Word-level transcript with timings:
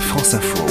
France 0.00 0.34
Info. 0.34 0.64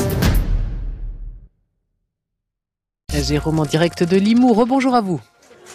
Jérôme 3.14 3.60
en 3.60 3.66
direct 3.66 4.04
de 4.04 4.18
Limoux. 4.18 4.54
Rebonjour 4.54 4.96
à 4.96 5.02
vous. 5.02 5.20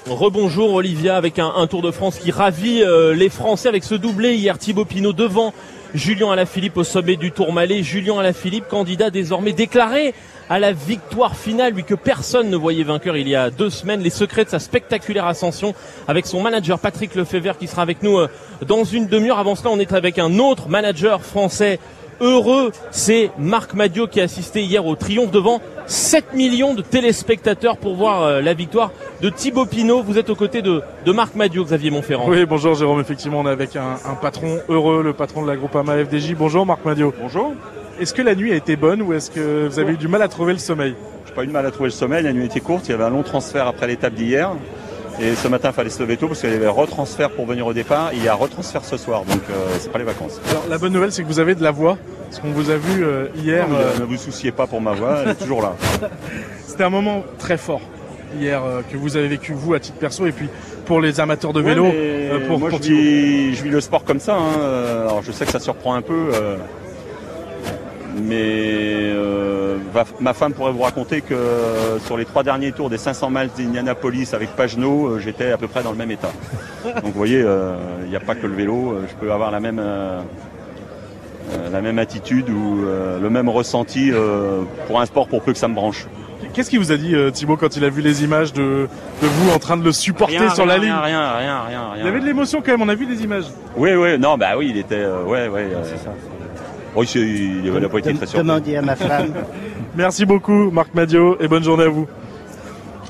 Rebonjour 0.06 0.72
Olivia 0.72 1.16
avec 1.16 1.38
un, 1.38 1.53
un, 1.56 1.67
Tour 1.67 1.83
de 1.83 1.91
France 1.91 2.19
qui 2.19 2.30
ravit 2.30 2.83
euh, 2.83 3.14
les 3.14 3.29
Français 3.29 3.69
avec 3.69 3.85
ce 3.85 3.95
doublé 3.95 4.37
hier 4.37 4.56
Thibaut 4.56 4.85
Pinot 4.85 5.12
devant 5.12 5.53
Julien 5.95 6.30
Alaphilippe 6.30 6.77
au 6.77 6.85
sommet 6.85 7.17
du 7.17 7.33
Tourmalet. 7.33 7.82
Julien 7.82 8.18
Alaphilippe, 8.18 8.68
candidat 8.68 9.11
désormais 9.11 9.52
déclaré 9.52 10.14
à 10.48 10.59
la 10.59 10.73
victoire 10.73 11.37
finale, 11.37 11.75
lui 11.75 11.84
que 11.84 11.95
personne 11.95 12.50
ne 12.50 12.57
voyait 12.57 12.84
vainqueur 12.84 13.16
il 13.16 13.29
y 13.29 13.37
a 13.37 13.50
deux 13.50 13.71
semaines. 13.71 14.00
Les 14.00 14.11
secrets 14.11 14.45
de 14.45 14.50
sa 14.50 14.59
spectaculaire 14.59 15.27
ascension 15.27 15.75
avec 16.09 16.27
son 16.27 16.41
manager 16.41 16.79
Patrick 16.79 17.14
Lefebvre 17.14 17.59
qui 17.59 17.66
sera 17.66 17.82
avec 17.82 18.02
nous 18.02 18.18
euh, 18.18 18.29
dans 18.66 18.84
une 18.84 19.07
demi-heure. 19.07 19.39
Avant 19.39 19.55
cela, 19.55 19.71
on 19.71 19.79
est 19.79 19.93
avec 19.93 20.18
un 20.18 20.39
autre 20.39 20.68
manager 20.68 21.23
français 21.23 21.79
heureux, 22.21 22.73
c'est 22.91 23.30
Marc 23.39 23.75
Madio 23.75 24.07
qui 24.07 24.21
a 24.21 24.25
assisté 24.25 24.63
hier 24.63 24.85
au 24.86 24.94
triomphe 24.96 25.31
devant 25.31 25.61
7 25.86 26.35
millions 26.35 26.75
de 26.75 26.82
téléspectateurs 26.82 27.77
pour 27.77 27.94
voir 27.96 28.22
euh, 28.22 28.40
la 28.40 28.54
victoire 28.54 28.93
de 29.22 29.29
Thibaut 29.29 29.67
Pinot. 29.67 30.03
Vous 30.03 30.18
êtes 30.18 30.30
aux 30.30 30.35
côtés 30.36 30.63
de, 30.63 30.82
de 31.04 31.13
Marc 31.13 31.35
Madio, 31.35 31.64
Xavier 31.64 31.91
Montferrand. 31.91 32.28
Oui, 32.28 32.47
bonjour 32.47 32.75
Jérôme. 32.75 33.00
Effectivement, 33.00 33.41
on 33.41 33.47
est 33.47 33.50
avec 33.50 33.75
un, 33.77 33.97
un 34.05 34.14
patron 34.14 34.58
heureux, 34.69 35.03
le 35.03 35.12
patron 35.12 35.42
de 35.42 35.48
la 35.48 35.56
groupe 35.56 35.75
AMA 35.75 36.05
FDJ. 36.05 36.34
Bonjour 36.34 36.64
Marc 36.64 36.84
Madio. 36.84 37.12
Bonjour. 37.20 37.55
Est-ce 37.98 38.14
que 38.14 38.22
la 38.22 38.34
nuit 38.34 38.52
a 38.52 38.56
été 38.56 38.77
bonne 38.77 39.02
ou 39.02 39.12
est-ce 39.12 39.30
que 39.30 39.66
vous 39.69 39.78
avez 39.78 39.92
eu 39.94 39.97
du 39.97 40.08
mal 40.08 40.22
à 40.22 40.28
trouver 40.28 40.52
le 40.52 40.58
sommeil? 40.58 40.94
J'ai 41.27 41.34
pas 41.34 41.44
eu 41.44 41.47
de 41.48 41.52
mal 41.52 41.66
à 41.66 41.70
trouver 41.70 41.89
le 41.89 41.94
sommeil. 41.94 42.22
La 42.22 42.33
nuit 42.33 42.47
était 42.47 42.61
courte. 42.61 42.89
Il 42.89 42.92
y 42.92 42.94
avait 42.94 43.05
un 43.05 43.11
long 43.11 43.22
transfert 43.22 43.66
après 43.66 43.86
l'étape 43.86 44.14
d'hier. 44.14 44.52
Et 45.22 45.34
ce 45.34 45.48
matin, 45.48 45.69
il 45.69 45.74
fallait 45.74 45.91
se 45.91 46.02
lever 46.02 46.16
tôt 46.16 46.28
parce 46.28 46.41
qu'il 46.41 46.50
y 46.50 46.55
avait 46.55 46.66
retransfert 46.66 47.30
pour 47.30 47.44
venir 47.44 47.66
au 47.66 47.74
départ. 47.74 48.10
Il 48.14 48.24
y 48.24 48.28
a 48.28 48.34
retransfert 48.34 48.84
ce 48.84 48.97
soir, 48.97 49.24
donc 49.24 49.42
euh, 49.50 49.77
c'est 49.78 49.92
pas 49.92 49.98
les 49.98 50.05
vacances. 50.05 50.41
Alors, 50.48 50.64
la 50.69 50.78
bonne 50.78 50.94
nouvelle, 50.94 51.12
c'est 51.12 51.22
que 51.22 51.28
vous 51.28 51.41
avez 51.41 51.55
de 51.55 51.62
la 51.62 51.70
voix. 51.70 51.98
Parce 52.30 52.41
qu'on 52.41 52.52
vous 52.52 52.70
a 52.70 52.77
vu 52.77 53.05
euh, 53.05 53.27
hier. 53.36 53.69
Non, 53.69 53.77
euh... 53.77 53.98
Ne 53.98 54.05
vous 54.05 54.16
souciez 54.16 54.50
pas 54.50 54.66
pour 54.66 54.80
ma 54.80 54.92
voix, 54.92 55.19
elle 55.22 55.30
est 55.30 55.34
toujours 55.34 55.60
là. 55.60 55.74
C'était 56.66 56.84
un 56.84 56.90
moment 56.90 57.22
très 57.38 57.58
fort 57.58 57.82
hier 58.38 58.62
euh, 58.64 58.80
que 58.88 58.96
vous 58.96 59.16
avez 59.16 59.27
vécu 59.27 59.52
vous 59.52 59.74
à 59.74 59.80
titre 59.80 59.98
perso 59.98 60.24
et 60.24 60.32
puis 60.32 60.48
pour 60.86 61.00
les 61.00 61.20
amateurs 61.20 61.52
de 61.52 61.60
vélo. 61.60 61.86
Ouais, 61.86 62.40
pour, 62.46 62.58
moi, 62.58 62.70
pour 62.70 62.80
je, 62.80 62.92
vis, 62.92 63.55
je 63.56 63.64
vis 63.64 63.70
le 63.70 63.80
sport 63.80 64.05
comme 64.05 64.20
ça. 64.20 64.36
Hein. 64.36 65.02
Alors 65.02 65.22
je 65.22 65.32
sais 65.32 65.44
que 65.44 65.50
ça 65.50 65.58
surprend 65.58 65.94
un 65.94 66.02
peu 66.02 66.30
mais 68.16 69.12
euh, 69.12 69.77
ma 70.20 70.34
femme 70.34 70.53
pourrait 70.53 70.72
vous 70.72 70.83
raconter 70.83 71.20
que 71.20 71.36
sur 72.05 72.17
les 72.17 72.25
trois 72.25 72.42
derniers 72.42 72.72
tours 72.72 72.91
des 72.91 72.98
500 72.98 73.30
miles 73.30 73.50
d'Indianapolis 73.56 74.34
avec 74.34 74.50
Pagenot, 74.50 75.19
j'étais 75.19 75.52
à 75.52 75.56
peu 75.56 75.69
près 75.69 75.83
dans 75.83 75.92
le 75.92 75.97
même 75.97 76.11
état. 76.11 76.33
Donc 76.84 77.05
vous 77.05 77.12
voyez, 77.12 77.41
il 77.41 77.47
euh, 77.47 77.77
n'y 78.08 78.17
a 78.17 78.20
pas 78.20 78.34
que 78.34 78.47
le 78.47 78.55
vélo, 78.55 78.98
je 79.08 79.14
peux 79.14 79.33
avoir 79.33 79.50
la 79.50 79.61
même, 79.61 79.80
euh, 79.80 80.20
la 81.70 81.80
même 81.80 81.98
attitude 81.98 82.48
ou 82.50 82.83
le 83.20 83.30
même 83.30 83.48
ressenti 83.48 84.11
pour 84.86 85.00
un 85.00 85.06
sport 85.06 85.28
pour 85.28 85.42
peu 85.42 85.52
que 85.52 85.58
ça 85.58 85.69
me 85.69 85.74
branche. 85.74 86.06
Qu'est-ce 86.55 86.70
qu'il 86.70 86.80
vous 86.80 86.91
a 86.91 86.97
dit 86.97 87.14
Thibaut 87.33 87.56
quand 87.56 87.77
il 87.77 87.84
a 87.84 87.91
vu 87.91 88.02
les 88.02 88.24
images 88.24 88.52
de, 88.52 88.89
de 89.22 89.27
vous 89.27 89.50
en 89.50 89.58
train 89.58 89.77
de 89.77 89.84
le 89.84 89.92
supporter 89.92 90.39
rien, 90.39 90.50
sur 90.50 90.64
rien, 90.64 90.74
la 90.74 90.78
ligne 90.78 90.92
rien, 90.92 91.33
rien, 91.33 91.62
rien, 91.62 91.62
rien, 91.69 91.83
Il 91.98 92.05
y 92.06 92.08
avait 92.08 92.20
de 92.20 92.27
l'émotion 92.27 92.61
quand 92.61 92.72
même, 92.72 92.83
on 92.83 92.89
a 92.89 92.95
vu 92.95 93.06
des 93.06 93.22
images. 93.22 93.45
Oui, 93.77 93.95
oui, 93.95 94.19
non, 94.19 94.36
bah 94.36 94.56
oui, 94.56 94.69
il 94.70 94.78
était, 94.78 95.05
ouais, 95.27 95.48
ouais. 95.48 95.69
c'est 95.84 95.98
ça. 95.98 96.11
Oui, 96.96 97.06
il 97.14 97.72
n'a 97.72 97.88
pas 97.88 97.98
été 97.98 98.14
très 98.14 98.27
surpris. 98.27 98.38
Demandez 98.46 98.77
à 98.77 98.83
ma 98.83 98.96
femme. 98.96 99.33
Merci 99.96 100.24
beaucoup, 100.27 100.70
Marc 100.70 100.94
Madio, 100.94 101.36
et 101.41 101.48
bonne 101.48 101.64
journée 101.64 101.84
à 101.84 101.88
vous. 101.88 102.08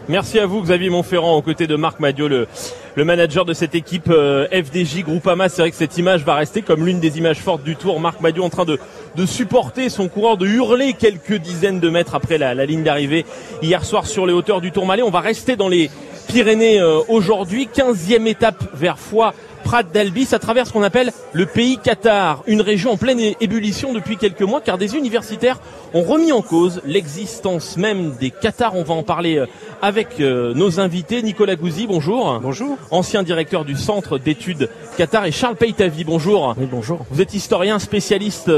Merci 0.08 0.38
à 0.38 0.46
vous, 0.46 0.60
Xavier 0.62 0.90
Montferrand, 0.90 1.36
aux 1.36 1.42
côtés 1.42 1.66
de 1.66 1.76
Marc 1.76 2.00
Madio, 2.00 2.26
le, 2.26 2.48
le 2.96 3.04
manager 3.04 3.44
de 3.44 3.52
cette 3.52 3.74
équipe 3.74 4.08
euh, 4.10 4.46
FDJ 4.50 5.04
Groupama. 5.04 5.48
C'est 5.48 5.62
vrai 5.62 5.70
que 5.70 5.76
cette 5.76 5.96
image 5.98 6.24
va 6.24 6.34
rester 6.34 6.62
comme 6.62 6.84
l'une 6.84 7.00
des 7.00 7.16
images 7.18 7.38
fortes 7.38 7.62
du 7.62 7.76
tour. 7.76 8.00
Marc 8.00 8.20
Madio 8.20 8.42
en 8.42 8.50
train 8.50 8.64
de, 8.64 8.78
de 9.16 9.26
supporter 9.26 9.88
son 9.88 10.08
coureur, 10.08 10.36
de 10.36 10.46
hurler 10.46 10.94
quelques 10.94 11.36
dizaines 11.36 11.80
de 11.80 11.88
mètres 11.90 12.14
après 12.14 12.38
la, 12.38 12.54
la 12.54 12.66
ligne 12.66 12.82
d'arrivée 12.82 13.24
hier 13.62 13.84
soir 13.84 14.06
sur 14.06 14.26
les 14.26 14.32
hauteurs 14.32 14.60
du 14.60 14.72
Tourmalet. 14.72 15.02
On 15.02 15.10
va 15.10 15.20
rester 15.20 15.54
dans 15.56 15.68
les 15.68 15.90
Pyrénées 16.26 16.80
euh, 16.80 16.98
aujourd'hui. 17.08 17.68
15e 17.72 18.26
étape 18.26 18.64
vers 18.74 18.98
Foix. 18.98 19.32
Prat 19.70 19.84
d'Albi, 19.84 20.24
ça 20.24 20.40
traverse 20.40 20.70
ce 20.70 20.72
qu'on 20.72 20.82
appelle 20.82 21.12
le 21.32 21.46
pays 21.46 21.78
Qatar, 21.78 22.42
une 22.48 22.60
région 22.60 22.90
en 22.90 22.96
pleine 22.96 23.20
ébullition 23.40 23.92
depuis 23.92 24.16
quelques 24.16 24.42
mois 24.42 24.60
car 24.60 24.78
des 24.78 24.96
universitaires 24.96 25.60
ont 25.94 26.02
remis 26.02 26.32
en 26.32 26.42
cause 26.42 26.82
l'existence 26.84 27.76
même 27.76 28.16
des 28.18 28.32
Qatars. 28.32 28.74
On 28.74 28.82
va 28.82 28.94
en 28.94 29.04
parler 29.04 29.44
avec 29.80 30.18
nos 30.18 30.80
invités. 30.80 31.22
Nicolas 31.22 31.54
Gouzy, 31.54 31.86
bonjour. 31.86 32.40
Bonjour. 32.42 32.78
Ancien 32.90 33.22
directeur 33.22 33.64
du 33.64 33.76
centre 33.76 34.18
d'études 34.18 34.68
Qatar 34.96 35.24
et 35.26 35.30
Charles 35.30 35.54
Peytavi, 35.54 36.02
bonjour. 36.02 36.56
Oui, 36.58 36.66
bonjour. 36.68 37.06
Vous 37.08 37.20
êtes 37.20 37.32
historien 37.32 37.78
spécialiste 37.78 38.50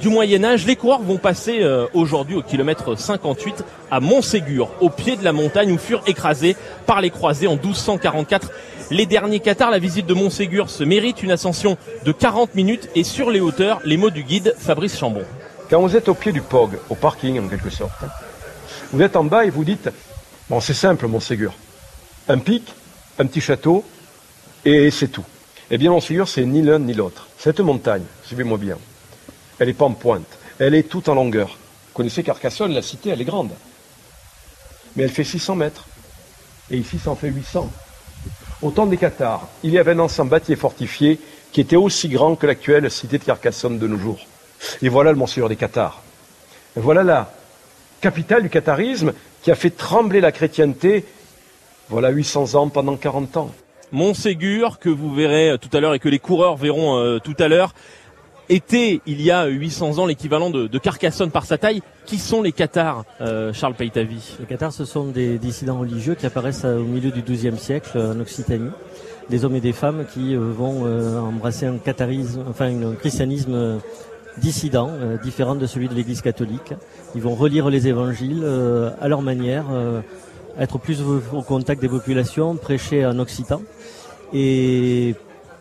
du 0.00 0.08
Moyen-Âge. 0.08 0.64
Les 0.64 0.76
coureurs 0.76 1.02
vont 1.02 1.18
passer 1.18 1.60
aujourd'hui 1.92 2.36
au 2.36 2.42
kilomètre 2.42 2.98
58 2.98 3.62
à 3.90 4.00
Montségur, 4.00 4.70
au 4.80 4.88
pied 4.88 5.16
de 5.16 5.24
la 5.24 5.32
montagne 5.32 5.72
où 5.72 5.78
furent 5.78 6.04
écrasés 6.06 6.56
par 6.86 7.02
les 7.02 7.10
croisés 7.10 7.48
en 7.48 7.56
1244 7.56 8.50
les 8.94 9.06
derniers 9.06 9.40
Qatars. 9.40 9.72
La 9.72 9.78
visite 9.78 10.06
de 10.06 10.14
Montségur 10.14 10.70
se 10.70 10.84
mérite 10.84 11.22
une 11.22 11.32
ascension 11.32 11.76
de 12.04 12.12
40 12.12 12.54
minutes 12.54 12.88
et 12.94 13.02
sur 13.02 13.30
les 13.30 13.40
hauteurs, 13.40 13.80
les 13.84 13.96
mots 13.96 14.10
du 14.10 14.22
guide 14.22 14.54
Fabrice 14.56 14.96
Chambon. 14.96 15.24
Quand 15.68 15.80
vous 15.80 15.96
êtes 15.96 16.08
au 16.08 16.14
pied 16.14 16.30
du 16.30 16.40
POG, 16.40 16.78
au 16.88 16.94
parking 16.94 17.40
en 17.40 17.48
quelque 17.48 17.70
sorte, 17.70 18.04
vous 18.92 19.02
êtes 19.02 19.16
en 19.16 19.24
bas 19.24 19.44
et 19.44 19.50
vous 19.50 19.64
dites, 19.64 19.90
bon 20.48 20.60
c'est 20.60 20.74
simple 20.74 21.08
Montségur, 21.08 21.54
un 22.28 22.38
pic, 22.38 22.72
un 23.18 23.26
petit 23.26 23.40
château 23.40 23.84
et 24.64 24.90
c'est 24.92 25.08
tout. 25.08 25.24
Eh 25.70 25.78
bien 25.78 25.90
Montségur 25.90 26.28
c'est 26.28 26.44
ni 26.44 26.62
l'un 26.62 26.78
ni 26.78 26.94
l'autre. 26.94 27.26
Cette 27.36 27.60
montagne, 27.60 28.04
suivez-moi 28.24 28.58
bien, 28.58 28.78
elle 29.58 29.66
n'est 29.66 29.74
pas 29.74 29.86
en 29.86 29.92
pointe, 29.92 30.38
elle 30.60 30.74
est 30.74 30.88
toute 30.88 31.08
en 31.08 31.14
longueur. 31.14 31.48
Vous 31.48 31.94
connaissez 31.94 32.22
Carcassonne, 32.22 32.72
la 32.72 32.82
cité, 32.82 33.10
elle 33.10 33.20
est 33.20 33.24
grande. 33.24 33.50
Mais 34.94 35.02
elle 35.02 35.10
fait 35.10 35.24
600 35.24 35.56
mètres. 35.56 35.86
Et 36.70 36.76
ici, 36.76 36.98
ça 36.98 37.10
en 37.10 37.16
fait 37.16 37.28
800. 37.28 37.68
Au 38.62 38.70
temps 38.70 38.86
des 38.86 38.96
Qatars, 38.96 39.48
il 39.62 39.70
y 39.70 39.78
avait 39.78 39.92
un 39.92 39.98
ensemble 39.98 40.30
bâti 40.30 40.52
et 40.52 40.56
fortifié 40.56 41.18
qui 41.52 41.60
était 41.60 41.76
aussi 41.76 42.08
grand 42.08 42.36
que 42.36 42.46
l'actuelle 42.46 42.90
cité 42.90 43.18
de 43.18 43.24
Carcassonne 43.24 43.78
de 43.78 43.86
nos 43.86 43.98
jours. 43.98 44.20
Et 44.82 44.88
voilà 44.88 45.12
le 45.12 45.18
Monseigneur 45.18 45.48
des 45.48 45.56
Qatars. 45.56 46.02
Et 46.76 46.80
voilà 46.80 47.02
la 47.02 47.32
capitale 48.00 48.42
du 48.42 48.50
qatarisme 48.50 49.12
qui 49.42 49.50
a 49.50 49.54
fait 49.54 49.70
trembler 49.70 50.20
la 50.20 50.32
chrétienté, 50.32 51.04
voilà 51.88 52.10
800 52.10 52.54
ans 52.54 52.68
pendant 52.68 52.96
40 52.96 53.36
ans. 53.36 53.54
Montségur, 53.92 54.78
que 54.78 54.88
vous 54.88 55.14
verrez 55.14 55.56
tout 55.60 55.74
à 55.76 55.80
l'heure 55.80 55.94
et 55.94 55.98
que 55.98 56.08
les 56.08 56.18
coureurs 56.18 56.56
verront 56.56 56.98
euh, 56.98 57.18
tout 57.18 57.36
à 57.38 57.48
l'heure, 57.48 57.74
était 58.48 59.00
il 59.06 59.20
y 59.22 59.30
a 59.30 59.46
800 59.46 59.98
ans 59.98 60.06
l'équivalent 60.06 60.50
de, 60.50 60.78
Carcassonne 60.78 61.30
par 61.30 61.46
sa 61.46 61.58
taille. 61.58 61.82
Qui 62.06 62.18
sont 62.18 62.42
les 62.42 62.52
Qatars, 62.52 63.04
euh, 63.22 63.54
Charles 63.54 63.74
Peytavi 63.74 64.36
Les 64.38 64.44
Qatars, 64.44 64.72
ce 64.72 64.84
sont 64.84 65.06
des 65.06 65.38
dissidents 65.38 65.78
religieux 65.78 66.14
qui 66.14 66.26
apparaissent 66.26 66.66
au 66.66 66.84
milieu 66.84 67.10
du 67.10 67.22
XIIe 67.22 67.56
siècle 67.56 67.96
en 67.96 68.20
Occitanie. 68.20 68.70
Des 69.30 69.46
hommes 69.46 69.56
et 69.56 69.60
des 69.60 69.72
femmes 69.72 70.04
qui 70.12 70.36
euh, 70.36 70.52
vont 70.54 70.82
euh, 70.84 71.18
embrasser 71.18 71.64
un 71.64 71.78
catharisme, 71.78 72.44
enfin 72.46 72.66
un 72.66 72.94
christianisme 72.94 73.80
dissident, 74.38 74.90
euh, 74.90 75.16
différent 75.18 75.54
de 75.54 75.66
celui 75.66 75.88
de 75.88 75.94
l'Église 75.94 76.20
catholique. 76.20 76.74
Ils 77.14 77.22
vont 77.22 77.34
relire 77.34 77.68
les 77.70 77.88
évangiles 77.88 78.42
euh, 78.42 78.90
à 79.00 79.08
leur 79.08 79.22
manière, 79.22 79.66
euh, 79.72 80.00
être 80.58 80.78
plus 80.78 81.02
au 81.02 81.42
contact 81.42 81.80
des 81.80 81.88
populations, 81.88 82.56
prêcher 82.56 83.04
en 83.04 83.18
occitan 83.18 83.60
et 84.32 85.14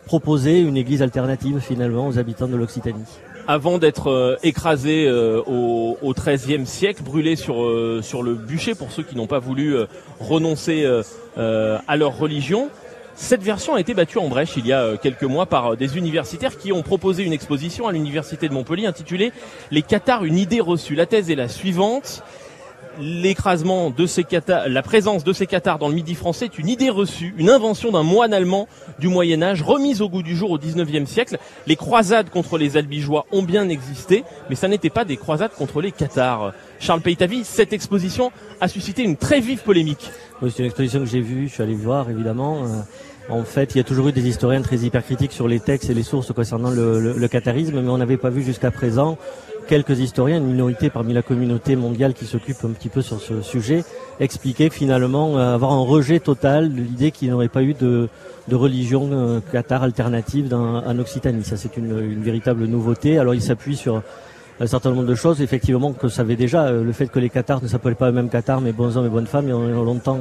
proposer 0.06 0.60
une 0.60 0.78
église 0.78 1.02
alternative 1.02 1.60
finalement 1.60 2.08
aux 2.08 2.18
habitants 2.20 2.48
de 2.48 2.56
l'Occitanie. 2.56 3.06
Avant 3.48 3.78
d'être 3.78 4.08
euh, 4.08 4.38
écrasé 4.42 5.06
euh, 5.06 5.42
au, 5.46 6.14
XIIIe 6.14 6.66
siècle, 6.66 7.04
brûlé 7.04 7.36
sur 7.36 7.62
euh, 7.64 8.02
sur 8.02 8.24
le 8.24 8.36
bûcher 8.36 8.74
pour 8.74 8.92
ceux 8.92 9.04
qui 9.04 9.18
n'ont 9.18 9.28
pas 9.28 9.40
voulu 9.40 9.76
renoncer 10.20 10.86
à 11.36 11.98
leur 11.98 12.18
religion, 12.18 12.70
cette 13.16 13.44
version 13.44 13.76
a 13.76 13.80
été 13.80 13.94
battue 13.94 14.18
en 14.18 14.28
brèche 14.28 14.56
il 14.56 14.66
y 14.66 14.74
a 14.74 14.98
quelques 14.98 15.24
mois 15.24 15.46
par 15.46 15.76
des 15.76 15.98
universitaires 15.98 16.58
qui 16.58 16.72
ont 16.72 16.84
proposé 16.84 17.24
une 17.24 17.34
exposition 17.34 17.88
à 17.88 17.92
l'université 17.92 18.48
de 18.48 18.54
Montpellier 18.54 18.86
intitulée 18.86 19.32
Les 19.72 19.82
Qatars, 19.82 20.24
une 20.24 20.38
idée 20.38 20.62
reçue. 20.62 20.96
La 20.96 21.06
thèse 21.06 21.30
est 21.30 21.36
la 21.36 21.48
suivante 21.48 22.24
l'écrasement 23.00 23.90
de 23.90 24.06
ces 24.06 24.24
cathares, 24.24 24.70
la 24.70 24.82
présence 24.82 25.24
de 25.24 25.34
ces 25.34 25.48
cathares 25.48 25.80
dans 25.80 25.88
le 25.88 25.96
Midi 25.96 26.16
français 26.16 26.46
est 26.46 26.58
une 26.58 26.70
idée 26.70 26.90
reçue, 26.90 27.34
une 27.38 27.50
invention 27.50 27.92
d'un 27.92 28.04
moine 28.04 28.34
allemand 28.34 28.68
du 29.00 29.08
Moyen 29.08 29.42
Âge, 29.42 29.62
remise 29.62 30.02
au 30.02 30.10
goût 30.10 30.24
du 30.24 30.36
jour 30.36 30.52
au 30.52 30.58
XIXe 30.58 31.10
siècle. 31.10 31.38
Les 31.68 31.76
croisades 31.76 32.30
contre 32.30 32.58
les 32.58 32.78
albigeois 32.78 33.26
ont 33.32 33.44
bien 33.44 33.70
existé, 33.70 34.24
mais 34.50 34.56
ça 34.56 34.68
n'était 34.68 34.90
pas 34.90 35.06
des 35.06 35.18
croisades 35.18 35.52
contre 35.52 35.82
les 35.82 35.92
cathares. 35.92 36.54
Charles 36.80 37.02
Peytavi, 37.02 37.44
cette 37.44 37.74
exposition 37.74 38.32
a 38.62 38.68
suscité 38.68 39.04
une 39.04 39.18
très 39.18 39.40
vive 39.40 39.62
polémique. 39.62 40.12
Oui, 40.42 40.52
c'est 40.52 40.60
une 40.60 40.68
exposition 40.68 41.00
que 41.00 41.06
j'ai 41.06 41.22
vue, 41.22 41.48
je 41.48 41.54
suis 41.54 41.64
allé 41.64 41.76
voir 41.76 42.10
évidemment. 42.10 42.66
En 43.30 43.44
fait, 43.44 43.74
il 43.74 43.78
y 43.78 43.82
a 43.82 43.84
toujours 43.84 44.10
eu 44.10 44.12
des 44.12 44.28
historiens 44.28 44.62
très 44.62 44.78
hypercritiques 44.78 45.32
sur 45.32 45.48
les 45.48 45.60
textes 45.60 45.90
et 45.90 45.94
les 45.94 46.04
sources 46.04 46.34
concernant 46.34 46.70
le, 46.70 47.00
le, 47.00 47.16
mais 47.18 47.90
on 47.90 47.98
n'avait 47.98 48.18
pas 48.18 48.30
vu 48.30 48.44
jusqu'à 48.44 48.70
présent 48.70 49.18
quelques 49.68 50.00
historiens, 50.00 50.38
une 50.38 50.48
minorité 50.48 50.90
parmi 50.90 51.14
la 51.14 51.22
communauté 51.22 51.76
mondiale 51.76 52.14
qui 52.14 52.26
s'occupe 52.26 52.58
un 52.64 52.72
petit 52.72 52.90
peu 52.90 53.02
sur 53.02 53.20
ce 53.20 53.42
sujet, 53.42 53.84
expliquer 54.20 54.70
finalement 54.70 55.38
avoir 55.38 55.72
un 55.72 55.82
rejet 55.82 56.20
total 56.20 56.74
de 56.74 56.82
l'idée 56.82 57.12
qu'il 57.12 57.30
n'y 57.30 57.34
aurait 57.34 57.48
pas 57.48 57.64
eu 57.64 57.74
de, 57.74 58.10
religion 58.52 59.10
euh, 59.12 59.40
cathare 59.52 59.84
alternative 59.84 60.50
dans, 60.50 60.84
en 60.84 61.00
Occitanie. 61.00 61.44
Ça, 61.44 61.58
c'est 61.58 61.78
une, 61.78 62.22
véritable 62.22 62.66
nouveauté. 62.66 63.18
Alors, 63.18 63.34
il 63.34 63.42
s'appuie 63.42 63.78
sur 63.78 64.02
un 64.60 64.68
certain 64.68 64.92
nombre 64.92 65.08
de 65.08 65.16
choses, 65.16 65.42
effectivement, 65.42 65.94
que 65.94 66.08
savait 66.08 66.36
déjà. 66.36 66.72
Le 66.72 66.92
fait 66.92 67.08
que 67.08 67.20
les 67.20 67.30
Qatars 67.30 67.64
ne 67.64 67.68
s'appellent 67.68 67.96
pas 67.96 68.10
eux-mêmes 68.10 68.30
Qatar, 68.30 68.62
mais 68.62 68.74
bons 68.74 68.98
hommes 68.98 69.06
et 69.06 69.10
bonnes 69.10 69.28
femmes, 69.28 69.46
il 69.46 69.50
y 69.50 69.54
a 69.54 69.84
longtemps 69.84 70.20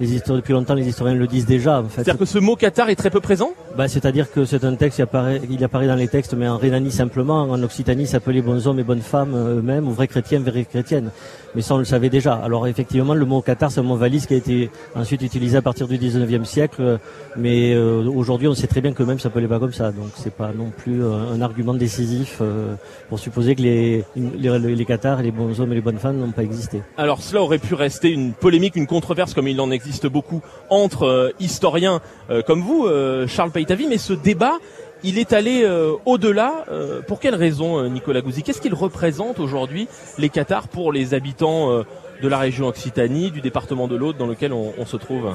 les 0.00 0.20
depuis 0.26 0.52
longtemps, 0.52 0.74
les 0.74 0.88
historiens 0.88 1.14
le 1.14 1.26
disent 1.26 1.46
déjà. 1.46 1.80
En 1.80 1.84
fait. 1.84 2.02
C'est-à-dire 2.02 2.18
que 2.18 2.24
ce 2.24 2.38
mot 2.38 2.56
Qatar 2.56 2.90
est 2.90 2.96
très 2.96 3.10
peu 3.10 3.20
présent 3.20 3.50
bah, 3.76 3.88
C'est-à-dire 3.88 4.30
que 4.30 4.44
c'est 4.44 4.64
un 4.64 4.74
texte, 4.74 4.98
il 4.98 5.02
apparaît, 5.02 5.40
il 5.48 5.62
apparaît 5.62 5.86
dans 5.86 5.94
les 5.94 6.08
textes, 6.08 6.34
mais 6.34 6.48
en 6.48 6.56
Rhénanie 6.56 6.90
simplement, 6.90 7.42
en 7.42 7.62
Occitanie, 7.62 8.06
s'appelait 8.06 8.42
bons 8.42 8.66
hommes 8.66 8.80
et 8.80 8.84
bonnes 8.84 9.00
femmes 9.00 9.34
eux-mêmes, 9.34 9.86
ou 9.86 9.92
vrais 9.92 10.08
chrétiens, 10.08 10.40
vraies 10.40 10.64
chrétiennes. 10.64 11.10
Mais 11.54 11.62
ça, 11.62 11.74
on 11.74 11.78
le 11.78 11.84
savait 11.84 12.10
déjà. 12.10 12.34
Alors 12.34 12.66
effectivement, 12.66 13.14
le 13.14 13.24
mot 13.24 13.40
Qatar, 13.40 13.70
c'est 13.70 13.80
un 13.80 13.84
mot 13.84 13.96
valise 13.96 14.26
qui 14.26 14.34
a 14.34 14.36
été 14.36 14.70
ensuite 14.96 15.22
utilisé 15.22 15.56
à 15.58 15.62
partir 15.62 15.86
du 15.86 15.98
19e 15.98 16.44
siècle, 16.44 16.98
mais 17.36 17.74
euh, 17.74 18.04
aujourd'hui, 18.08 18.48
on 18.48 18.54
sait 18.54 18.66
très 18.66 18.80
bien 18.80 18.92
que 18.92 19.02
même 19.02 19.18
ça 19.18 19.24
s'appelait 19.24 19.46
pas 19.46 19.60
comme 19.60 19.72
ça. 19.72 19.92
Donc 19.92 20.08
c'est 20.16 20.34
pas 20.34 20.52
non 20.56 20.70
plus 20.76 21.02
euh, 21.04 21.32
un 21.32 21.40
argument 21.40 21.74
décisif 21.74 22.38
euh, 22.40 22.74
pour 23.08 23.18
supposer 23.18 23.54
que 23.54 23.62
les, 23.62 24.04
les, 24.16 24.58
les 24.58 24.84
Qatars, 24.84 25.22
les 25.22 25.30
bons 25.30 25.60
hommes 25.60 25.72
et 25.72 25.76
les 25.76 25.80
bonnes 25.80 25.98
femmes 25.98 26.18
n'ont 26.18 26.32
pas 26.32 26.42
existé. 26.42 26.82
Alors 26.96 27.22
cela 27.22 27.42
aurait 27.42 27.58
pu 27.58 27.74
rester 27.74 28.10
une 28.10 28.32
polémique, 28.32 28.74
une 28.74 28.86
controverse 28.86 29.34
comme 29.34 29.46
il 29.46 29.60
en 29.60 29.70
existe 29.70 29.83
beaucoup 30.08 30.42
entre 30.70 31.32
historiens 31.40 32.00
comme 32.46 32.60
vous, 32.60 32.88
Charles 33.26 33.50
Paytavi, 33.50 33.86
mais 33.86 33.98
ce 33.98 34.12
débat 34.12 34.58
il 35.02 35.18
est 35.18 35.32
allé 35.34 35.68
au-delà. 36.06 36.64
pour 37.06 37.20
quelle 37.20 37.34
raison, 37.34 37.88
Nicolas 37.88 38.22
Gouzi 38.22 38.42
Qu'est-ce 38.42 38.60
qu'il 38.60 38.74
représente 38.74 39.38
aujourd'hui, 39.38 39.86
les 40.18 40.30
Qatars, 40.30 40.68
pour 40.68 40.92
les 40.92 41.12
habitants 41.12 41.84
de 42.22 42.28
la 42.28 42.38
région 42.38 42.68
Occitanie, 42.68 43.30
du 43.30 43.40
département 43.40 43.88
de 43.88 43.96
l'Aude 43.96 44.16
dans 44.16 44.26
lequel 44.26 44.52
on, 44.52 44.86
se 44.86 44.96
trouve? 44.96 45.34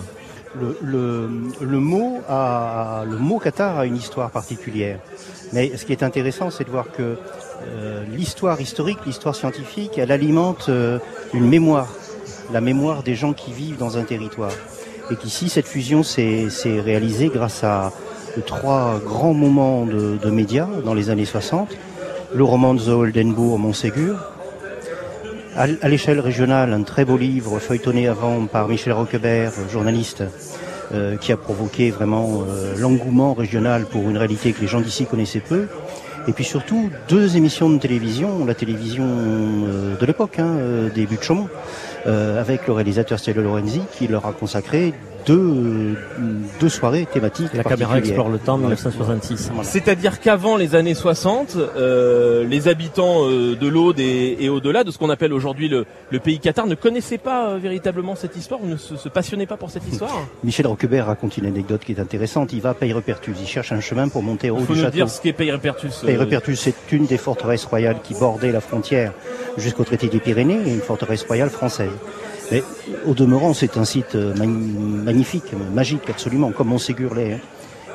Le, 0.56 1.28
mot 1.80 2.20
Qatar 3.40 3.78
a 3.78 3.86
une 3.86 3.96
histoire 3.96 4.32
particulière. 4.32 5.00
Mais 5.54 5.76
ce 5.78 5.86
qui 5.86 5.92
est 5.92 6.04
intéressant, 6.04 6.50
c'est 6.50 6.64
de 6.64 6.70
voir 6.70 6.92
que 6.92 7.18
euh, 7.68 8.04
l'histoire 8.12 8.60
historique, 8.62 9.00
l'histoire 9.06 9.36
scientifique, 9.36 9.98
elle 9.98 10.12
alimente 10.12 10.68
euh, 10.70 11.00
une 11.34 11.48
mémoire, 11.48 11.88
la 12.52 12.62
mémoire 12.62 13.04
des 13.04 13.16
gens 13.16 13.34
qui 13.34 13.52
vivent 13.52 13.78
dans 13.78 13.98
un 13.98 14.04
territoire. 14.04 14.52
Et 15.12 15.16
qu'ici, 15.16 15.50
cette 15.50 15.68
fusion 15.68 16.04
s'est 16.04 16.50
réalisée 16.66 17.30
grâce 17.34 17.64
à 17.64 17.92
trois 18.46 19.00
grands 19.04 19.34
moments 19.34 19.86
de, 19.86 20.30
médias 20.30 20.68
dans 20.86 20.94
les 20.94 21.10
années 21.10 21.26
60. 21.26 21.70
Le 22.34 22.44
roman 22.44 22.76
de 22.76 22.92
Oldenbourg-Montségur, 22.92 24.18
à, 25.56 25.90
l'échelle 25.90 26.20
régionale, 26.20 26.74
un 26.74 26.84
très 26.84 27.06
beau 27.06 27.18
livre 27.18 27.60
feuilletonné 27.60 28.08
avant 28.08 28.46
par 28.46 28.68
Michel 28.68 28.94
Roquebert, 28.94 29.52
journaliste, 29.72 30.24
euh, 30.94 31.18
qui 31.18 31.32
a 31.32 31.38
provoqué 31.38 31.92
vraiment 31.92 32.44
euh, 32.48 32.76
l'engouement 32.78 33.34
régional 33.34 33.86
pour 33.86 34.10
une 34.10 34.18
réalité 34.18 34.54
que 34.54 34.62
les 34.62 34.68
gens 34.68 34.80
d'ici 34.80 35.06
connaissaient 35.06 35.40
peu. 35.40 35.68
Et 36.28 36.34
puis 36.34 36.44
surtout, 36.44 36.90
deux 37.08 37.36
émissions 37.36 37.70
de 37.70 37.80
télévision, 37.80 38.46
la 38.46 38.54
télévision 38.54 39.06
euh, 39.08 39.98
de 39.98 40.06
l'époque, 40.06 40.40
hein, 40.40 40.56
des 40.94 41.06
buts 41.06 41.18
de 41.18 41.24
Chaumont, 41.24 41.50
avec 42.06 42.68
le 42.68 42.74
réalisateur 42.74 43.20
Stella 43.20 43.42
Lorenzi, 43.42 43.82
qui 43.98 44.08
leur 44.08 44.26
a 44.26 44.32
consacré 44.34 44.94
deux, 45.26 45.96
deux 46.60 46.70
soirées 46.70 47.06
thématiques. 47.06 47.54
La 47.54 47.64
caméra 47.64 47.98
explore 47.98 48.30
le 48.30 48.38
temps 48.38 48.58
1966. 48.58 49.52
C'est-à-dire 49.64 50.20
qu'avant 50.20 50.58
les 50.58 50.76
années 50.76 50.94
60, 50.94 51.56
euh, 51.56 52.44
les 52.46 52.68
habitants 52.68 53.26
euh, 53.26 53.56
de 53.56 53.68
l'Aude 53.68 54.00
et, 54.00 54.50
au-delà 54.50 54.84
de 54.84 54.92
ce 54.92 54.98
qu'on 54.98 55.10
appelle 55.10 55.34
aujourd'hui 55.34 55.70
le, 55.70 55.86
pays 56.20 56.40
Qatar 56.40 56.68
ne 56.68 56.76
connaissaient 56.76 57.18
pas 57.18 57.50
euh, 57.50 57.58
véritablement 57.58 58.16
cette 58.16 58.36
histoire 58.36 58.62
ou 58.62 58.68
ne 58.68 58.78
se, 58.78 59.10
passionnaient 59.10 59.46
pas 59.46 59.58
pour 59.58 59.70
cette 59.70 59.88
histoire? 59.88 60.28
Michel 60.44 60.68
Roquebert 60.68 61.08
raconte 61.08 61.38
une 61.38 61.46
anecdote 61.46 61.82
qui 61.86 61.94
est 61.94 62.00
intéressante. 62.00 62.54
Il 62.54 62.62
va 62.62 62.70
à 62.70 62.74
Peyrepertus, 62.74 63.36
il 63.40 63.48
cherche 63.48 63.72
un 63.72 63.80
chemin 63.80 64.10
pour 64.10 64.24
monter 64.24 64.50
au 64.50 64.58
haut 64.58 64.74
du 64.74 64.76
château. 64.76 64.92
dire 64.92 65.10
ce 65.10 65.22
qu'est 65.22 65.34
Peyrepertus. 65.34 66.04
Peyrepertus, 66.06 66.60
c'est 66.60 66.92
une 66.92 67.06
des 67.06 67.18
forteresses 67.18 67.66
royales 67.66 67.98
qui 68.04 68.14
bordait 68.14 68.52
la 68.52 68.62
frontière 68.62 69.14
jusqu'au 69.58 69.84
traité 69.84 70.08
des 70.08 70.20
Pyrénées 70.20 70.60
et 70.66 70.74
une 70.74 70.82
forteresse 70.82 71.24
royale 71.24 71.50
française. 71.50 71.92
Mais 72.52 72.64
au 73.06 73.14
demeurant, 73.14 73.54
c'est 73.54 73.78
un 73.78 73.86
site 73.86 74.16
euh, 74.16 74.34
magnifique, 74.36 75.54
magique 75.74 76.10
absolument, 76.10 76.52
comme 76.52 76.70
Montségur 76.70 77.14
l'est. 77.14 77.34
Hein. 77.34 77.40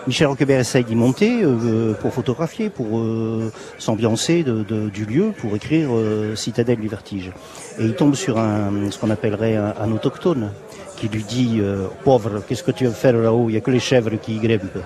Michel 0.07 0.27
Roquebert 0.27 0.61
essaye 0.61 0.85
d'y 0.85 0.95
monter 0.95 1.41
euh, 1.43 1.95
pour 1.95 2.13
photographier, 2.13 2.69
pour 2.69 2.99
euh, 2.99 3.51
s'ambiancer 3.79 4.45
du 4.45 5.07
lieu, 5.07 5.33
pour 5.39 5.57
écrire 5.57 5.89
Citadelle 6.35 6.79
du 6.79 6.89
Vertige. 6.89 7.33
Et 7.79 7.85
il 7.85 7.95
tombe 7.95 8.15
sur 8.15 8.39
un, 8.39 8.91
ce 8.91 8.99
qu'on 8.99 9.09
appellerait 9.09 9.57
un, 9.57 9.91
autochtone 9.93 10.53
qui 10.99 11.09
lui 11.09 11.25
dit 11.25 11.63
Pauvre, 12.05 12.43
qu'est-ce 12.47 12.63
que 12.63 12.71
tu 12.71 12.85
veux 12.85 12.93
faire 12.93 13.15
là-haut? 13.15 13.49
Il 13.49 13.53
n'y 13.53 13.59
a 13.59 13.63
que 13.63 13.71
les 13.71 13.81
chèvres 13.81 14.15
qui 14.21 14.37
grimpent. 14.37 14.79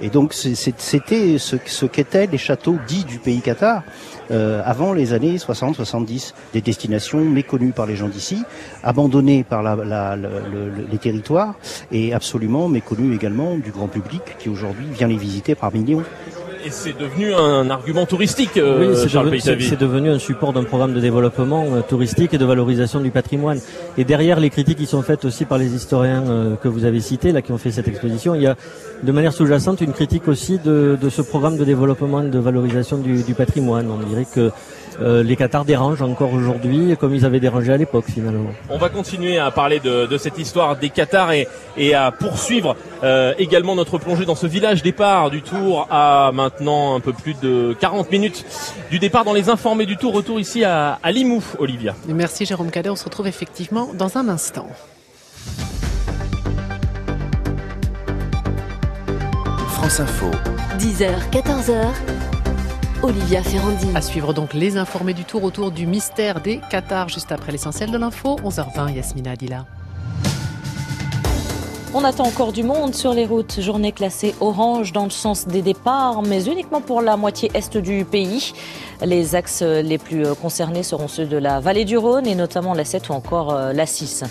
Et 0.00 0.10
donc 0.10 0.34
c'était 0.34 1.38
ce, 1.38 1.86
qu'étaient 1.86 2.26
les 2.26 2.38
châteaux 2.38 2.76
dits 2.86 3.04
du 3.04 3.18
pays 3.18 3.40
Qatar 3.40 3.82
euh, 4.30 4.62
avant 4.64 4.92
les 4.92 5.12
années 5.12 5.36
60-70, 5.36 6.34
des 6.52 6.60
destinations 6.60 7.20
méconnues 7.20 7.72
par 7.72 7.86
les 7.86 7.96
gens 7.96 8.08
d'ici, 8.08 8.42
abandonnées 8.82 9.44
par 9.44 9.62
les 9.62 10.98
territoires 10.98 11.54
et 11.92 12.14
absolument 12.14 12.68
méconnues 12.68 13.14
également 13.14 13.56
du 13.56 13.70
grand 13.70 13.88
public 13.88 14.22
qui 14.38 14.48
aujourd'hui 14.48 14.86
vient 14.92 15.08
les 15.08 15.16
visiter 15.16 15.54
par 15.54 15.72
millions. 15.72 16.02
Et 16.66 16.70
c'est 16.70 16.98
devenu 16.98 17.34
un 17.34 17.68
argument 17.68 18.06
touristique, 18.06 18.56
euh, 18.56 18.94
oui, 18.94 19.40
c'est 19.40 19.78
devenu, 19.78 20.08
un 20.08 20.18
support 20.18 20.54
d'un 20.54 20.64
programme 20.64 20.94
de 20.94 21.00
développement 21.00 21.66
euh, 21.66 21.82
touristique 21.82 22.32
et 22.32 22.38
de 22.38 22.44
valorisation 22.46 23.00
du 23.00 23.10
patrimoine. 23.10 23.60
Et 23.98 24.04
derrière 24.04 24.40
les 24.40 24.48
critiques 24.48 24.78
qui 24.78 24.86
sont 24.86 25.02
faites 25.02 25.26
aussi 25.26 25.44
par 25.44 25.58
les 25.58 25.74
historiens 25.74 26.22
euh, 26.26 26.56
que 26.56 26.68
vous 26.68 26.86
avez 26.86 27.00
cités, 27.00 27.32
là, 27.32 27.42
qui 27.42 27.52
ont 27.52 27.58
fait 27.58 27.70
cette 27.70 27.86
exposition, 27.86 28.34
il 28.34 28.40
y 28.40 28.46
a 28.46 28.56
de 29.02 29.12
manière 29.12 29.34
sous-jacente 29.34 29.82
une 29.82 29.92
critique 29.92 30.26
aussi 30.26 30.58
de, 30.58 30.96
ce 31.10 31.20
programme 31.20 31.58
de 31.58 31.64
développement 31.64 32.22
et 32.22 32.30
de 32.30 32.38
valorisation 32.38 32.96
du, 32.96 33.22
du 33.22 33.34
patrimoine. 33.34 33.90
On 33.90 33.98
dirait 34.08 34.26
que 34.32 34.50
euh, 35.00 35.22
les 35.22 35.36
Qatars 35.36 35.64
dérangent 35.64 36.02
encore 36.02 36.32
aujourd'hui 36.32 36.96
comme 36.98 37.14
ils 37.14 37.24
avaient 37.24 37.40
dérangé 37.40 37.72
à 37.72 37.76
l'époque 37.76 38.06
finalement. 38.12 38.50
On 38.70 38.78
va 38.78 38.88
continuer 38.88 39.38
à 39.38 39.50
parler 39.50 39.80
de, 39.80 40.06
de 40.06 40.18
cette 40.18 40.38
histoire 40.38 40.76
des 40.76 40.90
Qatars 40.90 41.32
et, 41.32 41.48
et 41.76 41.94
à 41.94 42.10
poursuivre 42.10 42.76
euh, 43.02 43.34
également 43.38 43.74
notre 43.74 43.98
plongée 43.98 44.24
dans 44.24 44.34
ce 44.34 44.46
village 44.46 44.82
départ 44.82 45.30
du 45.30 45.42
Tour 45.42 45.86
à 45.90 46.30
maintenant 46.32 46.94
un 46.94 47.00
peu 47.00 47.12
plus 47.12 47.34
de 47.42 47.76
40 47.80 48.10
minutes 48.10 48.44
du 48.90 48.98
départ 48.98 49.24
dans 49.24 49.32
les 49.32 49.48
informés 49.48 49.86
du 49.86 49.96
Tour. 49.96 50.14
Retour 50.14 50.38
ici 50.40 50.64
à, 50.64 50.98
à 51.02 51.10
Limoux, 51.12 51.42
Olivia. 51.58 51.94
Merci 52.08 52.46
Jérôme 52.46 52.70
Cadet, 52.70 52.90
on 52.90 52.96
se 52.96 53.04
retrouve 53.04 53.26
effectivement 53.26 53.90
dans 53.94 54.16
un 54.18 54.28
instant. 54.28 54.68
France 59.68 60.00
Info. 60.00 60.30
10h, 60.78 61.10
14h. 61.30 62.33
Olivia 63.04 63.42
Ferrandi. 63.42 63.88
À 63.94 64.00
suivre 64.00 64.32
donc 64.32 64.54
les 64.54 64.78
informés 64.78 65.12
du 65.12 65.24
tour 65.26 65.44
autour 65.44 65.70
du 65.70 65.86
mystère 65.86 66.40
des 66.40 66.58
Qatars 66.70 67.10
juste 67.10 67.32
après 67.32 67.52
l'essentiel 67.52 67.90
de 67.90 67.98
l'info. 67.98 68.36
11h20, 68.42 68.94
Yasmina 68.94 69.32
Adila. 69.32 69.66
On 71.92 72.02
attend 72.02 72.24
encore 72.24 72.52
du 72.54 72.62
monde 72.62 72.94
sur 72.94 73.12
les 73.12 73.26
routes. 73.26 73.60
Journée 73.60 73.92
classée 73.92 74.34
orange 74.40 74.92
dans 74.92 75.04
le 75.04 75.10
sens 75.10 75.46
des 75.46 75.60
départs, 75.60 76.22
mais 76.22 76.46
uniquement 76.46 76.80
pour 76.80 77.02
la 77.02 77.18
moitié 77.18 77.50
est 77.52 77.76
du 77.76 78.06
pays. 78.06 78.54
Les 79.04 79.34
axes 79.34 79.60
les 79.60 79.98
plus 79.98 80.24
concernés 80.40 80.82
seront 80.82 81.06
ceux 81.06 81.26
de 81.26 81.36
la 81.36 81.60
vallée 81.60 81.84
du 81.84 81.98
Rhône 81.98 82.26
et 82.26 82.34
notamment 82.34 82.72
la 82.72 82.86
7 82.86 83.10
ou 83.10 83.12
encore 83.12 83.52
euh, 83.52 83.74
la 83.74 83.84
6. 83.84 84.24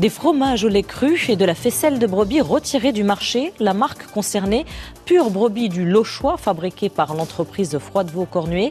Des 0.00 0.08
fromages 0.08 0.64
au 0.64 0.68
lait 0.68 0.82
cru 0.82 1.20
et 1.28 1.36
de 1.36 1.44
la 1.44 1.54
faisselle 1.54 1.98
de 1.98 2.06
brebis 2.06 2.40
retirée 2.40 2.92
du 2.92 3.04
marché. 3.04 3.52
La 3.60 3.74
marque 3.74 4.06
concernée, 4.06 4.64
Pure 5.04 5.28
Brebis 5.28 5.68
du 5.68 5.84
Lochois, 5.84 6.38
fabriquée 6.38 6.88
par 6.88 7.12
l'entreprise 7.14 7.78
Froidevaux-Cornuet. 7.78 8.70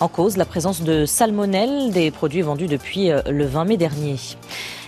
En 0.00 0.08
cause, 0.08 0.38
la 0.38 0.46
présence 0.46 0.80
de 0.80 1.04
salmonelle, 1.04 1.90
des 1.90 2.10
produits 2.10 2.40
vendus 2.40 2.68
depuis 2.68 3.10
euh, 3.10 3.20
le 3.28 3.44
20 3.44 3.66
mai 3.66 3.76
dernier. 3.76 4.16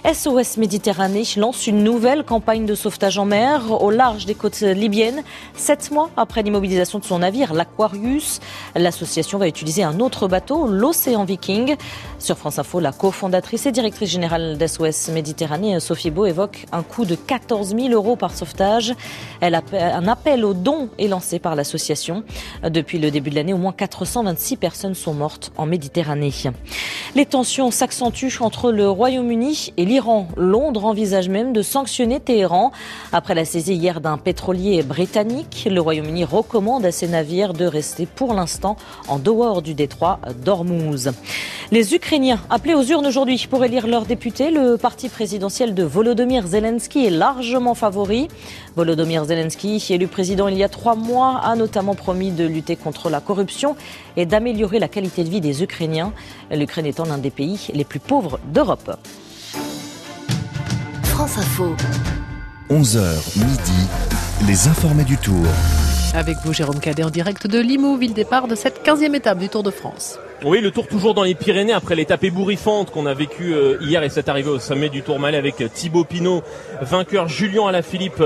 SOS 0.04 0.58
Méditerranée 0.58 1.22
lance 1.38 1.66
une 1.66 1.82
nouvelle 1.82 2.24
campagne 2.24 2.66
de 2.66 2.74
sauvetage 2.74 3.16
en 3.16 3.24
mer 3.24 3.80
au 3.80 3.90
large 3.90 4.26
des 4.26 4.34
côtes 4.34 4.60
libyennes. 4.60 5.22
Sept 5.56 5.90
mois 5.92 6.10
après 6.18 6.42
l'immobilisation 6.42 6.98
de 6.98 7.04
son 7.04 7.20
navire, 7.20 7.54
l'Aquarius, 7.54 8.40
l'association 8.74 9.38
va 9.38 9.48
utiliser 9.48 9.82
un 9.82 10.00
autre 10.00 10.28
bateau, 10.28 10.66
l'Océan 10.66 11.24
Viking. 11.24 11.76
Sur 12.18 12.36
France 12.36 12.58
Info, 12.58 12.80
la 12.80 12.92
cofondatrice 12.92 13.64
et 13.64 13.72
directrice 13.72 14.10
générale 14.10 14.58
d'SOS 14.58 15.10
Méditerranée, 15.10 15.80
Sophie 15.80 16.10
Beau, 16.10 16.26
évoque 16.26 16.66
un 16.72 16.82
coût 16.82 17.06
de 17.06 17.14
14 17.14 17.74
000 17.74 17.88
euros 17.88 18.16
par 18.16 18.34
sauvetage. 18.34 18.94
Elle 19.40 19.54
un 19.72 20.06
appel 20.06 20.44
aux 20.44 20.54
dons 20.54 20.90
est 20.98 21.08
lancé 21.08 21.38
par 21.38 21.54
l'association. 21.54 22.24
Depuis 22.62 22.98
le 22.98 23.10
début 23.10 23.30
de 23.30 23.36
l'année, 23.36 23.54
au 23.54 23.58
moins 23.58 23.72
426 23.72 24.58
personnes 24.58 24.94
sont 24.94 25.14
mortes 25.14 25.50
en 25.56 25.64
Méditerranée. 25.64 26.32
Les 27.14 27.24
tensions 27.24 27.70
s'accentuent 27.70 28.40
entre 28.40 28.70
le 28.70 28.90
Royaume-Uni 28.90 29.72
et 29.76 29.84
l'Iran. 29.94 30.26
Londres 30.36 30.86
envisage 30.86 31.28
même 31.28 31.52
de 31.52 31.62
sanctionner 31.62 32.18
Téhéran. 32.18 32.72
Après 33.12 33.32
la 33.32 33.44
saisie 33.44 33.74
hier 33.74 34.00
d'un 34.00 34.18
pétrolier 34.18 34.82
britannique, 34.82 35.68
le 35.70 35.80
Royaume-Uni 35.80 36.24
recommande 36.24 36.84
à 36.84 36.90
ses 36.90 37.06
navires 37.06 37.52
de 37.52 37.64
rester 37.64 38.04
pour 38.04 38.34
l'instant 38.34 38.76
en 39.06 39.20
dehors 39.20 39.62
du 39.62 39.74
détroit 39.74 40.18
d'Ormuz. 40.44 41.12
Les 41.70 41.94
Ukrainiens 41.94 42.40
appelés 42.50 42.74
aux 42.74 42.82
urnes 42.82 43.06
aujourd'hui 43.06 43.46
pour 43.48 43.64
élire 43.64 43.86
leurs 43.86 44.04
députés, 44.04 44.50
le 44.50 44.76
parti 44.76 45.08
présidentiel 45.08 45.74
de 45.74 45.84
Volodymyr 45.84 46.44
Zelensky 46.44 47.06
est 47.06 47.10
largement 47.10 47.76
favori. 47.76 48.26
Volodymyr 48.74 49.24
Zelensky, 49.26 49.80
élu 49.90 50.08
président 50.08 50.48
il 50.48 50.58
y 50.58 50.64
a 50.64 50.68
trois 50.68 50.96
mois, 50.96 51.38
a 51.38 51.54
notamment 51.54 51.94
promis 51.94 52.32
de 52.32 52.44
lutter 52.44 52.74
contre 52.74 53.10
la 53.10 53.20
corruption 53.20 53.76
et 54.16 54.26
d'améliorer 54.26 54.80
la 54.80 54.88
qualité 54.88 55.22
de 55.22 55.30
vie 55.30 55.40
des 55.40 55.62
Ukrainiens, 55.62 56.12
l'Ukraine 56.50 56.86
étant 56.86 57.04
l'un 57.04 57.18
des 57.18 57.30
pays 57.30 57.68
les 57.72 57.84
plus 57.84 58.00
pauvres 58.00 58.40
d'Europe. 58.52 58.98
France 61.14 61.38
Info. 61.38 61.76
11h 62.70 63.38
midi, 63.38 63.88
les 64.48 64.66
informés 64.66 65.04
du 65.04 65.16
Tour. 65.16 65.46
Avec 66.12 66.38
vous, 66.44 66.52
Jérôme 66.52 66.80
Cadet, 66.80 67.04
en 67.04 67.10
direct 67.10 67.46
de 67.46 67.60
Limoux, 67.60 67.96
ville 67.96 68.14
départ 68.14 68.48
de 68.48 68.56
cette 68.56 68.84
15e 68.84 69.14
étape 69.14 69.38
du 69.38 69.48
Tour 69.48 69.62
de 69.62 69.70
France. 69.70 70.18
Oui, 70.42 70.60
le 70.60 70.70
tour 70.70 70.86
toujours 70.86 71.14
dans 71.14 71.22
les 71.22 71.34
Pyrénées 71.34 71.72
après 71.72 71.94
l'étape 71.94 72.22
ébouriffante 72.24 72.90
qu'on 72.90 73.06
a 73.06 73.14
vécue 73.14 73.54
euh, 73.54 73.78
hier 73.80 74.02
et 74.02 74.10
cette 74.10 74.28
arrivée 74.28 74.50
au 74.50 74.58
sommet 74.58 74.90
du 74.90 75.02
Tourmalet 75.02 75.38
avec 75.38 75.56
Thibaut 75.72 76.04
Pinot, 76.04 76.42
vainqueur 76.82 77.28
Julien 77.28 77.66
Alaphilippe 77.68 78.22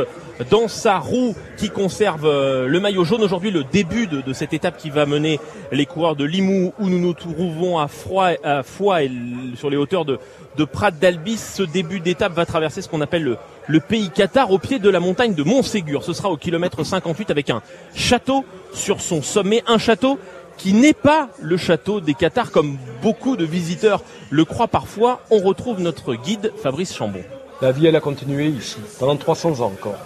dans 0.50 0.66
sa 0.68 0.98
roue 0.98 1.36
qui 1.56 1.70
conserve 1.70 2.26
euh, 2.26 2.66
le 2.66 2.80
maillot 2.80 3.04
jaune. 3.04 3.22
Aujourd'hui, 3.22 3.50
le 3.50 3.62
début 3.62 4.06
de, 4.06 4.32
cette 4.32 4.52
étape 4.52 4.78
qui 4.78 4.90
va 4.90 5.06
mener 5.06 5.38
les 5.70 5.86
coureurs 5.86 6.16
de 6.16 6.24
Limoux 6.24 6.72
où 6.80 6.88
nous 6.88 6.98
nous 6.98 7.12
trouvons 7.12 7.78
à, 7.78 7.86
Froid, 7.88 8.30
à 8.42 8.62
Foix 8.62 9.02
et 9.02 9.10
sur 9.56 9.70
les 9.70 9.76
hauteurs 9.76 10.04
de, 10.04 10.18
de 10.56 10.64
Prat 10.64 10.90
d'Albis. 10.90 11.38
Ce 11.38 11.62
début 11.62 12.00
d'étape 12.00 12.32
va 12.32 12.46
traverser 12.46 12.82
ce 12.82 12.88
qu'on 12.88 13.00
appelle 13.00 13.22
le, 13.22 13.36
le 13.68 13.80
pays 13.80 14.10
Qatar 14.10 14.50
au 14.50 14.58
pied 14.58 14.78
de 14.78 14.90
la 14.90 15.00
montagne 15.00 15.34
de 15.34 15.42
Montségur. 15.42 16.02
Ce 16.02 16.12
sera 16.12 16.30
au 16.30 16.36
kilomètre 16.36 16.84
58 16.84 17.30
avec 17.30 17.50
un 17.50 17.62
château 17.94 18.44
sur 18.72 19.00
son 19.00 19.22
sommet, 19.22 19.62
un 19.66 19.78
château 19.78 20.18
qui 20.58 20.74
n'est 20.74 20.92
pas 20.92 21.28
le 21.40 21.56
château 21.56 22.00
des 22.00 22.14
Qatars 22.14 22.50
comme 22.50 22.76
beaucoup 23.00 23.36
de 23.36 23.44
visiteurs 23.44 24.02
le 24.30 24.44
croient 24.44 24.68
parfois. 24.68 25.20
On 25.30 25.38
retrouve 25.38 25.80
notre 25.80 26.14
guide 26.14 26.52
Fabrice 26.62 26.94
Chambon. 26.94 27.22
La 27.62 27.72
vie, 27.72 27.86
elle 27.86 27.96
a 27.96 28.00
continué 28.00 28.48
ici, 28.48 28.78
pendant 28.98 29.16
300 29.16 29.60
ans 29.60 29.72
encore. 29.72 29.98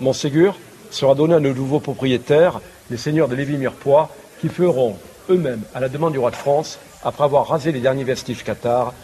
Montségur 0.00 0.56
sera 0.90 1.14
donné 1.14 1.34
à 1.34 1.40
nos 1.40 1.52
nouveaux 1.52 1.80
propriétaires, 1.80 2.60
les 2.90 2.96
seigneurs 2.96 3.28
de 3.28 3.34
Lévis-Mirepoix, 3.34 4.10
qui 4.40 4.48
feront 4.48 4.96
eux-mêmes, 5.28 5.62
à 5.74 5.80
la 5.80 5.88
demande 5.88 6.12
du 6.12 6.18
roi 6.18 6.30
de 6.30 6.36
France, 6.36 6.78
après 7.02 7.24
avoir 7.24 7.48
rasé 7.48 7.72
les 7.72 7.80
derniers 7.80 8.04
vestiges 8.04 8.44
Qatars, 8.44 8.94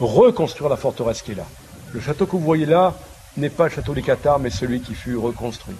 reconstruire 0.00 0.70
la 0.70 0.76
forteresse 0.76 1.22
qui 1.22 1.32
est 1.32 1.36
là. 1.36 1.46
Le 1.92 2.00
château 2.00 2.26
que 2.26 2.32
vous 2.32 2.40
voyez 2.40 2.66
là 2.66 2.94
n'est 3.36 3.50
pas 3.50 3.64
le 3.64 3.70
château 3.70 3.94
des 3.94 4.02
Qatars, 4.02 4.38
mais 4.38 4.50
celui 4.50 4.80
qui 4.80 4.94
fut 4.94 5.16
reconstruit. 5.16 5.76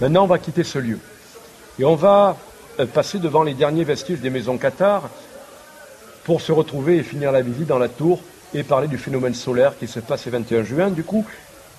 Maintenant, 0.00 0.24
on 0.24 0.26
va 0.26 0.38
quitter 0.38 0.64
ce 0.64 0.78
lieu. 0.78 0.98
Et 1.78 1.84
on 1.84 1.94
va 1.94 2.36
passer 2.86 3.18
devant 3.18 3.42
les 3.42 3.54
derniers 3.54 3.84
vestiges 3.84 4.20
des 4.20 4.30
maisons 4.30 4.58
Qatar 4.58 5.10
pour 6.24 6.40
se 6.40 6.52
retrouver 6.52 6.96
et 6.96 7.02
finir 7.02 7.32
la 7.32 7.42
visite 7.42 7.66
dans 7.66 7.78
la 7.78 7.88
tour 7.88 8.20
et 8.54 8.62
parler 8.62 8.88
du 8.88 8.98
phénomène 8.98 9.34
solaire 9.34 9.78
qui 9.78 9.86
se 9.86 10.00
passe 10.00 10.26
le 10.26 10.32
21 10.32 10.62
juin. 10.62 10.90
Du 10.90 11.02
coup, 11.02 11.24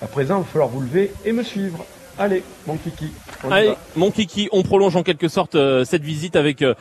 à 0.02 0.08
présent, 0.08 0.38
il 0.38 0.44
va 0.44 0.48
falloir 0.48 0.70
vous 0.70 0.82
lever 0.82 1.12
et 1.26 1.32
me 1.32 1.44
suivre. 1.44 1.86
Allez, 2.18 2.44
mon 2.68 2.76
kiki. 2.76 3.12
Allez, 3.50 3.74
mon 3.96 4.12
kiki, 4.12 4.50
on 4.52 4.62
prolonge 4.62 4.96
en 4.96 5.04
quelque 5.04 5.30
sorte 5.30 5.56
euh, 5.56 5.86
cette 5.86 6.04
visite 6.04 6.36
avec 6.36 6.62
euh, 6.62 6.74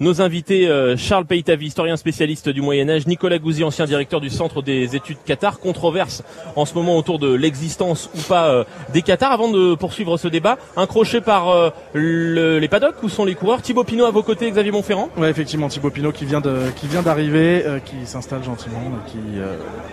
nos 0.00 0.20
invités, 0.20 0.68
euh, 0.68 0.96
Charles 0.96 1.24
Peytavi, 1.24 1.66
historien 1.66 1.96
spécialiste 1.96 2.48
du 2.48 2.60
Moyen-Âge, 2.60 3.06
Nicolas 3.06 3.38
Gouzy, 3.38 3.62
ancien 3.62 3.84
directeur 3.84 4.20
du 4.20 4.28
Centre 4.28 4.60
des 4.60 4.96
études 4.96 5.18
Qatar, 5.24 5.60
controverse 5.60 6.24
en 6.56 6.64
ce 6.64 6.74
moment 6.74 6.96
autour 6.96 7.18
de 7.18 7.32
l'existence 7.32 8.10
ou 8.14 8.20
pas 8.22 8.48
euh, 8.48 8.64
des 8.92 9.02
Qatar. 9.02 9.30
Avant 9.30 9.50
de 9.50 9.74
poursuivre 9.74 10.16
ce 10.16 10.26
débat, 10.26 10.58
un 10.76 10.86
crochet 10.86 11.20
par 11.20 11.48
euh, 11.48 11.70
les 11.94 12.68
paddocks, 12.68 13.02
où 13.02 13.08
sont 13.08 13.24
les 13.24 13.34
coureurs? 13.34 13.62
Thibaut 13.62 13.84
Pinot 13.84 14.04
à 14.04 14.10
vos 14.10 14.22
côtés, 14.22 14.50
Xavier 14.50 14.72
Montferrand 14.72 15.10
Oui, 15.16 15.28
effectivement, 15.28 15.68
Thibaut 15.68 15.90
Pinot 15.90 16.12
qui 16.12 16.24
vient 16.24 16.40
de, 16.40 16.58
qui 16.74 16.88
vient 16.88 17.02
d'arriver, 17.02 17.64
qui 17.84 18.06
s'installe 18.06 18.42
gentiment, 18.42 18.80
qui 19.06 19.40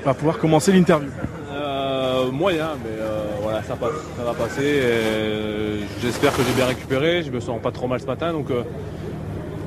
va 0.03 0.13
pouvoir 0.13 0.39
commencer 0.39 0.71
l'interview. 0.71 1.09
moyen, 2.31 2.71
mais 2.83 2.97
voilà, 3.41 3.61
ça, 3.63 3.75
passe, 3.75 3.91
ça 4.17 4.23
va 4.23 4.33
passer. 4.33 4.81
J'espère 6.01 6.35
que 6.35 6.41
j'ai 6.43 6.53
bien 6.53 6.65
récupéré. 6.65 7.23
Je 7.23 7.31
me 7.31 7.39
sens 7.39 7.61
pas 7.61 7.71
trop 7.71 7.87
mal 7.87 7.99
ce 7.99 8.05
matin, 8.05 8.33
donc 8.33 8.47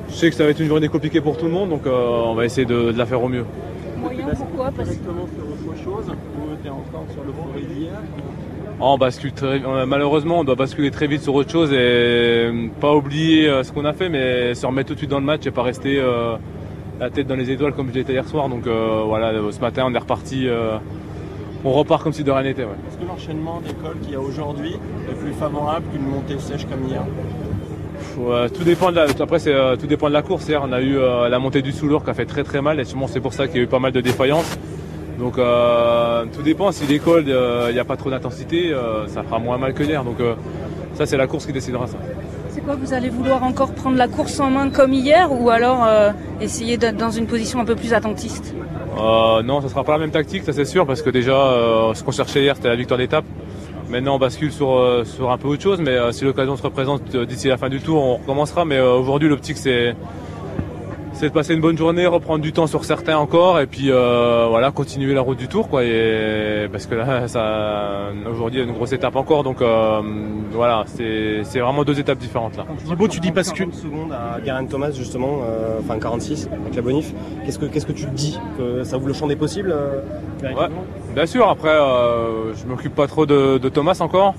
je 0.09 0.13
sais 0.13 0.29
que 0.29 0.35
ça 0.35 0.43
va 0.43 0.51
être 0.51 0.59
une 0.59 0.67
journée 0.67 0.87
compliquée 0.87 1.21
pour 1.21 1.37
tout 1.37 1.45
le 1.45 1.51
monde, 1.51 1.69
donc 1.69 1.85
euh, 1.85 2.23
on 2.25 2.35
va 2.35 2.45
essayer 2.45 2.65
de, 2.65 2.93
la 2.95 3.05
faire 3.05 3.23
au 3.23 3.27
mieux. 3.27 3.45
Moyen 3.99 4.27
pourquoi 4.35 4.71
Parce... 4.75 4.89
Directement 4.89 5.27
sur 5.27 5.71
autre 5.71 5.83
chose 5.83 6.05
ou 6.07 6.69
encore 6.69 7.05
sur 7.11 7.23
le 7.23 7.31
on 8.77 8.97
bascule 8.97 9.31
très, 9.31 9.61
malheureusement, 9.85 10.39
on 10.39 10.43
doit 10.43 10.55
basculer 10.55 10.91
très 10.91 11.07
vite 11.07 11.21
sur 11.21 11.33
autre 11.33 11.49
chose 11.49 11.71
et 11.71 11.77
euh, 11.77 12.67
pas 12.81 12.93
oublier 12.93 13.47
euh, 13.47 13.63
ce 13.63 13.71
qu'on 13.71 13.85
a 13.85 13.93
fait, 13.93 14.09
mais 14.09 14.53
se 14.53 14.65
remettre 14.65 14.89
tout 14.89 14.95
de 14.95 14.99
suite 14.99 15.11
dans 15.11 15.19
le 15.19 15.25
match 15.25 15.47
et 15.47 15.51
pas 15.51 15.63
rester 15.63 16.01
la 16.99 17.09
tête 17.09 17.27
dans 17.27 17.37
les 17.37 17.51
étoiles 17.51 17.73
comme 17.73 17.87
je 17.89 17.93
l'étais 17.93 18.11
hier 18.11 18.27
soir. 18.27 18.49
Donc 18.49 18.67
voilà, 18.67 19.31
ce 19.49 19.59
matin 19.59 19.85
on 19.87 19.93
est 19.93 19.97
reparti, 19.97 20.47
on 21.63 21.71
repart 21.71 22.03
comme 22.03 22.13
si 22.13 22.25
de 22.25 22.31
rien 22.31 22.43
n'était. 22.43 22.63
Est-ce 22.63 22.97
que 22.97 23.07
l'enchaînement 23.07 23.61
d'école 23.61 23.97
qu'il 24.01 24.11
y 24.11 24.15
a 24.15 24.21
aujourd'hui 24.21 24.73
est 25.09 25.15
plus 25.15 25.33
favorable 25.33 25.85
qu'une 25.93 26.05
montée 26.05 26.37
sèche 26.37 26.65
comme 26.65 26.85
hier? 26.85 27.03
Tout 28.53 28.63
dépend 28.63 28.91
de 28.91 28.95
la, 28.95 29.03
après 29.03 29.39
c'est 29.39 29.53
euh, 29.53 29.75
tout 29.75 29.87
dépend 29.87 30.07
de 30.07 30.13
la 30.13 30.21
course. 30.21 30.49
On 30.61 30.71
a 30.71 30.81
eu 30.81 30.97
euh, 30.97 31.29
la 31.29 31.39
montée 31.39 31.61
du 31.61 31.71
Soulour 31.71 32.03
qui 32.03 32.09
a 32.09 32.13
fait 32.13 32.25
très 32.25 32.43
très 32.43 32.61
mal 32.61 32.79
et 32.79 32.85
sûrement 32.85 33.07
c'est 33.07 33.19
pour 33.19 33.33
ça 33.33 33.47
qu'il 33.47 33.57
y 33.57 33.59
a 33.59 33.63
eu 33.63 33.67
pas 33.67 33.79
mal 33.79 33.91
de 33.91 34.01
défaillances. 34.01 34.57
Donc 35.19 35.37
euh, 35.37 36.25
tout 36.33 36.41
dépend. 36.41 36.71
Si 36.71 36.85
l'école 36.85 37.25
il 37.27 37.73
n'y 37.73 37.79
a 37.79 37.85
pas 37.85 37.97
trop 37.97 38.09
d'intensité, 38.09 38.73
ça 39.07 39.23
fera 39.23 39.39
moins 39.39 39.57
mal 39.57 39.73
que 39.73 39.83
hier. 39.83 40.03
Donc 40.03 40.17
ça 40.93 41.05
c'est 41.05 41.17
la 41.17 41.27
course 41.27 41.45
qui 41.45 41.53
décidera 41.53 41.87
ça. 41.87 41.97
C'est 42.49 42.61
quoi 42.61 42.75
Vous 42.75 42.93
allez 42.93 43.09
vouloir 43.09 43.43
encore 43.43 43.73
prendre 43.73 43.97
la 43.97 44.07
course 44.07 44.39
en 44.39 44.49
main 44.49 44.69
comme 44.69 44.93
hier 44.93 45.29
ou 45.31 45.49
alors 45.49 45.87
essayer 46.41 46.77
d'être 46.77 46.97
dans 46.97 47.11
une 47.11 47.27
position 47.27 47.59
un 47.59 47.65
peu 47.65 47.75
plus 47.75 47.93
attentiste? 47.93 48.53
Non, 48.97 49.61
ça 49.61 49.69
sera 49.69 49.83
pas 49.83 49.93
la 49.93 49.99
même 49.99 50.11
tactique, 50.11 50.43
ça 50.43 50.53
c'est 50.53 50.65
sûr, 50.65 50.85
parce 50.85 51.01
que 51.01 51.09
déjà 51.09 51.33
ce 51.93 52.03
qu'on 52.03 52.11
cherchait 52.11 52.43
hier 52.43 52.55
c'était 52.55 52.69
la 52.69 52.75
victoire 52.75 52.97
d'étape. 52.97 53.25
Maintenant, 53.89 54.15
on 54.15 54.19
bascule 54.19 54.51
sur, 54.51 54.71
euh, 54.71 55.03
sur 55.03 55.31
un 55.31 55.37
peu 55.37 55.47
autre 55.47 55.61
chose, 55.61 55.79
mais 55.79 55.91
euh, 55.91 56.11
si 56.11 56.23
l'occasion 56.23 56.57
se 56.57 56.63
représente 56.63 57.13
euh, 57.13 57.25
d'ici 57.25 57.47
la 57.47 57.57
fin 57.57 57.69
du 57.69 57.79
tour, 57.79 58.03
on 58.03 58.15
recommencera. 58.15 58.65
Mais 58.65 58.79
aujourd'hui, 58.79 59.29
l'optique, 59.29 59.57
c'est 59.57 59.95
c'est 61.15 61.29
de 61.29 61.33
passer 61.33 61.53
une 61.53 61.61
bonne 61.61 61.77
journée, 61.77 62.05
reprendre 62.05 62.43
du 62.43 62.53
temps 62.53 62.67
sur 62.67 62.85
certains 62.85 63.17
encore, 63.17 63.59
et 63.59 63.67
puis 63.67 63.89
voilà, 63.89 64.71
continuer 64.71 65.13
la 65.13 65.21
route 65.21 65.37
du 65.37 65.47
tour, 65.47 65.69
quoi. 65.69 65.83
Et, 65.83 66.67
parce 66.71 66.85
que 66.85 66.95
là, 66.95 67.27
ça, 67.27 68.11
aujourd'hui, 68.29 68.59
il 68.59 68.63
y 68.63 68.65
a 68.65 68.69
une 68.69 68.75
grosse 68.75 68.93
étape 68.93 69.15
encore, 69.15 69.43
donc 69.43 69.57
voilà, 70.51 70.85
c'est 70.87 71.59
vraiment 71.59 71.83
deux 71.83 71.99
étapes 71.99 72.19
différentes 72.19 72.57
là. 72.57 72.65
Thibaut, 72.85 73.07
tu 73.07 73.19
dis 73.19 73.31
bascule. 73.31 73.73
secondes 73.73 74.11
à 74.11 74.39
Garen 74.39 74.67
Thomas 74.67 74.91
justement, 74.91 75.39
enfin 75.79 75.97
46 75.99 76.49
avec 76.61 76.75
la 76.75 76.81
bonif. 76.81 77.13
Qu'est-ce 77.45 77.59
que 77.59 77.65
qu'est-ce 77.65 77.85
que 77.85 77.91
tu 77.91 78.05
dis 78.07 78.39
que 78.57 78.83
ça 78.83 78.97
ouvre 78.97 79.07
le 79.07 79.13
champ 79.13 79.27
des 79.27 79.35
possibles 79.35 79.73
Bien 81.13 81.25
sûr, 81.25 81.47
après, 81.49 81.69
euh, 81.69 82.53
je 82.55 82.65
m'occupe 82.65 82.93
pas 82.93 83.07
trop 83.07 83.25
de, 83.25 83.57
Thomas 83.69 83.97
encore. 84.01 84.35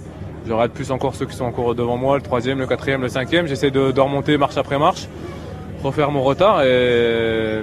J'arrête 0.46 0.72
plus 0.72 0.90
encore 0.90 1.14
ceux 1.14 1.26
qui 1.26 1.34
sont 1.34 1.44
encore 1.44 1.74
devant 1.74 1.96
moi, 1.96 2.16
le 2.16 2.22
troisième, 2.22 2.58
le 2.58 2.66
quatrième, 2.66 3.02
le 3.02 3.08
cinquième. 3.08 3.46
J'essaie 3.46 3.70
de, 3.70 3.98
remonter 3.98 4.36
marche 4.36 4.56
après 4.56 4.78
marche, 4.78 5.08
refaire 5.86 6.10
mon 6.10 6.22
retard. 6.22 6.62
Et, 6.62 7.62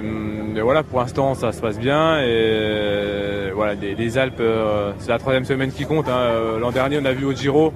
voilà, 0.62 0.82
pour 0.82 1.00
l'instant, 1.00 1.34
ça 1.34 1.52
se 1.52 1.60
passe 1.60 1.78
bien. 1.78 2.20
Et 2.20 3.50
voilà, 3.54 3.74
les, 3.74 4.18
Alpes, 4.18 4.40
euh, 4.40 4.92
c'est 4.98 5.10
la 5.10 5.18
troisième 5.18 5.44
semaine 5.44 5.70
qui 5.70 5.84
compte. 5.84 6.08
Hein. 6.08 6.58
L'an 6.60 6.70
dernier, 6.70 6.98
on 7.00 7.04
a 7.04 7.12
vu 7.12 7.24
au 7.24 7.32
Giro 7.32 7.72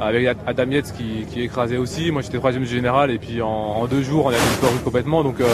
avec 0.00 0.36
Adam 0.46 0.70
Yates 0.70 0.92
qui, 0.96 1.26
qui 1.26 1.42
écrasait 1.42 1.76
aussi. 1.76 2.10
Moi 2.10 2.22
j'étais 2.22 2.38
troisième 2.38 2.64
général 2.64 3.10
et 3.10 3.18
puis 3.18 3.40
en, 3.40 3.86
deux 3.86 4.02
jours 4.02 4.26
on 4.26 4.30
a 4.30 4.32
disparu 4.32 4.76
complètement. 4.84 5.22
Donc 5.22 5.40
euh, 5.40 5.44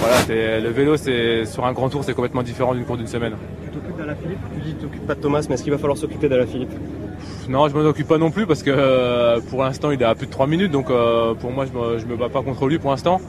voilà, 0.00 0.60
le 0.60 0.68
vélo 0.70 0.96
c'est 0.96 1.44
sur 1.44 1.66
un 1.66 1.72
grand 1.72 1.88
tour 1.88 2.04
c'est 2.04 2.14
complètement 2.14 2.42
différent 2.42 2.74
d'une 2.74 2.84
course 2.84 2.98
d'une 2.98 3.08
semaine. 3.08 3.34
Tu 3.64 3.70
t'occupes 3.70 3.96
Philippe? 4.22 4.38
Tu 4.54 4.60
dis 4.60 4.74
tu 4.74 4.80
t'occupes 4.82 5.06
pas 5.06 5.14
de 5.14 5.20
Thomas, 5.20 5.44
mais 5.48 5.54
est-ce 5.54 5.62
qu'il 5.62 5.72
va 5.72 5.78
falloir 5.78 5.98
s'occuper 5.98 6.28
Philippe? 6.46 6.70
Non, 7.48 7.68
je 7.68 7.74
m'en 7.74 7.84
occupe 7.84 8.08
pas 8.08 8.18
non 8.18 8.30
plus 8.30 8.46
parce 8.46 8.62
que 8.62 8.70
euh, 8.70 9.40
pour 9.50 9.62
l'instant 9.62 9.90
il 9.90 10.00
est 10.00 10.04
à 10.04 10.14
plus 10.14 10.26
de 10.26 10.32
3 10.32 10.46
minutes 10.46 10.72
donc 10.72 10.90
euh, 10.90 11.34
pour 11.34 11.50
moi 11.50 11.64
je 11.66 11.78
me, 11.78 11.98
je 11.98 12.06
me 12.06 12.16
bats 12.16 12.28
pas 12.28 12.42
contre 12.42 12.66
lui 12.66 12.78
pour 12.78 12.90
l'instant. 12.90 13.20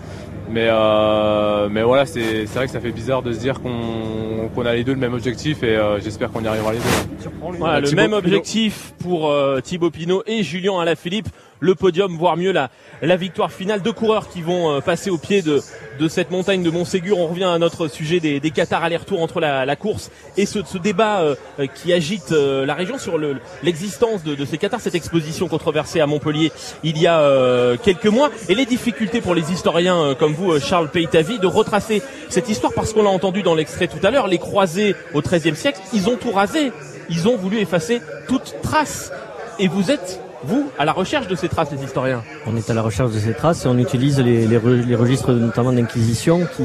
Mais, 0.50 0.68
euh, 0.70 1.68
mais 1.70 1.84
voilà, 1.84 2.06
c'est 2.06 2.46
vrai 2.46 2.68
que 2.68 2.72
ça 2.72 2.80
fait 2.80 2.92
bizarre 2.92 3.22
de 3.22 3.34
se 3.34 3.40
dire 3.40 3.60
qu'on 3.62 4.66
a 4.66 4.74
les 4.74 4.84
deux 4.84 4.94
le 4.94 5.00
même 5.00 5.14
objectif 5.14 5.62
et 5.64 5.76
euh, 5.76 6.00
j'espère 6.00 6.32
qu'on 6.32 6.44
y 6.44 6.48
arrivera 6.48 6.72
les 6.72 6.80
deux. 6.80 7.30
Voilà, 7.58 7.82
le 7.82 7.92
même 7.92 8.14
objectif 8.14 8.94
pour 9.00 9.30
euh, 9.30 9.60
Thibaut 9.60 9.92
Pinot 9.92 10.24
et 10.26 10.44
Julien 10.44 10.80
Alaphilippe 10.80 11.28
le 11.60 11.76
podium, 11.76 12.16
voire 12.18 12.38
mieux 12.38 12.52
la, 12.52 12.70
la 13.02 13.16
victoire 13.16 13.52
finale. 13.52 13.82
Deux 13.82 13.94
coureurs 13.94 14.30
qui 14.30 14.42
vont 14.42 14.72
euh, 14.72 14.80
passer 14.82 15.10
au 15.10 15.18
pied 15.18 15.42
de, 15.42 15.62
de 16.00 16.08
cette 16.08 16.32
montagne 16.32 16.64
de 16.64 16.70
Montségur. 16.70 17.20
On 17.20 17.28
revient 17.28 17.46
à 17.46 17.58
notre 17.58 17.88
sujet 17.88 18.20
des, 18.20 18.40
des 18.40 18.52
Qatars 18.52 18.84
aller-retour 18.84 19.22
entre 19.22 19.40
la, 19.40 19.66
la, 19.66 19.76
course 19.76 20.12
et 20.38 20.46
ce, 20.46 20.60
ce 20.66 20.78
débat 20.78 21.22
euh, 21.22 21.36
qui 21.76 21.94
agite 21.94 22.32
euh, 22.32 22.66
la 22.66 22.74
région 22.74 22.98
sur 22.98 23.18
l'existence 23.64 24.24
de, 24.24 24.36
de, 24.36 24.46
ces 24.46 24.58
Qatars, 24.58 24.82
cette 24.82 24.96
exposition 24.96 25.48
controversée 25.48 26.00
à 26.00 26.08
Montpellier 26.08 26.52
il 26.84 26.98
y 26.98 27.08
a 27.08 27.78
quelques 27.84 28.08
mois 28.08 28.30
et 28.50 28.56
les 28.56 28.66
difficultés 28.66 29.22
pour 29.22 29.36
les 29.36 29.52
historiens 29.52 30.16
comme 30.18 30.34
vous, 30.34 30.60
Charles 30.60 30.90
Peytavi, 30.90 31.40
de 31.40 31.48
retracer 31.48 32.02
cette 32.30 32.50
histoire 32.50 32.74
parce 32.74 32.94
qu'on 32.94 33.04
l'a 33.04 33.10
entendu 33.10 33.44
dans 33.44 33.56
l'extrait 33.56 33.88
tout 33.88 34.04
à 34.04 34.12
l'heure, 34.12 34.28
les 34.28 34.38
croisés 34.38 34.96
au 35.14 35.22
XIIIe 35.22 35.56
siècle, 35.56 35.80
ils 35.94 36.10
ont 36.10 36.18
tout 36.18 36.32
rasé. 36.32 36.72
Ils 37.10 37.28
ont 37.28 37.38
voulu 37.38 37.60
effacer 37.60 38.02
toute 38.28 38.56
trace. 38.62 39.12
Et 39.60 39.68
vous 39.68 39.92
êtes 39.92 40.20
vous, 40.44 40.70
à 40.78 40.86
la 40.86 40.94
recherche 40.94 41.28
de 41.28 41.36
ces 41.36 41.50
traces, 41.50 41.72
les 41.72 41.84
historiens 41.84 42.24
On 42.46 42.56
est 42.56 42.70
à 42.70 42.74
la 42.74 42.82
recherche 42.82 43.12
de 43.12 43.20
ces 43.20 43.34
traces 43.34 43.66
et 43.66 43.68
on 43.68 43.78
utilise 43.78 44.20
les, 44.20 44.96
registres 44.96 45.32
notamment 45.32 45.74
d'inquisition 45.74 46.48
qui 46.56 46.64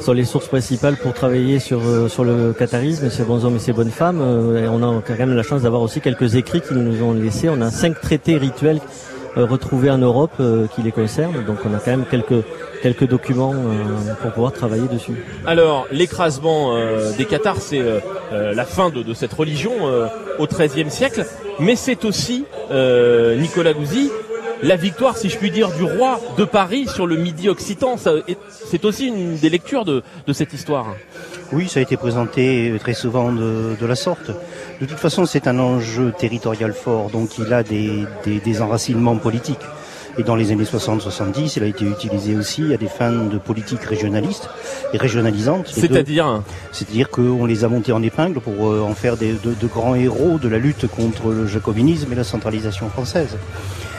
sont 0.00 0.12
les 0.12 0.24
sources 0.24 0.48
principales 0.48 0.96
pour 0.96 1.14
travailler 1.14 1.58
sur, 1.58 1.80
euh, 1.84 2.08
le 2.18 2.52
catharisme, 2.52 3.10
ces 3.10 3.24
bons 3.24 3.44
hommes 3.44 3.56
et 3.56 3.60
ces 3.60 3.72
bonnes 3.72 3.90
femmes. 3.90 4.20
Euh, 4.20 4.68
on 4.70 4.82
a 4.82 5.02
quand 5.02 5.18
même 5.18 5.34
la 5.34 5.42
chance 5.42 5.62
d'avoir 5.62 5.82
aussi 5.82 6.00
quelques 6.00 6.34
écrits 6.36 6.60
qui 6.60 6.74
nous 6.74 7.02
ont 7.02 7.12
laissés. 7.14 7.48
On 7.48 7.60
a 7.60 7.70
cinq 7.70 8.00
traités 8.00 8.36
rituels 8.36 8.80
retrouvés 9.36 9.90
en 9.90 9.98
Europe 9.98 10.40
qui 10.74 10.82
les 10.82 10.92
concernent. 10.92 11.44
Donc 11.44 11.58
on 11.64 11.74
a 11.74 11.78
quand 11.78 11.90
même 11.90 12.04
quelques 12.10 12.44
quelques 12.82 13.08
documents 13.08 13.54
pour 14.22 14.32
pouvoir 14.32 14.52
travailler 14.52 14.88
dessus. 14.88 15.24
Alors 15.46 15.86
l'écrasement 15.90 16.74
des 17.16 17.24
cathares, 17.24 17.60
c'est 17.60 17.82
la 18.32 18.64
fin 18.64 18.90
de, 18.90 19.02
de, 19.02 19.14
cette 19.14 19.32
religion 19.32 19.72
au 20.38 20.46
XIIIe 20.46 20.90
siècle, 20.90 21.24
mais 21.58 21.76
c'est 21.76 22.04
aussi 22.04 22.44
Nicolas 22.70 23.72
Gouzy 23.72 24.10
la 24.62 24.76
victoire, 24.76 25.16
si 25.16 25.28
je 25.28 25.36
puis 25.36 25.50
dire, 25.50 25.70
du 25.70 25.84
roi 25.84 26.20
de 26.38 26.44
Paris 26.44 26.86
sur 26.86 27.06
le 27.06 27.16
Midi 27.16 27.48
occitan. 27.48 27.96
C'est 28.48 28.84
aussi 28.84 29.08
une 29.08 29.36
des 29.36 29.50
lectures 29.50 29.84
de, 29.84 30.02
cette 30.32 30.52
histoire. 30.52 30.94
Oui, 31.52 31.68
ça 31.68 31.80
a 31.80 31.82
été 31.82 31.96
présenté 31.96 32.74
très 32.80 32.94
souvent 32.94 33.32
de, 33.32 33.86
la 33.86 33.96
sorte. 33.96 34.30
De 34.80 34.84
toute 34.84 34.98
façon, 34.98 35.24
c'est 35.24 35.46
un 35.46 35.58
enjeu 35.58 36.12
territorial 36.18 36.74
fort, 36.74 37.08
donc 37.08 37.38
il 37.38 37.52
a 37.52 37.62
des, 37.62 38.04
des, 38.26 38.62
enracinements 38.62 39.16
politiques. 39.16 39.64
Et 40.18 40.22
dans 40.22 40.36
les 40.36 40.50
années 40.52 40.64
60-70, 40.64 41.54
il 41.56 41.62
a 41.62 41.66
été 41.66 41.84
utilisé 41.84 42.36
aussi 42.36 42.72
à 42.74 42.76
des 42.76 42.88
fins 42.88 43.12
de 43.12 43.38
politique 43.38 43.82
régionaliste 43.82 44.48
et 44.92 44.98
régionalisante. 44.98 45.68
C'est-à-dire 45.68 46.42
C'est-à-dire 46.72 47.10
qu'on 47.10 47.46
les 47.46 47.64
a 47.64 47.68
montés 47.68 47.92
en 47.92 48.02
épingle 48.02 48.40
pour 48.40 48.70
euh, 48.70 48.80
en 48.80 48.94
faire 48.94 49.16
de, 49.16 49.34
de 49.44 49.66
grands 49.66 49.94
héros 49.94 50.38
de 50.38 50.48
la 50.48 50.58
lutte 50.58 50.86
contre 50.86 51.30
le 51.30 51.46
jacobinisme 51.46 52.12
et 52.12 52.16
la 52.16 52.24
centralisation 52.24 52.88
française. 52.88 53.36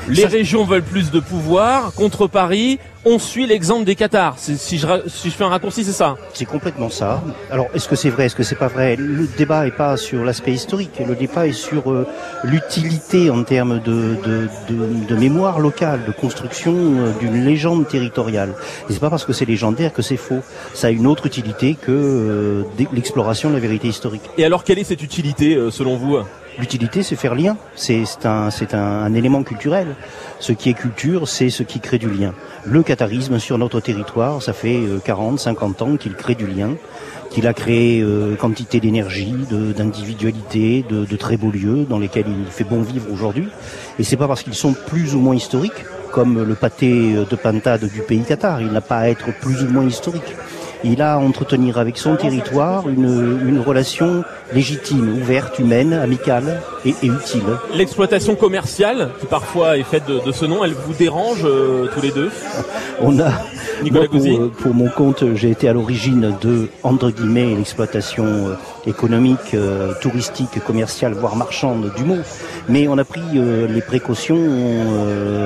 Les 0.10 0.26
régions 0.26 0.64
veulent 0.64 0.84
plus 0.84 1.12
de 1.12 1.20
pouvoir 1.20 1.94
contre 1.94 2.28
Paris. 2.28 2.80
On 3.06 3.20
suit 3.20 3.46
l'exemple 3.46 3.84
des 3.84 3.96
Qatars. 3.96 4.38
Si 4.38 4.78
je, 4.78 4.88
si 5.08 5.30
je 5.30 5.36
fais 5.36 5.44
un 5.44 5.50
raccourci, 5.50 5.84
c'est 5.84 5.92
ça. 5.92 6.18
C'est 6.34 6.46
complètement 6.46 6.90
ça. 6.90 7.22
Alors, 7.52 7.68
est-ce 7.74 7.88
que 7.88 7.96
c'est 7.96 8.10
vrai, 8.10 8.26
est-ce 8.26 8.36
que 8.36 8.44
c'est 8.44 8.56
pas 8.56 8.68
vrai? 8.68 8.96
Le 8.96 9.28
débat 9.38 9.68
est 9.68 9.72
pas 9.76 9.98
sur 9.98 10.24
l'aspect 10.24 10.54
historique. 10.54 11.02
Le 11.06 11.16
débat 11.16 11.48
est 11.48 11.54
sur 11.54 11.92
euh, 11.92 12.08
l'utilité 12.44 13.30
en 13.30 13.44
termes 13.44 13.80
de, 13.80 14.16
de, 14.26 14.48
de, 14.70 15.08
de, 15.08 15.16
mémoire 15.16 15.60
locale, 15.60 16.02
de 16.06 16.12
construction 16.12 16.74
euh, 16.74 17.12
d'une 17.20 17.46
légende 17.46 17.88
territoriale. 17.88 18.54
Et 18.90 18.94
c'est 18.94 19.00
pas 19.00 19.10
parce 19.10 19.26
que 19.26 19.34
c'est 19.34 19.46
légendaire 19.46 19.94
que 19.94 20.02
c'est 20.02 20.18
faux. 20.18 20.42
Ça 20.74 20.88
a 20.88 20.90
une 20.90 21.08
autre 21.08 21.26
utilité 21.26 21.76
que 21.76 21.92
euh, 21.92 22.64
l'exploration 22.94 23.50
de 23.50 23.56
la 23.56 23.62
vérité 23.62 23.88
historique. 23.88 24.24
Et 24.38 24.46
alors, 24.46 24.64
quelle 24.64 24.80
est 24.80 24.84
cette 24.86 25.04
utilité 25.04 25.58
selon 25.72 25.96
vous? 25.98 26.18
L'utilité, 26.60 27.04
c'est 27.04 27.16
faire 27.16 27.36
lien. 27.36 27.56
C'est 27.76 28.04
un, 28.26 28.50
un, 28.50 28.78
un, 28.78 29.14
élément 29.14 29.44
culturel. 29.44 29.96
Ce 30.40 30.52
qui 30.52 30.70
est 30.70 30.74
culture, 30.74 31.28
c'est 31.28 31.50
ce 31.50 31.62
qui 31.64 31.80
crée 31.80 32.00
du 32.00 32.10
lien. 32.10 32.34
Le 32.66 32.82
catharisme 32.82 33.38
sur 33.38 33.58
notre 33.58 33.80
territoire, 33.80 34.42
ça 34.42 34.54
fait 34.54 34.80
40, 35.06 35.36
euh, 35.36 35.38
50 35.38 35.82
ans 35.84 35.98
qu'il 35.98 36.16
crée 36.16 36.36
du 36.36 36.48
lien, 36.48 36.72
qu'il 37.30 37.46
a 37.46 37.54
créé 37.54 38.02
euh, 38.02 38.36
quantité 38.36 38.80
d'énergie, 38.80 39.36
d'individualité, 39.52 40.84
de, 40.90 41.16
très 41.16 41.38
beaux 41.38 41.52
lieux 41.52 41.86
dans 41.88 42.00
lesquels 42.00 42.26
il 42.28 42.52
fait 42.52 42.64
bon 42.64 42.82
vivre 42.82 43.06
aujourd'hui. 43.12 43.50
Et 44.00 44.04
c'est 44.04 44.18
pas 44.18 44.28
parce 44.28 44.42
qu'ils 44.42 44.56
sont 44.56 44.74
plus 44.74 45.14
ou 45.14 45.20
moins 45.20 45.36
historiques, 45.36 45.86
comme 46.12 46.42
le 46.42 46.56
pâté 46.56 47.14
de 47.14 47.36
pintade 47.36 47.86
du 47.86 48.02
pays 48.02 48.24
cathare. 48.24 48.62
Il 48.62 48.72
n'a 48.72 48.82
pas 48.82 48.98
à 48.98 49.10
être 49.10 49.28
plus 49.40 49.62
ou 49.64 49.68
moins 49.68 49.86
historique 49.86 50.36
il 50.84 51.02
a 51.02 51.14
à 51.14 51.18
entretenir 51.18 51.78
avec 51.78 51.98
son 51.98 52.16
territoire 52.16 52.88
une, 52.88 53.40
une 53.48 53.60
relation 53.60 54.24
légitime, 54.54 55.18
ouverte, 55.22 55.60
humaine, 55.60 55.94
amicale 55.94 56.62
et, 56.86 56.94
et 57.04 57.08
utile. 57.08 57.44
L'exploitation 57.74 58.36
commerciale, 58.36 59.10
qui 59.20 59.26
parfois 59.26 59.78
est 59.78 59.84
faite 59.84 60.06
de, 60.08 60.20
de 60.26 60.32
ce 60.32 60.46
nom, 60.46 60.64
elle 60.64 60.74
vous 60.74 60.94
dérange 60.94 61.44
euh, 61.44 61.88
tous 61.94 62.02
les 62.02 62.12
deux? 62.12 62.30
On 63.02 63.20
a, 63.20 63.32
Nicolas 63.84 64.08
pour, 64.08 64.26
euh, 64.26 64.52
pour, 64.62 64.74
mon 64.74 64.90
compte, 64.90 65.24
j'ai 65.36 65.52
été 65.52 65.68
à 65.68 65.74
l'origine 65.74 66.34
de, 66.42 66.70
entre 66.84 67.12
guillemets, 67.12 67.56
l'exploitation 67.56 68.26
euh, 68.88 68.90
économique, 68.90 69.56
touristique, 70.02 70.64
commerciale, 70.66 71.14
voire 71.14 71.36
marchande 71.36 71.92
du 71.96 72.04
mot. 72.04 72.18
Mais 72.70 72.88
on 72.88 72.98
a 72.98 73.04
pris 73.04 73.22
les 73.34 73.82
précautions 73.82 74.40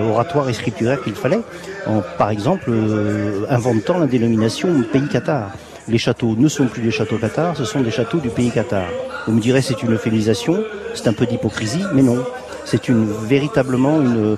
oratoires 0.10 0.50
et 0.50 0.54
scripturaires 0.54 1.02
qu'il 1.04 1.16
fallait, 1.16 1.42
en, 1.88 2.02
par 2.18 2.30
exemple 2.30 2.72
inventant 3.50 4.00
la 4.00 4.08
dénomination 4.08 4.70
pays 4.92 5.08
Qatar. 5.08 5.52
Les 5.88 5.98
châteaux 5.98 6.36
ne 6.38 6.48
sont 6.48 6.68
plus 6.68 6.82
des 6.82 6.92
châteaux 6.92 7.18
Qatar, 7.18 7.58
ce 7.58 7.66
sont 7.66 7.82
des 7.82 7.92
châteaux 7.92 8.20
du 8.20 8.30
pays 8.30 8.52
Qatar. 8.52 8.88
Vous 9.28 9.34
me 9.34 9.42
direz 9.42 9.62
c'est 9.62 9.82
une 9.84 9.98
féminisation, 9.98 10.64
c'est 10.94 11.08
un 11.08 11.14
peu 11.14 11.26
d'hypocrisie, 11.26 11.84
mais 11.94 12.02
non. 12.02 12.24
C'est 12.66 12.90
véritablement 12.90 14.00
une, 14.02 14.38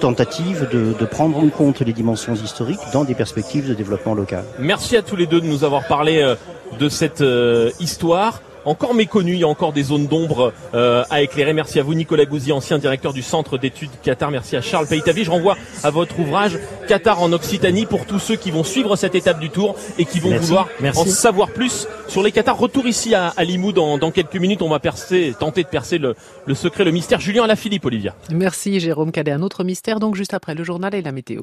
tentative 0.00 0.68
de, 0.72 1.04
prendre 1.04 1.38
en 1.38 1.48
compte 1.48 1.80
les 1.80 1.92
dimensions 1.92 2.34
historiques 2.34 2.80
dans 2.92 3.04
des 3.04 3.14
perspectives 3.14 3.68
de 3.68 3.74
développement 3.74 4.14
local. 4.14 4.42
Merci 4.58 4.96
à 4.96 5.02
tous 5.02 5.16
les 5.16 5.26
deux 5.26 5.40
de 5.40 5.46
nous 5.46 5.64
avoir 5.64 5.86
parlé 5.86 6.20
euh, 6.20 6.34
de 6.78 6.88
cette 6.88 7.20
euh, 7.20 7.70
histoire 7.80 8.42
encore 8.68 8.94
méconnu. 8.94 9.32
Il 9.34 9.40
y 9.40 9.44
a 9.44 9.48
encore 9.48 9.72
des 9.72 9.82
zones 9.82 10.06
d'ombre 10.06 10.52
euh, 10.74 11.04
à 11.10 11.22
éclairer. 11.22 11.52
Merci 11.52 11.80
à 11.80 11.82
vous, 11.82 11.94
Nicolas 11.94 12.24
Gouzy, 12.24 12.52
ancien 12.52 12.78
directeur 12.78 13.12
du 13.12 13.22
Centre 13.22 13.58
d'études 13.58 13.90
Qatar. 14.02 14.30
Merci 14.30 14.56
à 14.56 14.60
Charles 14.60 14.86
Paytavi. 14.86 15.24
Je 15.24 15.30
renvoie 15.30 15.56
à 15.82 15.90
votre 15.90 16.18
ouvrage 16.18 16.58
Qatar 16.86 17.22
en 17.22 17.32
Occitanie 17.32 17.86
pour 17.86 18.06
tous 18.06 18.18
ceux 18.18 18.36
qui 18.36 18.50
vont 18.50 18.64
suivre 18.64 18.96
cette 18.96 19.14
étape 19.14 19.40
du 19.40 19.50
tour 19.50 19.76
et 19.98 20.04
qui 20.04 20.20
vont 20.20 20.36
vouloir 20.36 20.68
en 20.96 21.04
savoir 21.04 21.50
plus 21.50 21.86
sur 22.08 22.22
les 22.22 22.32
Qatar. 22.32 22.58
Retour 22.58 22.86
ici 22.86 23.14
à, 23.14 23.28
à 23.28 23.44
Limoux 23.44 23.72
dans, 23.72 23.98
dans, 23.98 24.10
quelques 24.10 24.36
minutes. 24.36 24.62
On 24.62 24.68
va 24.68 24.80
percer, 24.80 25.34
tenter 25.38 25.62
de 25.62 25.68
percer 25.68 25.98
le, 25.98 26.14
le 26.46 26.54
secret, 26.54 26.84
le 26.84 26.90
mystère. 26.90 27.20
Julien 27.20 27.46
la 27.46 27.56
Philippe, 27.56 27.84
Olivia. 27.86 28.14
Merci, 28.30 28.80
Jérôme 28.80 29.12
Cadet. 29.12 29.32
Un 29.32 29.42
autre 29.42 29.64
mystère, 29.64 30.00
donc 30.00 30.14
juste 30.14 30.34
après 30.34 30.54
le 30.54 30.64
journal 30.64 30.94
et 30.94 31.02
la 31.02 31.12
météo. 31.12 31.42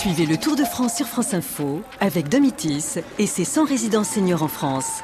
Suivez 0.00 0.24
le 0.24 0.38
Tour 0.38 0.56
de 0.56 0.64
France 0.64 0.96
sur 0.96 1.06
France 1.06 1.34
Info 1.34 1.82
avec 2.00 2.30
Domitis 2.30 3.00
et 3.18 3.26
ses 3.26 3.44
100 3.44 3.66
résidences 3.66 4.08
seniors 4.08 4.42
en 4.42 4.48
France. 4.48 5.02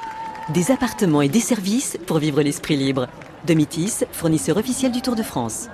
Des 0.55 0.71
appartements 0.71 1.21
et 1.21 1.29
des 1.29 1.41
services 1.41 1.99
pour 2.07 2.17
vivre 2.17 2.41
l'esprit 2.41 2.79
libre. 2.79 3.07
Domitis, 3.47 4.05
fournisseur 4.11 4.57
officiel 4.57 4.93
du 4.93 5.03
Tour 5.03 5.15
de 5.15 5.23
France. 5.23 5.69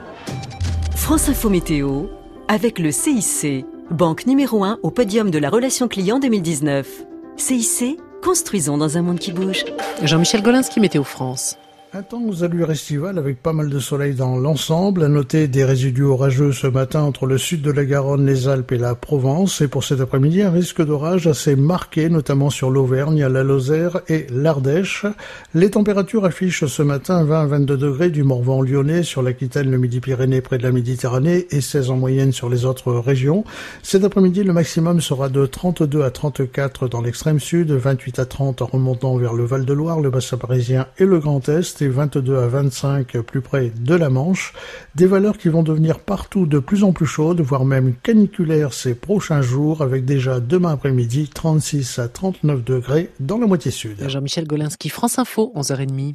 France 0.97 1.29
Info 1.29 1.51
Météo 1.51 2.07
avec 2.49 2.81
le 2.81 2.91
CIC, 2.91 3.65
banque 3.93 4.27
numéro 4.27 4.65
1 4.65 4.81
au 4.83 4.91
podium 4.91 5.31
de 5.31 5.39
la 5.39 5.51
relation 5.51 5.87
client 5.87 6.19
2019. 6.19 6.89
CIC, 7.37 8.01
construisons 8.25 8.77
dans 8.77 8.99
un 8.99 9.03
monde 9.03 9.21
qui 9.21 9.31
bouge. 9.31 9.65
Jean-Michel 10.03 10.43
Golinski, 10.43 10.81
Météo 10.81 11.05
France. 11.05 11.59
Un 11.95 12.03
temps 12.03 12.23
aux 12.23 12.33
estivales 12.71 13.19
avec 13.19 13.43
pas 13.43 13.53
mal 13.53 13.69
de 13.69 13.79
soleil 13.79 14.15
dans 14.15 14.39
l'ensemble. 14.39 15.03
À 15.03 15.09
noter 15.09 15.47
des 15.47 15.63
résidus 15.63 16.05
orageux 16.05 16.51
ce 16.53 16.67
matin 16.67 17.03
entre 17.03 17.27
le 17.27 17.37
sud 17.37 17.61
de 17.61 17.71
la 17.71 17.85
Garonne, 17.85 18.25
les 18.25 18.49
Alpes 18.49 18.73
et 18.73 18.79
la 18.79 18.95
Provence. 18.95 19.61
Et 19.61 19.69
pour 19.69 19.85
cet 19.85 20.01
après-midi, 20.01 20.41
un 20.41 20.51
risque 20.51 20.83
d'orage 20.83 21.27
assez 21.27 21.55
marqué, 21.55 22.09
notamment 22.09 22.49
sur 22.49 22.71
l'Auvergne, 22.71 23.27
la 23.27 23.43
Lozère 23.43 24.01
et 24.09 24.27
l'Ardèche. 24.31 25.05
Les 25.53 25.69
températures 25.69 26.25
affichent 26.25 26.65
ce 26.65 26.83
matin 26.83 27.25
20 27.25 27.43
à 27.43 27.45
22 27.45 27.77
degrés 27.77 28.09
du 28.09 28.23
Morvan 28.23 28.63
lyonnais 28.63 29.03
sur 29.03 29.21
l'Aquitaine, 29.21 29.71
le 29.71 29.77
Midi-Pyrénées 29.77 30.41
près 30.41 30.57
de 30.57 30.63
la 30.63 30.73
Méditerranée 30.73 31.47
et 31.51 31.61
16 31.61 31.91
en 31.91 31.97
moyenne 31.99 32.33
sur 32.33 32.49
les 32.49 32.65
autres 32.65 32.91
régions. 32.95 33.45
Cet 33.83 34.03
après-midi, 34.03 34.45
le 34.45 34.55
maximum 34.55 35.03
sera 35.03 35.29
de 35.29 35.45
32 35.45 36.05
à 36.05 36.11
34 36.11 36.89
dans 36.89 37.03
l'extrême 37.03 37.39
sud, 37.39 37.71
28 37.71 38.19
à 38.19 38.25
30 38.25 38.63
en 38.63 38.67
remontant 38.67 39.15
vers 39.19 39.35
le 39.35 39.45
Val-de-Loire, 39.45 40.01
le 40.01 40.09
bassin 40.09 40.39
parisien 40.39 40.87
et 40.97 41.05
le 41.05 41.19
Grand 41.19 41.47
Est 41.51 41.82
22 41.88 42.38
à 42.38 42.47
25 42.47 43.18
plus 43.18 43.40
près 43.40 43.73
de 43.77 43.95
la 43.95 44.11
Manche, 44.11 44.53
des 44.95 45.07
valeurs 45.07 45.38
qui 45.38 45.49
vont 45.49 45.62
devenir 45.62 45.99
partout 45.99 46.47
de 46.47 46.59
plus 46.59 46.85
en 46.85 46.92
plus 46.92 47.07
chaudes, 47.07 47.40
voire 47.40 47.64
même 47.64 47.95
caniculaires 48.03 48.73
ces 48.73 48.95
prochains 48.95 49.42
jours, 49.42 49.83
avec 49.83 50.05
déjà 50.05 50.40
demain 50.40 50.73
après-midi 50.73 51.31
36 51.33 51.99
à 51.99 52.09
39 52.09 52.64
degrés 52.64 53.11
dans 53.21 53.38
la 53.38 53.47
moitié 53.47 53.71
sud. 53.71 54.09
Jean-Michel 54.09 54.47
Golinski, 54.47 54.88
France 54.88 55.18
Info, 55.18 55.53
11h30. 55.57 56.14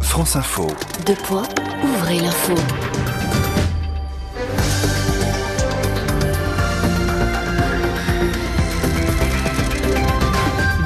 France 0.00 0.36
Info. 0.36 0.66
De 1.06 1.14
poids, 1.26 1.44
ouvrez 1.82 2.20
l'info. 2.20 2.54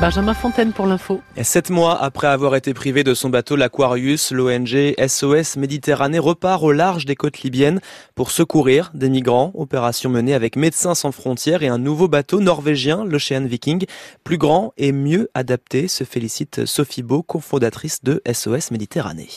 Benjamin 0.03 0.35
Fontaine 0.35 0.73
pour 0.73 0.89
l'info. 0.89 1.21
Sept 1.41 1.71
mois 1.71 1.97
après 2.03 2.27
avoir 2.27 2.57
été 2.57 2.75
privé 2.75 3.05
de 3.05 3.15
son 3.15 3.29
bateau, 3.29 3.55
l'Aquarius, 3.55 4.33
l'ONG 4.33 4.97
SOS 4.99 5.57
Méditerranée 5.57 6.19
repart 6.19 6.61
au 6.65 6.73
large 6.73 7.07
des 7.07 7.15
côtes 7.15 7.43
libyennes 7.43 7.81
pour 8.17 8.33
secourir 8.33 8.91
des 8.95 9.09
migrants. 9.09 9.53
Opération 9.55 10.11
menée 10.11 10.35
avec 10.35 10.57
Médecins 10.57 10.97
sans 10.97 11.13
frontières 11.13 11.63
et 11.63 11.69
un 11.69 11.79
nouveau 11.79 12.09
bateau 12.09 12.41
norvégien, 12.41 13.05
l'Ocean 13.05 13.45
Viking, 13.45 13.85
plus 14.25 14.39
grand 14.39 14.73
et 14.77 14.91
mieux 14.91 15.31
adapté, 15.35 15.87
se 15.87 16.03
félicite 16.03 16.67
Sophie 16.67 17.05
Beau, 17.05 17.23
cofondatrice 17.23 18.03
de 18.03 18.21
SOS 18.27 18.73
Méditerranée. 18.73 19.29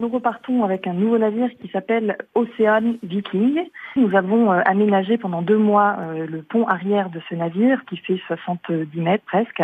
Nous 0.00 0.08
repartons 0.08 0.64
avec 0.64 0.88
un 0.88 0.92
nouveau 0.92 1.18
navire 1.18 1.50
qui 1.62 1.68
s'appelle 1.68 2.18
Ocean 2.34 2.94
Viking. 3.04 3.60
Nous 3.94 4.16
avons 4.16 4.52
euh, 4.52 4.60
aménagé 4.66 5.18
pendant 5.18 5.40
deux 5.40 5.56
mois 5.56 5.96
euh, 6.00 6.26
le 6.26 6.42
pont 6.42 6.66
arrière 6.66 7.10
de 7.10 7.20
ce 7.28 7.36
navire 7.36 7.84
qui 7.84 7.98
fait 7.98 8.20
70 8.26 8.88
mètres 9.00 9.24
presque, 9.24 9.62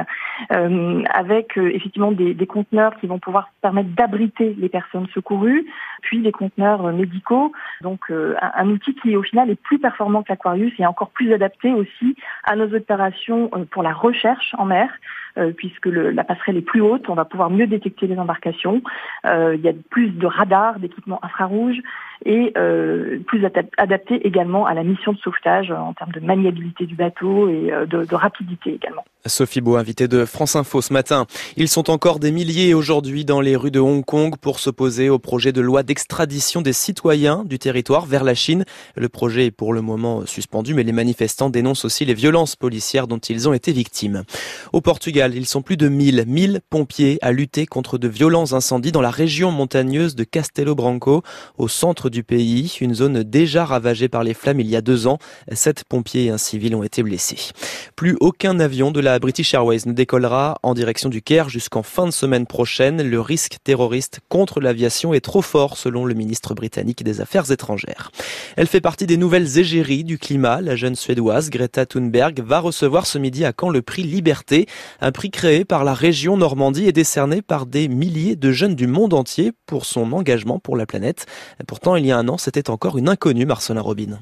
euh, 0.52 1.02
avec 1.12 1.56
effectivement 1.56 2.12
des, 2.12 2.46
conteneurs 2.46 2.96
qui 3.00 3.08
vont 3.08 3.18
pouvoir 3.18 3.50
permettre 3.60 3.90
d'abriter 3.90 4.54
les 4.56 4.68
personnes 4.68 5.08
secourues, 5.08 5.66
puis 6.02 6.20
des 6.22 6.32
conteneurs 6.32 6.92
médicaux. 6.92 7.52
Donc 7.80 8.08
un, 8.10 8.52
un, 8.54 8.68
outil 8.68 8.94
qui 8.94 9.16
au 9.16 9.22
final 9.22 9.50
est 9.50 9.60
plus 9.60 9.80
performant 9.80 10.22
que 10.22 10.28
l'Aquarius 10.30 10.72
et 10.78 10.86
encore 10.86 11.10
plus 11.10 11.32
adapté 11.32 11.72
aussi 11.72 12.14
à 12.44 12.54
nos 12.54 12.72
opérations 12.72 13.50
pour 13.72 13.82
la 13.82 13.92
recherche 13.92 14.54
en 14.58 14.64
mer. 14.64 14.90
Euh, 15.38 15.52
puisque 15.56 15.86
la 15.86 16.24
passerelle 16.24 16.56
est 16.56 16.62
plus 16.62 16.80
haute, 16.80 17.08
on 17.08 17.14
va 17.14 17.24
pouvoir 17.24 17.50
mieux 17.50 17.66
détecter 17.66 18.06
les 18.06 18.18
embarcations. 18.18 18.82
Euh, 19.26 19.54
il 19.54 19.60
y 19.60 19.68
a 19.68 19.72
plus 19.90 20.10
de 20.10 20.26
radars, 20.26 20.80
d'équipements 20.80 21.24
infrarouges 21.24 21.80
et 22.24 22.52
euh, 22.56 23.18
plus 23.26 23.44
adapté 23.76 24.26
également 24.26 24.66
à 24.66 24.74
la 24.74 24.82
mission 24.82 25.12
de 25.12 25.18
sauvetage 25.18 25.70
en 25.70 25.92
termes 25.94 26.12
de 26.12 26.20
maniabilité 26.20 26.86
du 26.86 26.94
bateau 26.94 27.48
et 27.48 27.72
de, 27.86 28.04
de 28.04 28.14
rapidité 28.14 28.74
également. 28.74 29.04
Sophie 29.26 29.60
Beau, 29.60 29.76
invitée 29.76 30.08
de 30.08 30.24
France 30.24 30.56
Info 30.56 30.80
ce 30.80 30.94
matin. 30.94 31.26
Ils 31.56 31.68
sont 31.68 31.90
encore 31.90 32.20
des 32.20 32.30
milliers 32.30 32.72
aujourd'hui 32.72 33.26
dans 33.26 33.42
les 33.42 33.54
rues 33.54 33.70
de 33.70 33.78
Hong 33.78 34.04
Kong 34.04 34.36
pour 34.40 34.58
s'opposer 34.58 35.10
au 35.10 35.18
projet 35.18 35.52
de 35.52 35.60
loi 35.60 35.82
d'extradition 35.82 36.62
des 36.62 36.72
citoyens 36.72 37.44
du 37.44 37.58
territoire 37.58 38.06
vers 38.06 38.24
la 38.24 38.34
Chine. 38.34 38.64
Le 38.96 39.08
projet 39.08 39.46
est 39.46 39.50
pour 39.50 39.72
le 39.72 39.82
moment 39.82 40.24
suspendu, 40.24 40.72
mais 40.74 40.84
les 40.84 40.92
manifestants 40.92 41.50
dénoncent 41.50 41.84
aussi 41.84 42.04
les 42.04 42.14
violences 42.14 42.56
policières 42.56 43.06
dont 43.06 43.18
ils 43.18 43.48
ont 43.48 43.52
été 43.52 43.72
victimes. 43.72 44.24
Au 44.72 44.80
Portugal, 44.80 45.34
ils 45.34 45.46
sont 45.46 45.62
plus 45.62 45.76
de 45.76 45.88
1000, 45.88 46.24
1000 46.26 46.60
pompiers 46.70 47.18
à 47.20 47.32
lutter 47.32 47.66
contre 47.66 47.98
de 47.98 48.08
violents 48.08 48.52
incendies 48.52 48.92
dans 48.92 49.02
la 49.02 49.10
région 49.10 49.50
montagneuse 49.50 50.14
de 50.14 50.24
Castelo 50.24 50.74
Branco, 50.74 51.22
au 51.58 51.68
centre 51.68 52.09
du 52.10 52.22
pays, 52.22 52.76
une 52.80 52.94
zone 52.94 53.22
déjà 53.22 53.64
ravagée 53.64 54.08
par 54.08 54.24
les 54.24 54.34
flammes 54.34 54.60
il 54.60 54.68
y 54.68 54.76
a 54.76 54.80
deux 54.80 55.06
ans. 55.06 55.18
Sept 55.52 55.84
pompiers 55.84 56.26
et 56.26 56.30
un 56.30 56.38
civil 56.38 56.74
ont 56.74 56.82
été 56.82 57.02
blessés. 57.02 57.50
Plus 57.96 58.16
aucun 58.20 58.60
avion 58.60 58.90
de 58.90 59.00
la 59.00 59.18
British 59.18 59.54
Airways 59.54 59.80
ne 59.86 59.92
décollera 59.92 60.58
en 60.62 60.74
direction 60.74 61.08
du 61.08 61.22
Caire 61.22 61.48
jusqu'en 61.48 61.82
fin 61.82 62.06
de 62.06 62.10
semaine 62.10 62.46
prochaine. 62.46 63.02
Le 63.02 63.20
risque 63.20 63.56
terroriste 63.64 64.20
contre 64.28 64.60
l'aviation 64.60 65.14
est 65.14 65.20
trop 65.20 65.42
fort 65.42 65.76
selon 65.76 66.04
le 66.04 66.14
ministre 66.14 66.54
britannique 66.54 67.02
des 67.02 67.20
Affaires 67.20 67.50
étrangères. 67.50 68.10
Elle 68.56 68.66
fait 68.66 68.80
partie 68.80 69.06
des 69.06 69.16
nouvelles 69.16 69.58
égéries 69.58 70.04
du 70.04 70.18
climat. 70.18 70.60
La 70.60 70.76
jeune 70.76 70.96
suédoise 70.96 71.50
Greta 71.50 71.86
Thunberg 71.86 72.40
va 72.40 72.60
recevoir 72.60 73.06
ce 73.06 73.18
midi 73.18 73.44
à 73.44 73.52
Caen 73.58 73.70
le 73.70 73.82
prix 73.82 74.02
Liberté, 74.02 74.66
un 75.00 75.12
prix 75.12 75.30
créé 75.30 75.64
par 75.64 75.84
la 75.84 75.94
région 75.94 76.36
Normandie 76.36 76.86
et 76.86 76.92
décerné 76.92 77.42
par 77.42 77.66
des 77.66 77.88
milliers 77.88 78.36
de 78.36 78.50
jeunes 78.50 78.74
du 78.74 78.86
monde 78.86 79.14
entier 79.14 79.52
pour 79.66 79.84
son 79.84 80.12
engagement 80.12 80.58
pour 80.58 80.76
la 80.76 80.86
planète. 80.86 81.26
Pourtant, 81.66 81.96
il 82.00 82.06
y 82.06 82.12
a 82.12 82.18
un 82.18 82.28
an, 82.28 82.38
c'était 82.38 82.70
encore 82.70 82.98
une 82.98 83.08
inconnue, 83.08 83.46
Marcelin 83.46 83.80
Robin. 83.80 84.18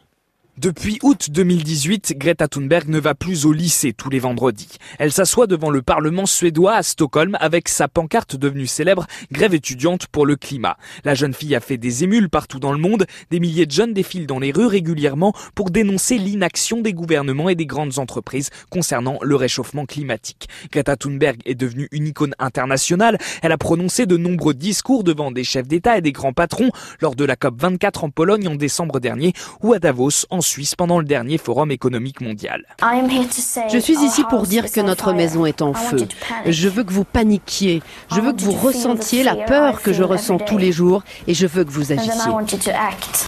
Depuis 0.59 0.99
août 1.05 1.29
2018, 1.31 2.15
Greta 2.17 2.49
Thunberg 2.49 2.89
ne 2.89 2.99
va 2.99 3.15
plus 3.15 3.47
au 3.47 3.53
lycée 3.53 3.93
tous 3.93 4.11
les 4.11 4.19
vendredis. 4.19 4.79
Elle 4.99 5.13
s'assoit 5.13 5.47
devant 5.47 5.71
le 5.71 5.83
Parlement 5.83 6.27
suédois 6.27 6.75
à 6.75 6.83
Stockholm 6.83 7.37
avec 7.39 7.69
sa 7.69 7.87
pancarte 7.87 8.35
devenue 8.35 8.67
célèbre 8.67 9.07
Grève 9.31 9.55
étudiante 9.55 10.09
pour 10.09 10.27
le 10.27 10.35
climat. 10.35 10.77
La 11.05 11.15
jeune 11.15 11.33
fille 11.33 11.55
a 11.55 11.61
fait 11.61 11.77
des 11.77 12.03
émules 12.03 12.29
partout 12.29 12.59
dans 12.59 12.73
le 12.73 12.79
monde. 12.79 13.07
Des 13.31 13.39
milliers 13.39 13.67
de 13.67 13.71
jeunes 13.71 13.95
défilent 13.95 14.27
dans 14.27 14.41
les 14.41 14.51
rues 14.51 14.67
régulièrement 14.67 15.33
pour 15.55 15.71
dénoncer 15.71 16.19
l'inaction 16.19 16.81
des 16.81 16.93
gouvernements 16.93 17.51
et 17.51 17.55
des 17.55 17.67
grandes 17.67 18.01
entreprises 18.01 18.51
concernant 18.69 19.21
le 19.23 19.37
réchauffement 19.37 19.87
climatique. 19.87 20.49
Greta 20.73 20.97
Thunberg 20.97 21.39
est 21.45 21.55
devenue 21.55 21.87
une 21.93 22.09
icône 22.09 22.35
internationale. 22.41 23.19
Elle 23.43 23.53
a 23.53 23.59
prononcé 23.59 24.07
de 24.07 24.17
nombreux 24.17 24.55
discours 24.55 25.05
devant 25.05 25.31
des 25.31 25.45
chefs 25.45 25.69
d'État 25.69 25.99
et 25.99 26.03
des 26.03 26.11
grands 26.11 26.33
patrons 26.33 26.73
lors 27.01 27.15
de 27.15 27.25
la 27.25 27.37
COP 27.37 27.63
24 27.63 28.03
en 28.03 28.11
Pologne 28.11 28.49
en 28.49 28.57
décembre 28.57 28.99
dernier 28.99 29.35
ou 29.63 29.73
à 29.73 29.79
Davos 29.79 30.27
en 30.31 30.41
Suisse 30.49 30.75
pendant 30.75 30.99
le 30.99 31.05
dernier 31.05 31.37
Forum 31.37 31.71
économique 31.71 32.21
mondial. 32.21 32.65
Je 33.71 33.79
suis 33.79 33.99
ici 34.03 34.25
pour 34.31 34.43
dire 34.47 34.71
que 34.71 34.81
notre 34.81 35.13
maison 35.13 35.45
est 35.45 35.61
en 35.61 35.75
feu. 35.75 36.09
Je 36.47 36.69
veux 36.69 36.85
que 36.85 36.93
vous 36.93 37.05
paniquiez. 37.05 37.83
Je 38.11 38.21
veux 38.21 38.33
que 38.33 38.41
vous 38.41 38.53
ressentiez 38.53 39.23
la 39.23 39.37
peur 39.37 39.83
que 39.83 39.93
je 39.93 40.03
ressens 40.03 40.39
tous 40.39 40.57
les 40.57 40.73
jours 40.73 41.03
et 41.27 41.35
je 41.35 41.47
veux 41.47 41.65
que 41.65 41.71
vous 41.71 41.93
agissiez. 41.93 42.33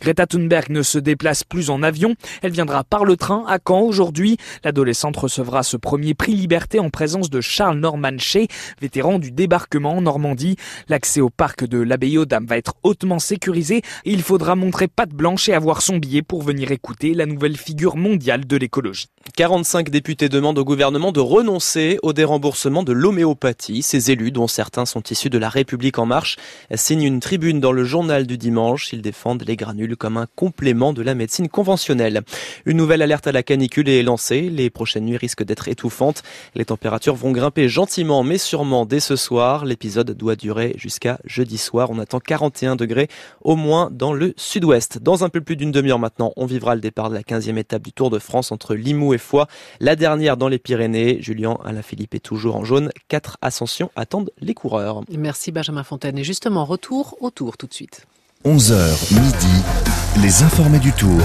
Greta 0.01 0.27
Thunberg 0.27 0.71
ne 0.71 0.83
se 0.83 0.99
déplace 0.99 1.45
plus 1.45 1.69
en 1.69 1.83
avion. 1.83 2.15
Elle 2.43 2.53
viendra 2.53 2.85
par 2.85 3.05
le 3.05 3.17
train 3.17 3.45
à 3.47 3.59
Caen 3.59 3.83
aujourd'hui. 3.83 4.39
L'adolescente 4.65 5.17
recevra 5.17 5.63
ce 5.63 5.77
premier 5.77 6.15
prix 6.15 6.35
Liberté 6.35 6.79
en 6.79 6.89
présence 6.89 7.29
de 7.29 7.43
Charles 7.43 7.79
Norman 7.79 8.19
Shea, 8.19 8.47
vétéran 8.81 9.19
du 9.19 9.31
débarquement 9.31 9.97
en 9.97 10.01
Normandie. 10.01 10.57
L'accès 10.89 11.21
au 11.21 11.29
parc 11.29 11.65
de 11.65 11.79
l'abbaye 11.79 12.17
aux 12.17 12.25
Dames 12.25 12.47
va 12.47 12.57
être 12.57 12.75
hautement 12.83 13.19
sécurisé 13.19 13.79
et 13.79 14.13
il 14.13 14.23
faudra 14.23 14.57
montrer 14.57 14.89
patte 14.89 15.11
blanche 15.11 15.49
et 15.49 15.55
avoir 15.55 15.83
son 15.83 15.99
billet 15.99 16.23
pour 16.23 16.43
venir 16.43 16.71
écouter 16.73 17.10
la 17.15 17.27
nouvelle 17.27 17.57
figure 17.57 17.97
mondiale 17.97 18.47
de 18.47 18.57
l'écologie. 18.57 19.09
45 19.37 19.91
députés 19.91 20.29
demandent 20.29 20.59
au 20.59 20.65
gouvernement 20.65 21.13
de 21.13 21.21
renoncer 21.21 21.99
au 22.03 22.13
déremboursement 22.13 22.83
de 22.83 22.93
l'homéopathie. 22.93 23.83
Ces 23.83 24.11
élus, 24.11 24.33
dont 24.33 24.49
certains 24.49 24.87
sont 24.87 25.03
issus 25.11 25.29
de 25.29 25.37
la 25.39 25.49
République 25.49 25.99
en 25.99 26.07
marche, 26.07 26.37
signent 26.75 27.05
une 27.05 27.21
tribune 27.21 27.61
dans 27.61 27.73
le 27.73 27.85
journal 27.85 28.27
du 28.27 28.39
dimanche. 28.39 28.93
Ils 28.93 29.03
défendent 29.03 29.45
les 29.47 29.57
granules 29.57 29.97
comme 29.97 30.17
un 30.17 30.27
complément 30.37 30.95
de 30.95 31.03
la 31.03 31.15
médecine 31.15 31.49
conventionnelle. 31.49 32.23
Une 32.65 32.79
nouvelle 32.79 33.03
alerte 33.03 33.27
à 33.27 33.33
la 33.33 33.43
canicule 33.43 33.91
est 33.91 34.03
lancée. 34.03 34.49
Les 34.51 34.71
prochaines 34.71 35.05
nuits 35.05 35.19
risquent 35.19 35.45
d'être 35.45 35.69
étouffantes. 35.69 36.23
Les 36.55 36.65
températures 36.65 37.15
vont 37.15 37.33
grimper 37.33 37.69
gentiment 37.69 38.23
mais 38.23 38.39
sûrement 38.39 38.87
dès 38.87 39.01
ce 39.01 39.17
soir. 39.17 39.67
L'épisode 39.67 40.11
doit 40.13 40.37
durer 40.37 40.75
jusqu'à 40.77 41.19
jeudi 41.25 41.59
soir. 41.59 41.91
On 41.91 41.99
attend 41.99 42.21
41 42.21 42.75
degrés 42.77 43.09
au 43.43 43.57
moins 43.57 43.91
dans 43.93 44.15
le 44.15 44.33
sud-ouest. 44.37 44.99
Dans 44.99 45.25
un 45.25 45.29
peu 45.29 45.43
plus 45.43 45.57
d'une 45.57 45.73
demi-heure 45.73 45.99
maintenant, 45.99 46.33
on 46.37 46.47
vivra 46.47 46.75
le 46.75 46.81
départ 46.81 47.11
de 47.11 47.15
la 47.15 47.23
15e 47.23 47.59
étape 47.59 47.83
du 47.83 47.93
Tour 47.93 48.09
de 48.09 48.19
France 48.19 48.51
entre 48.51 48.75
Limoux 48.75 49.10
et 49.15 49.19
Foix. 49.19 49.47
La 49.81 49.97
dernière 49.97 50.37
dans 50.37 50.49
les 50.49 50.59
Pyrénées. 50.59 51.19
Julien 51.21 51.59
Alaphilippe 51.65 52.15
est 52.15 52.21
toujours 52.21 52.57
en 52.57 52.65
jaune. 52.65 52.91
Quatre 53.09 53.39
ascensions 53.43 53.91
attendent 53.97 54.31
les 54.41 54.55
coureurs. 54.55 55.03
Merci 55.11 55.53
Benjamin 55.53 55.83
Fontaine. 55.83 56.19
Et 56.19 56.25
justement, 56.25 56.65
retour 56.65 57.17
au 57.21 57.31
Tour 57.31 57.57
tout 57.57 57.67
de 57.67 57.75
suite. 57.75 58.07
11h 58.45 59.15
midi, 59.15 60.23
les 60.23 60.43
informés 60.43 60.79
du 60.79 60.93
Tour. 60.93 61.21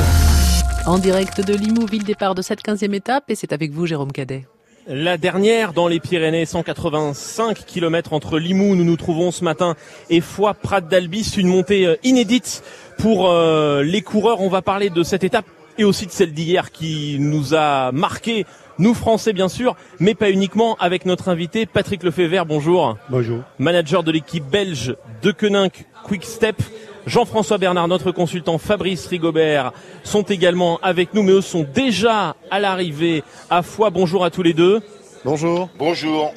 En 0.86 1.00
direct 1.00 1.42
de 1.42 1.54
Limoux, 1.54 1.86
ville 1.86 2.04
départ 2.04 2.36
de 2.36 2.42
cette 2.42 2.62
15e 2.62 2.94
étape. 2.94 3.30
Et 3.30 3.36
c'est 3.36 3.54
avec 3.54 3.72
vous, 3.72 3.86
Jérôme 3.86 4.12
Cadet. 4.12 4.46
La 4.88 5.18
dernière 5.18 5.74
dans 5.74 5.88
les 5.88 6.00
Pyrénées, 6.00 6.46
185 6.46 7.66
km 7.66 8.14
entre 8.14 8.38
Limoux, 8.38 8.76
nous 8.76 8.84
nous 8.84 8.98
trouvons 8.98 9.32
ce 9.32 9.44
matin, 9.44 9.76
et 10.12 10.22
Foix, 10.22 10.54
Prat 10.54 10.82
d'Albis, 10.82 11.34
une 11.38 11.48
montée 11.48 11.88
euh, 11.88 11.96
inédite 12.04 12.62
pour 13.00 13.32
euh, 13.32 13.82
les 13.82 14.04
coureurs. 14.04 14.42
On 14.42 14.50
va 14.50 14.62
parler 14.62 14.92
de 14.92 15.02
cette 15.02 15.24
étape 15.24 15.46
et 15.78 15.84
aussi 15.84 16.06
de 16.06 16.12
celle 16.12 16.34
d'hier 16.34 16.72
qui 16.72 17.18
nous 17.20 17.54
a 17.54 17.92
marqué, 17.92 18.46
nous 18.78 18.94
Français 18.94 19.34
bien 19.34 19.50
sûr, 19.50 19.76
mais 20.00 20.16
pas 20.16 20.30
uniquement, 20.30 20.76
avec 20.80 21.06
notre 21.06 21.30
invité 21.30 21.66
Patrick 21.66 22.04
Lefebvre. 22.04 22.46
Bonjour. 22.46 22.98
Bonjour. 23.10 23.40
Manager 23.60 24.04
de 24.04 24.12
l'équipe 24.12 24.46
belge 24.46 24.96
de 25.22 25.32
Koninck 25.32 25.86
Quick 26.04 26.26
Step. 26.26 26.62
Jean-François 27.06 27.58
Bernard, 27.58 27.88
notre 27.88 28.12
consultant 28.12 28.58
Fabrice 28.58 29.06
Rigobert 29.08 29.74
sont 30.04 30.24
également 30.24 30.80
avec 30.82 31.14
nous, 31.14 31.22
mais 31.22 31.34
eux 31.34 31.42
sont 31.42 31.66
déjà 31.74 32.36
à 32.50 32.60
l'arrivée 32.60 33.24
à 33.50 33.62
Foix. 33.62 33.92
Bonjour 33.92 34.26
à 34.26 34.32
tous 34.32 34.42
les 34.42 34.54
deux. 34.54 34.82
Bonjour. 35.24 35.70
Bonjour. 35.78 36.34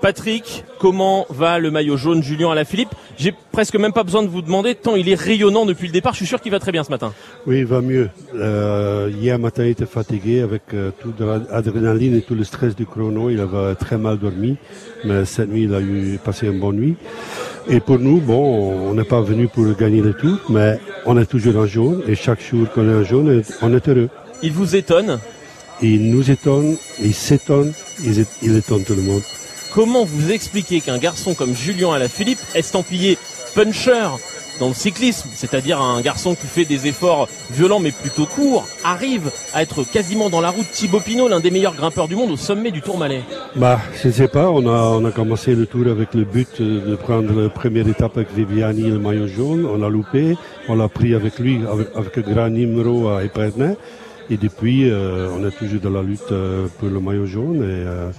Patrick, 0.00 0.64
comment 0.78 1.26
va 1.28 1.58
le 1.58 1.70
maillot 1.70 1.98
jaune 1.98 2.22
Julien 2.22 2.50
Alaphilippe 2.50 2.94
J'ai 3.18 3.34
presque 3.52 3.76
même 3.76 3.92
pas 3.92 4.02
besoin 4.02 4.22
de 4.22 4.28
vous 4.28 4.40
demander, 4.40 4.74
tant 4.74 4.96
il 4.96 5.08
est 5.10 5.14
rayonnant 5.14 5.66
depuis 5.66 5.88
le 5.88 5.92
départ, 5.92 6.12
je 6.12 6.18
suis 6.18 6.26
sûr 6.26 6.40
qu'il 6.40 6.50
va 6.50 6.58
très 6.58 6.72
bien 6.72 6.84
ce 6.84 6.90
matin. 6.90 7.12
Oui, 7.46 7.58
il 7.58 7.66
va 7.66 7.82
mieux. 7.82 8.08
Euh, 8.34 9.10
hier 9.14 9.38
matin, 9.38 9.64
il 9.64 9.70
était 9.70 9.84
fatigué 9.84 10.40
avec 10.40 10.62
euh, 10.72 10.90
toute 11.00 11.20
l'adrénaline 11.20 12.16
et 12.16 12.22
tout 12.22 12.34
le 12.34 12.44
stress 12.44 12.74
du 12.74 12.86
chrono. 12.86 13.28
Il 13.28 13.40
avait 13.40 13.74
très 13.74 13.98
mal 13.98 14.18
dormi, 14.18 14.56
mais 15.04 15.26
cette 15.26 15.50
nuit, 15.50 15.64
il 15.64 15.74
a 15.74 15.80
eu 15.80 16.18
passé 16.24 16.46
une 16.46 16.60
bonne 16.60 16.76
nuit. 16.76 16.96
Et 17.68 17.80
pour 17.80 17.98
nous, 17.98 18.20
bon, 18.20 18.90
on 18.90 18.94
n'est 18.94 19.04
pas 19.04 19.20
venu 19.20 19.48
pour 19.48 19.66
gagner 19.76 20.00
le 20.00 20.14
tour, 20.14 20.38
mais 20.48 20.80
on 21.04 21.18
est 21.18 21.26
toujours 21.26 21.56
en 21.56 21.66
jaune 21.66 22.02
et 22.08 22.14
chaque 22.14 22.40
jour 22.42 22.70
qu'on 22.70 22.88
est 22.88 22.94
en 22.94 23.04
jaune, 23.04 23.42
on 23.60 23.74
est 23.74 23.88
heureux. 23.88 24.08
Il 24.42 24.52
vous 24.52 24.74
étonne 24.74 25.18
Il 25.82 26.10
nous 26.10 26.30
étonne, 26.30 26.76
il 27.02 27.12
s'étonne, 27.12 27.72
il 28.02 28.56
étonne 28.56 28.84
tout 28.84 28.94
le 28.94 29.02
monde. 29.02 29.22
Comment 29.72 30.04
vous 30.04 30.32
expliquez 30.32 30.80
qu'un 30.80 30.98
garçon 30.98 31.34
comme 31.34 31.54
Julien 31.54 31.92
Alaphilippe, 31.92 32.40
estampillé 32.54 33.18
puncher 33.54 34.08
dans 34.58 34.68
le 34.68 34.74
cyclisme, 34.74 35.28
c'est-à-dire 35.32 35.80
un 35.80 36.00
garçon 36.00 36.34
qui 36.34 36.46
fait 36.46 36.64
des 36.64 36.86
efforts 36.86 37.28
violents 37.50 37.80
mais 37.80 37.92
plutôt 37.92 38.26
courts, 38.26 38.66
arrive 38.84 39.30
à 39.54 39.62
être 39.62 39.84
quasiment 39.84 40.28
dans 40.28 40.40
la 40.40 40.50
route 40.50 40.68
Thibaut 40.70 41.00
Pinot, 41.00 41.28
l'un 41.28 41.40
des 41.40 41.50
meilleurs 41.50 41.74
grimpeurs 41.74 42.08
du 42.08 42.16
monde 42.16 42.32
au 42.32 42.36
sommet 42.36 42.70
du 42.70 42.82
Tourmalet 42.82 43.22
Bah, 43.56 43.80
je 44.02 44.08
ne 44.08 44.12
sais 44.12 44.28
pas. 44.28 44.50
On 44.50 45.06
a, 45.06 45.10
commencé 45.12 45.54
le 45.54 45.66
tour 45.66 45.86
avec 45.86 46.14
le 46.14 46.24
but 46.24 46.60
de 46.60 46.94
prendre 46.96 47.40
la 47.40 47.48
première 47.48 47.88
étape 47.88 48.16
avec 48.16 48.34
Viviani, 48.34 48.90
le 48.90 48.98
maillot 48.98 49.28
jaune. 49.28 49.66
On 49.66 49.78
l'a 49.78 49.88
loupé. 49.88 50.36
On 50.68 50.74
l'a 50.74 50.88
pris 50.88 51.14
avec 51.14 51.38
lui, 51.38 51.60
avec, 51.70 51.88
avec 51.94 52.18
un 52.18 52.32
grand 52.32 52.50
numéro 52.50 53.08
à 53.08 53.24
Épernay. 53.24 53.76
Et 54.30 54.36
depuis, 54.36 54.88
euh, 54.88 55.28
on 55.36 55.44
est 55.44 55.50
toujours 55.50 55.80
dans 55.80 55.90
la 55.90 56.02
lutte 56.02 56.30
euh, 56.30 56.68
pour 56.78 56.88
le 56.88 57.00
maillot 57.00 57.26
jaune. 57.26 57.60
Euh, 57.62 58.10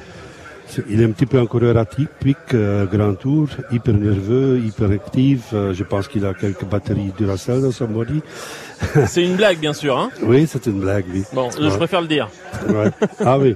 il 0.90 1.02
est 1.02 1.06
un 1.06 1.12
petit 1.12 1.26
peu 1.26 1.40
un 1.40 1.46
coureur 1.46 1.78
atypique, 1.78 2.54
euh, 2.54 2.86
grand 2.86 3.16
tour, 3.16 3.48
hyper 3.72 3.94
nerveux, 3.94 4.60
hyper 4.60 4.92
actif. 4.92 5.40
Euh, 5.54 5.74
je 5.74 5.84
pense 5.84 6.08
qu'il 6.08 6.26
a 6.26 6.34
quelques 6.34 6.66
batteries 6.66 7.12
Duracell 7.18 7.62
dans 7.62 7.72
son 7.72 7.88
body. 7.88 8.22
C'est 9.08 9.24
une 9.24 9.36
blague, 9.36 9.60
bien 9.60 9.74
sûr. 9.74 9.98
Hein 9.98 10.10
oui, 10.24 10.48
c'est 10.52 10.66
une 10.66 10.80
blague, 10.80 11.06
oui. 11.14 11.24
Bon, 11.34 11.50
je 11.52 11.76
préfère 11.78 12.02
le 12.02 12.08
dire. 12.08 12.30
Ouais. 12.68 12.90
Ah 13.20 13.38
oui. 13.38 13.56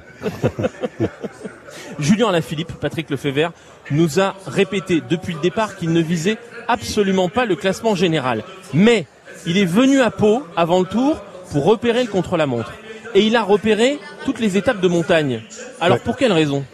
Julien 1.99 2.29
Alaphilippe, 2.29 2.73
Patrick 2.73 3.09
Lefebvre, 3.09 3.51
nous 3.91 4.19
a 4.19 4.35
répété 4.45 5.01
depuis 5.09 5.33
le 5.33 5.39
départ 5.39 5.77
qu'il 5.77 5.91
ne 5.91 6.01
visait 6.01 6.37
absolument 6.67 7.29
pas 7.29 7.45
le 7.45 7.55
classement 7.55 7.95
général. 7.95 8.43
Mais 8.73 9.07
il 9.45 9.57
est 9.57 9.65
venu 9.65 10.01
à 10.01 10.11
Pau 10.11 10.43
avant 10.55 10.79
le 10.79 10.85
tour 10.85 11.17
pour 11.51 11.65
repérer 11.65 12.03
le 12.03 12.09
contre-la-montre. 12.09 12.73
Et 13.13 13.21
il 13.21 13.35
a 13.35 13.43
repéré 13.43 13.97
toutes 14.25 14.39
les 14.39 14.57
étapes 14.57 14.81
de 14.81 14.87
montagne. 14.87 15.41
Alors 15.79 15.99
pour 15.99 16.17
quelle 16.17 16.33
raison? 16.33 16.65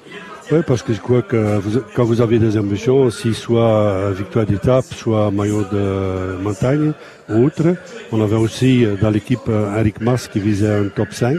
Oui, 0.52 0.60
parce 0.68 0.84
que 0.84 0.92
je 0.94 1.00
crois 1.00 1.22
que 1.22 1.58
vous- 1.60 1.80
quand 1.96 2.04
vous 2.04 2.20
avez 2.20 2.38
des 2.38 2.58
ambitions, 2.58 3.10
si 3.10 3.34
soit 3.34 3.62
euh, 3.72 4.12
victoire 4.12 4.46
d'étape, 4.46 4.84
soit 4.94 5.32
maillot 5.32 5.64
de 5.72 6.36
montagne 6.42 6.92
ou 7.30 7.46
autre, 7.46 7.76
on 8.12 8.22
avait 8.22 8.36
aussi 8.36 8.84
euh, 8.86 8.96
dans 9.02 9.10
l'équipe 9.10 9.48
euh, 9.48 9.78
Eric 9.80 10.02
Mas 10.02 10.28
qui 10.28 10.40
visait 10.40 10.70
un 10.74 10.88
top 10.90 11.14
5. 11.14 11.38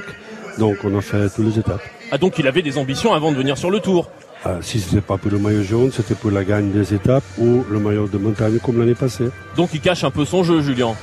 Donc 0.58 0.76
on 0.84 0.96
a 0.96 1.02
fait 1.02 1.28
toutes 1.28 1.44
les 1.44 1.58
étapes. 1.58 1.82
Ah 2.10 2.16
donc 2.16 2.38
il 2.38 2.46
avait 2.46 2.62
des 2.62 2.78
ambitions 2.78 3.12
avant 3.12 3.32
de 3.32 3.36
venir 3.36 3.58
sur 3.58 3.70
le 3.70 3.80
tour. 3.80 4.08
Euh, 4.46 4.58
si 4.62 4.80
ce 4.80 4.94
n'était 4.94 5.06
pas 5.06 5.18
pour 5.18 5.30
le 5.30 5.38
maillot 5.38 5.62
jaune, 5.62 5.90
c'était 5.92 6.14
pour 6.14 6.30
la 6.30 6.42
gagne 6.42 6.70
des 6.70 6.94
étapes 6.94 7.22
ou 7.38 7.64
le 7.70 7.78
maillot 7.78 8.08
de 8.08 8.16
montagne 8.18 8.58
comme 8.64 8.78
l'année 8.78 8.94
passée. 8.94 9.28
Donc 9.56 9.70
il 9.74 9.80
cache 9.80 10.04
un 10.04 10.10
peu 10.10 10.24
son 10.24 10.42
jeu, 10.42 10.62
Julien. 10.62 10.94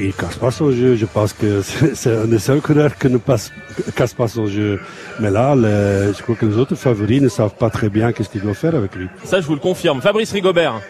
Il 0.00 0.12
casse 0.14 0.36
pas 0.36 0.50
son 0.50 0.70
jeu. 0.70 0.94
Je 0.96 1.06
pense 1.06 1.32
que 1.32 1.62
c'est 1.94 2.16
un 2.16 2.26
des 2.26 2.38
seuls 2.38 2.60
coureurs 2.60 2.96
qui 2.96 3.08
ne 3.08 3.18
passe, 3.18 3.50
casse 3.96 4.14
pas 4.14 4.28
son 4.28 4.46
jeu. 4.46 4.80
Mais 5.20 5.30
là, 5.30 5.54
les- 5.56 6.12
je 6.14 6.22
crois 6.22 6.36
que 6.36 6.46
les 6.46 6.56
autres 6.56 6.76
favoris 6.76 7.20
ne 7.20 7.28
savent 7.28 7.54
pas 7.54 7.70
très 7.70 7.88
bien 7.88 8.12
qu'est-ce 8.12 8.28
qu'ils 8.28 8.42
doivent 8.42 8.54
faire 8.56 8.74
avec 8.76 8.94
lui. 8.94 9.08
Ça, 9.24 9.40
je 9.40 9.46
vous 9.46 9.54
le 9.54 9.60
confirme. 9.60 10.00
Fabrice 10.00 10.32
Rigobert. 10.32 10.80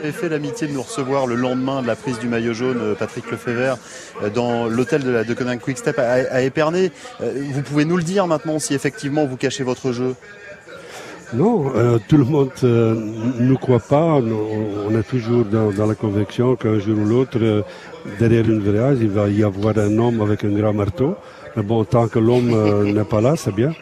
Vous 0.00 0.04
avez 0.04 0.12
fait 0.12 0.28
l'amitié 0.28 0.68
de 0.68 0.72
nous 0.72 0.82
recevoir 0.82 1.26
le 1.26 1.34
lendemain 1.34 1.82
de 1.82 1.88
la 1.88 1.96
prise 1.96 2.20
du 2.20 2.28
maillot 2.28 2.52
jaune, 2.54 2.78
euh, 2.80 2.94
Patrick 2.94 3.28
Lefebvre, 3.32 3.78
euh, 4.22 4.30
dans 4.30 4.68
l'hôtel 4.68 5.02
de 5.02 5.10
la 5.10 5.24
de 5.24 5.34
Conan 5.34 5.56
Quick 5.58 5.76
Step 5.78 5.98
à, 5.98 6.12
à 6.30 6.40
Épernay. 6.42 6.92
Euh, 7.20 7.32
Vous 7.52 7.62
pouvez 7.62 7.84
nous 7.84 7.96
le 7.96 8.04
dire 8.04 8.28
maintenant 8.28 8.60
si 8.60 8.74
effectivement 8.74 9.26
vous 9.26 9.36
cachez 9.36 9.64
votre 9.64 9.90
jeu 9.90 10.14
Non, 11.34 11.70
euh, 11.76 11.98
tout 12.08 12.16
le 12.16 12.24
monde 12.24 12.50
euh, 12.64 12.94
ne 13.38 13.54
croit 13.54 13.80
pas. 13.80 14.14
On 14.14 14.98
est 14.98 15.02
toujours 15.02 15.44
dans, 15.44 15.70
dans 15.70 15.86
la 15.86 15.94
conviction 15.94 16.56
qu'un 16.56 16.78
jour 16.78 16.98
ou 16.98 17.04
l'autre, 17.04 17.38
euh, 17.42 17.62
derrière 18.18 18.48
une 18.48 18.60
virage, 18.60 18.98
il 19.00 19.10
va 19.10 19.28
y 19.28 19.44
avoir 19.44 19.76
un 19.76 19.98
homme 19.98 20.22
avec 20.22 20.44
un 20.44 20.50
grand 20.50 20.72
marteau. 20.72 21.16
Mais 21.56 21.62
bon, 21.62 21.84
tant 21.84 22.08
que 22.08 22.18
l'homme 22.18 22.52
euh, 22.54 22.84
n'est 22.94 23.04
pas 23.04 23.20
là, 23.20 23.34
c'est 23.36 23.54
bien. 23.54 23.72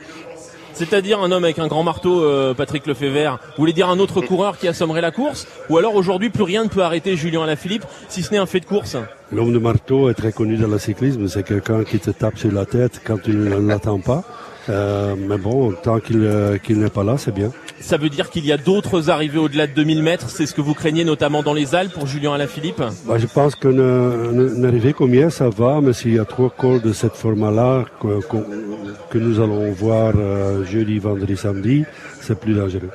C'est-à-dire 0.72 1.20
un 1.22 1.30
homme 1.32 1.44
avec 1.44 1.58
un 1.58 1.68
grand 1.68 1.82
marteau, 1.82 2.22
euh, 2.22 2.52
Patrick 2.52 2.86
Lefebvre. 2.86 3.38
Vous 3.40 3.62
voulez 3.62 3.72
dire 3.72 3.88
un 3.88 3.98
autre 3.98 4.20
coureur 4.20 4.58
qui 4.58 4.68
assommerait 4.68 5.00
la 5.00 5.10
course? 5.10 5.46
Ou 5.70 5.78
alors 5.78 5.94
aujourd'hui, 5.94 6.28
plus 6.28 6.42
rien 6.42 6.64
ne 6.64 6.68
peut 6.68 6.82
arrêter 6.82 7.16
Julien 7.16 7.44
Alaphilippe, 7.44 7.84
si 8.08 8.22
ce 8.22 8.32
n'est 8.32 8.38
un 8.38 8.44
fait 8.44 8.60
de 8.60 8.66
course? 8.66 8.96
L'homme 9.32 9.54
de 9.54 9.58
marteau 9.58 10.10
est 10.10 10.14
très 10.14 10.32
connu 10.32 10.56
dans 10.56 10.68
le 10.68 10.78
cyclisme. 10.78 11.28
C'est 11.28 11.44
quelqu'un 11.44 11.82
qui 11.84 11.98
te 11.98 12.10
tape 12.10 12.36
sur 12.36 12.52
la 12.52 12.66
tête 12.66 13.00
quand 13.06 13.22
tu 13.22 13.30
ne 13.30 13.56
l'attends 13.56 14.00
pas. 14.00 14.24
Euh, 14.68 15.14
mais 15.16 15.38
bon, 15.38 15.72
tant 15.72 16.00
qu'il 16.00 16.22
euh, 16.22 16.58
qu'il 16.58 16.78
n'est 16.78 16.90
pas 16.90 17.04
là, 17.04 17.16
c'est 17.18 17.32
bien. 17.32 17.52
Ça 17.80 17.96
veut 17.96 18.08
dire 18.08 18.30
qu'il 18.30 18.44
y 18.46 18.52
a 18.52 18.56
d'autres 18.56 19.10
arrivées 19.10 19.38
au-delà 19.38 19.66
de 19.66 19.72
2000 19.72 20.02
mètres. 20.02 20.28
C'est 20.28 20.46
ce 20.46 20.54
que 20.54 20.60
vous 20.60 20.74
craignez 20.74 21.04
notamment 21.04 21.42
dans 21.42 21.54
les 21.54 21.74
Alpes 21.74 21.92
pour 21.92 22.06
Julien 22.06 22.34
Alaphilippe 22.34 22.82
Bah, 23.06 23.18
je 23.18 23.26
pense 23.26 23.54
qu'une 23.54 24.64
arrivée 24.64 24.92
comme 24.92 25.14
hier, 25.14 25.30
ça 25.30 25.48
va, 25.48 25.80
mais 25.80 25.92
s'il 25.92 26.14
y 26.14 26.18
a 26.18 26.24
trois 26.24 26.50
cols 26.50 26.80
de 26.80 26.92
cette 26.92 27.14
format-là 27.14 27.84
que, 28.00 29.18
nous 29.18 29.40
allons 29.40 29.70
voir 29.72 30.12
euh, 30.16 30.64
jeudi, 30.64 30.98
vendredi, 30.98 31.36
samedi, 31.36 31.84
c'est 32.20 32.38
plus 32.38 32.54
dangereux. 32.54 32.90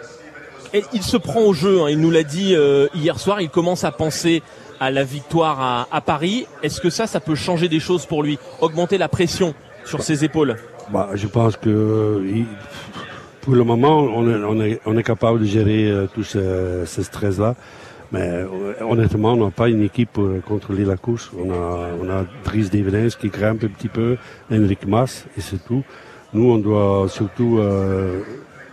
Et 0.74 0.84
il 0.94 1.04
se 1.04 1.18
prend 1.18 1.42
au 1.42 1.54
jeu, 1.54 1.82
hein. 1.82 1.90
il 1.90 2.00
nous 2.00 2.12
l'a 2.12 2.24
dit 2.24 2.56
hier 2.96 3.20
soir, 3.20 3.42
il 3.42 3.50
commence 3.50 3.84
à 3.84 3.92
penser 3.92 4.42
à 4.80 4.90
la 4.90 5.04
victoire 5.04 5.60
à, 5.60 5.88
à 5.92 6.02
Paris. 6.02 6.48
Est-ce 6.64 6.80
que 6.82 6.90
ça, 6.90 7.08
ça 7.08 7.20
peut 7.20 7.36
changer 7.36 7.70
des 7.70 7.80
choses 7.80 8.06
pour 8.06 8.24
lui? 8.24 8.40
Augmenter 8.62 8.98
la 8.98 9.10
pression 9.10 9.54
sur 9.86 10.02
ses 10.02 10.24
épaules? 10.24 10.58
Bah, 10.90 11.10
je 11.14 11.28
pense 11.28 11.58
que 11.58 12.22
pour 13.42 13.56
le 13.56 13.64
moment, 13.64 14.00
on 14.02 14.30
est, 14.30 14.44
on 14.44 14.62
est, 14.62 14.82
on 14.86 14.98
est 14.98 15.04
capable 15.04 15.40
de 15.40 15.46
gérer 15.46 15.90
euh, 15.90 16.08
tout 16.14 16.24
ce, 16.24 16.84
ce 16.86 17.04
stress-là. 17.04 17.56
Mais 18.12 18.30
euh, 18.30 18.74
honnêtement, 18.82 19.34
on 19.34 19.46
n'a 19.46 19.52
pas 19.52 19.70
une 19.70 19.84
équipe 19.84 20.12
pour 20.14 20.30
contrôler 20.46 20.84
la 20.84 20.98
course. 20.98 21.32
On 21.38 21.50
a, 21.52 21.90
on 22.02 22.10
a 22.10 22.26
Dries 22.44 22.70
Devenens 22.70 23.16
qui 23.20 23.30
grimpe 23.30 23.64
un 23.64 23.70
petit 23.70 23.88
peu, 23.88 24.18
Henrik 24.52 24.86
Mas, 24.86 25.26
et 25.38 25.42
c'est 25.42 25.64
tout. 25.66 25.84
Nous, 26.34 26.50
on 26.50 26.58
doit 26.58 27.08
surtout 27.10 27.58
euh, 27.60 28.20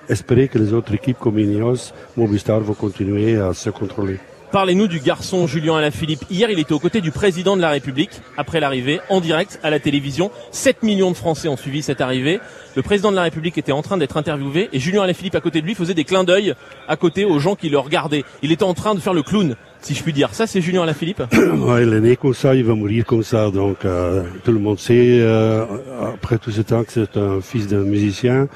espérer 0.08 0.48
que 0.48 0.58
les 0.58 0.72
autres 0.72 0.92
équipes 0.94 1.18
comme 1.18 1.38
Ineos, 1.38 1.92
Movistar 2.16 2.60
vont 2.60 2.74
continuer 2.74 3.36
à 3.36 3.52
se 3.54 3.70
contrôler. 3.70 4.18
Parlez-nous 4.50 4.88
du 4.88 4.98
garçon 4.98 5.46
Julien 5.46 5.76
Alaphilippe. 5.76 6.24
Hier, 6.30 6.50
il 6.50 6.58
était 6.58 6.72
aux 6.72 6.78
côtés 6.78 7.02
du 7.02 7.10
président 7.10 7.54
de 7.54 7.60
la 7.60 7.68
République, 7.68 8.22
après 8.38 8.60
l'arrivée, 8.60 8.98
en 9.10 9.20
direct 9.20 9.60
à 9.62 9.68
la 9.68 9.78
télévision. 9.78 10.30
7 10.52 10.82
millions 10.82 11.10
de 11.10 11.16
Français 11.16 11.48
ont 11.48 11.58
suivi 11.58 11.82
cette 11.82 12.00
arrivée. 12.00 12.40
Le 12.74 12.80
président 12.80 13.10
de 13.10 13.16
la 13.16 13.24
République 13.24 13.58
était 13.58 13.72
en 13.72 13.82
train 13.82 13.98
d'être 13.98 14.16
interviewé 14.16 14.70
et 14.72 14.78
Julien 14.78 15.02
Alaphilippe 15.02 15.34
à 15.34 15.42
côté 15.42 15.60
de 15.60 15.66
lui 15.66 15.74
faisait 15.74 15.92
des 15.92 16.04
clins 16.04 16.24
d'œil 16.24 16.54
à 16.88 16.96
côté 16.96 17.26
aux 17.26 17.38
gens 17.38 17.56
qui 17.56 17.68
le 17.68 17.78
regardaient. 17.78 18.24
Il 18.42 18.50
était 18.50 18.64
en 18.64 18.72
train 18.72 18.94
de 18.94 19.00
faire 19.00 19.12
le 19.12 19.22
clown, 19.22 19.54
si 19.82 19.94
je 19.94 20.02
puis 20.02 20.14
dire. 20.14 20.32
Ça, 20.32 20.46
c'est 20.46 20.62
Julien 20.62 20.82
Alaphilippe 20.82 21.22
Ouais, 21.32 21.82
il 21.82 21.92
est 21.92 22.00
né 22.00 22.16
comme 22.16 22.32
ça, 22.32 22.54
il 22.54 22.64
va 22.64 22.74
mourir 22.74 23.04
comme 23.04 23.22
ça. 23.22 23.50
Donc 23.50 23.84
euh, 23.84 24.22
tout 24.44 24.52
le 24.52 24.60
monde 24.60 24.78
sait, 24.78 25.18
euh, 25.20 25.66
après 26.14 26.38
tout 26.38 26.52
ce 26.52 26.62
temps, 26.62 26.84
que 26.84 26.92
c'est 26.92 27.18
un 27.18 27.42
fils 27.42 27.66
d'un 27.66 27.84
musicien. 27.84 28.48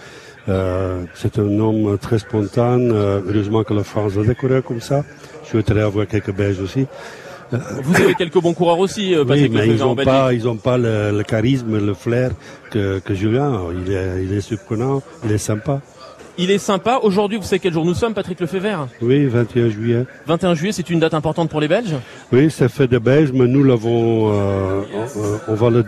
Euh, 0.49 1.05
c'est 1.15 1.39
un 1.39 1.59
homme 1.59 1.99
très 1.99 2.19
spontané. 2.19 2.91
Euh, 2.93 3.21
heureusement 3.27 3.63
que 3.63 3.75
la 3.75 3.85
France 3.85 4.17
a 4.19 4.25
des 4.25 4.35
coureurs 4.35 4.65
comme 4.65 4.81
ça. 4.81 5.05
Je 5.45 5.51
souhaiterais 5.51 5.83
avoir 5.83 6.07
quelques 6.07 6.33
Belges 6.33 6.61
aussi. 6.61 6.87
Euh, 7.53 7.59
Vous 7.83 7.97
avez 8.01 8.15
quelques 8.15 8.41
bons 8.41 8.55
coureurs 8.55 8.79
aussi, 8.79 9.15
euh, 9.15 9.21
oui, 9.23 9.27
Patrick 9.29 9.53
mais 9.53 9.67
Lefebvre, 9.67 9.75
ils 9.77 9.83
en 9.83 9.87
n'ont 9.89 9.97
pas, 10.05 10.33
ils 10.33 10.49
ont 10.49 10.57
pas 10.57 10.79
le, 10.79 11.11
le 11.17 11.23
charisme, 11.23 11.79
le 11.85 11.95
flair 11.95 12.31
que, 12.71 12.99
que 13.01 13.13
Julien. 13.15 13.61
Il 13.85 13.93
est, 13.93 14.25
il 14.25 14.33
est 14.33 14.41
surprenant, 14.41 15.03
il 15.25 15.33
est 15.33 15.39
sympa. 15.39 15.81
Il 16.39 16.51
est 16.51 16.57
sympa. 16.57 17.01
Aujourd'hui, 17.03 17.37
vous 17.37 17.45
savez 17.45 17.59
quel 17.59 17.75
jour 17.75 17.85
nous 17.85 17.93
sommes, 17.93 18.15
Patrick 18.15 18.41
Lefebvre 18.41 18.89
Oui, 19.03 19.27
21 19.27 19.69
juillet. 19.69 20.07
21 20.27 20.55
juillet, 20.55 20.73
c'est 20.73 20.89
une 20.89 20.99
date 20.99 21.13
importante 21.13 21.51
pour 21.51 21.61
les 21.61 21.69
Belges 21.69 21.95
Oui, 22.33 22.51
c'est 22.51 22.71
fait 22.71 22.87
de 22.87 22.97
Belges, 22.99 23.33
mais 23.35 23.47
nous 23.47 23.63
l'avons, 23.63 24.33
euh, 24.33 24.81
on, 25.47 25.53
on 25.53 25.55
va 25.55 25.69
le 25.69 25.85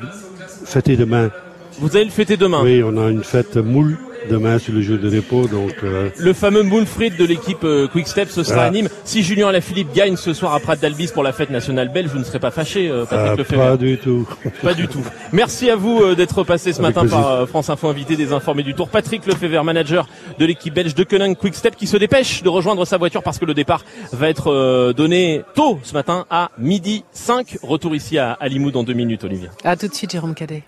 fêter 0.67 0.97
demain. 0.97 1.31
Vous 1.79 1.97
allez 1.97 2.05
le 2.05 2.11
fêter 2.11 2.37
demain 2.37 2.61
Oui, 2.62 2.83
on 2.85 2.95
a 3.03 3.09
une 3.09 3.25
fête 3.25 3.57
moule 3.57 3.97
demain 4.29 4.59
sur 4.59 4.73
le 4.73 4.81
jour 4.83 4.99
de 4.99 5.15
repos, 5.17 5.47
donc 5.49 5.75
euh, 5.85 6.11
Le 6.19 6.33
fameux 6.33 6.63
Moulfried 6.63 7.17
de 7.17 7.25
l'équipe 7.25 7.65
euh, 7.65 7.87
Quick 7.89 8.07
Step, 8.09 8.29
ce 8.31 8.43
sera 8.43 8.55
Voilà. 8.55 8.69
à 8.69 8.71
Nîmes. 8.71 8.89
Si 9.05 9.23
Julien 9.23 9.49
Alaphilippe 9.49 9.93
gagne 9.95 10.17
ce 10.17 10.33
soir 10.33 10.55
à 10.55 10.61
Prat 10.61 10.77
d'Albis 10.77 11.09
pour 11.13 11.23
la 11.23 11.33
fête 11.33 11.51
nationale 11.51 11.91
belge, 11.93 12.11
vous 12.11 12.19
ne 12.19 12.25
serez 12.25 12.39
pas 12.41 12.51
fâché, 12.51 12.89
euh, 12.89 13.05
Patrick 13.05 13.33
euh, 13.33 13.37
Lefebvre 13.37 13.63
pas 13.71 13.77
du 13.77 13.99
tout. 13.99 14.29
Pas 14.63 14.75
du 14.75 14.89
tout. 14.89 15.03
Merci 15.33 15.71
à 15.71 15.77
vous 15.77 16.01
euh, 16.03 16.15
d'être 16.15 16.43
passé 16.45 16.73
ce 16.73 16.81
Avec 16.81 16.95
matin 16.95 17.01
plaisir. 17.03 17.19
par 17.21 17.31
euh, 17.33 17.47
France 17.47 17.71
Info 17.71 17.89
invité 17.89 18.17
des 18.17 18.33
informés 18.33 18.63
du 18.63 18.75
Tour. 18.75 18.89
Patrick 18.89 19.27
Lefebvre, 19.27 19.63
manager 19.65 20.07
de 20.39 20.45
l'équipe 20.45 20.75
belge 20.75 20.95
de 20.95 21.05
Koenig 21.05 21.37
Quick 21.37 21.55
Step, 21.55 21.77
qui 21.77 21.87
se 21.87 21.97
dépêche 21.97 22.43
de 22.43 22.49
rejoindre 22.49 22.85
sa 22.85 22.97
voiture 22.99 23.23
parce 23.23 23.39
que 23.39 23.45
le 23.45 23.55
départ 23.55 23.85
va 24.13 24.29
être 24.29 24.51
euh, 24.51 24.93
donné 24.93 25.43
tôt 25.55 25.79
ce 25.83 25.93
matin 25.95 26.25
à 26.31 26.51
midi 26.59 27.05
5. 27.13 27.59
Retour 27.63 27.95
ici 27.95 28.19
à, 28.19 28.33
à 28.33 28.49
Limoux 28.49 28.71
dans 28.71 28.83
deux 28.85 28.93
minutes, 28.95 29.25
Olivier. 29.25 29.49
À 29.65 29.77
tout 29.77 29.89
de 29.89 29.95
suite, 29.95 30.13
Jérôme 30.13 30.35
Cadet. 30.35 30.63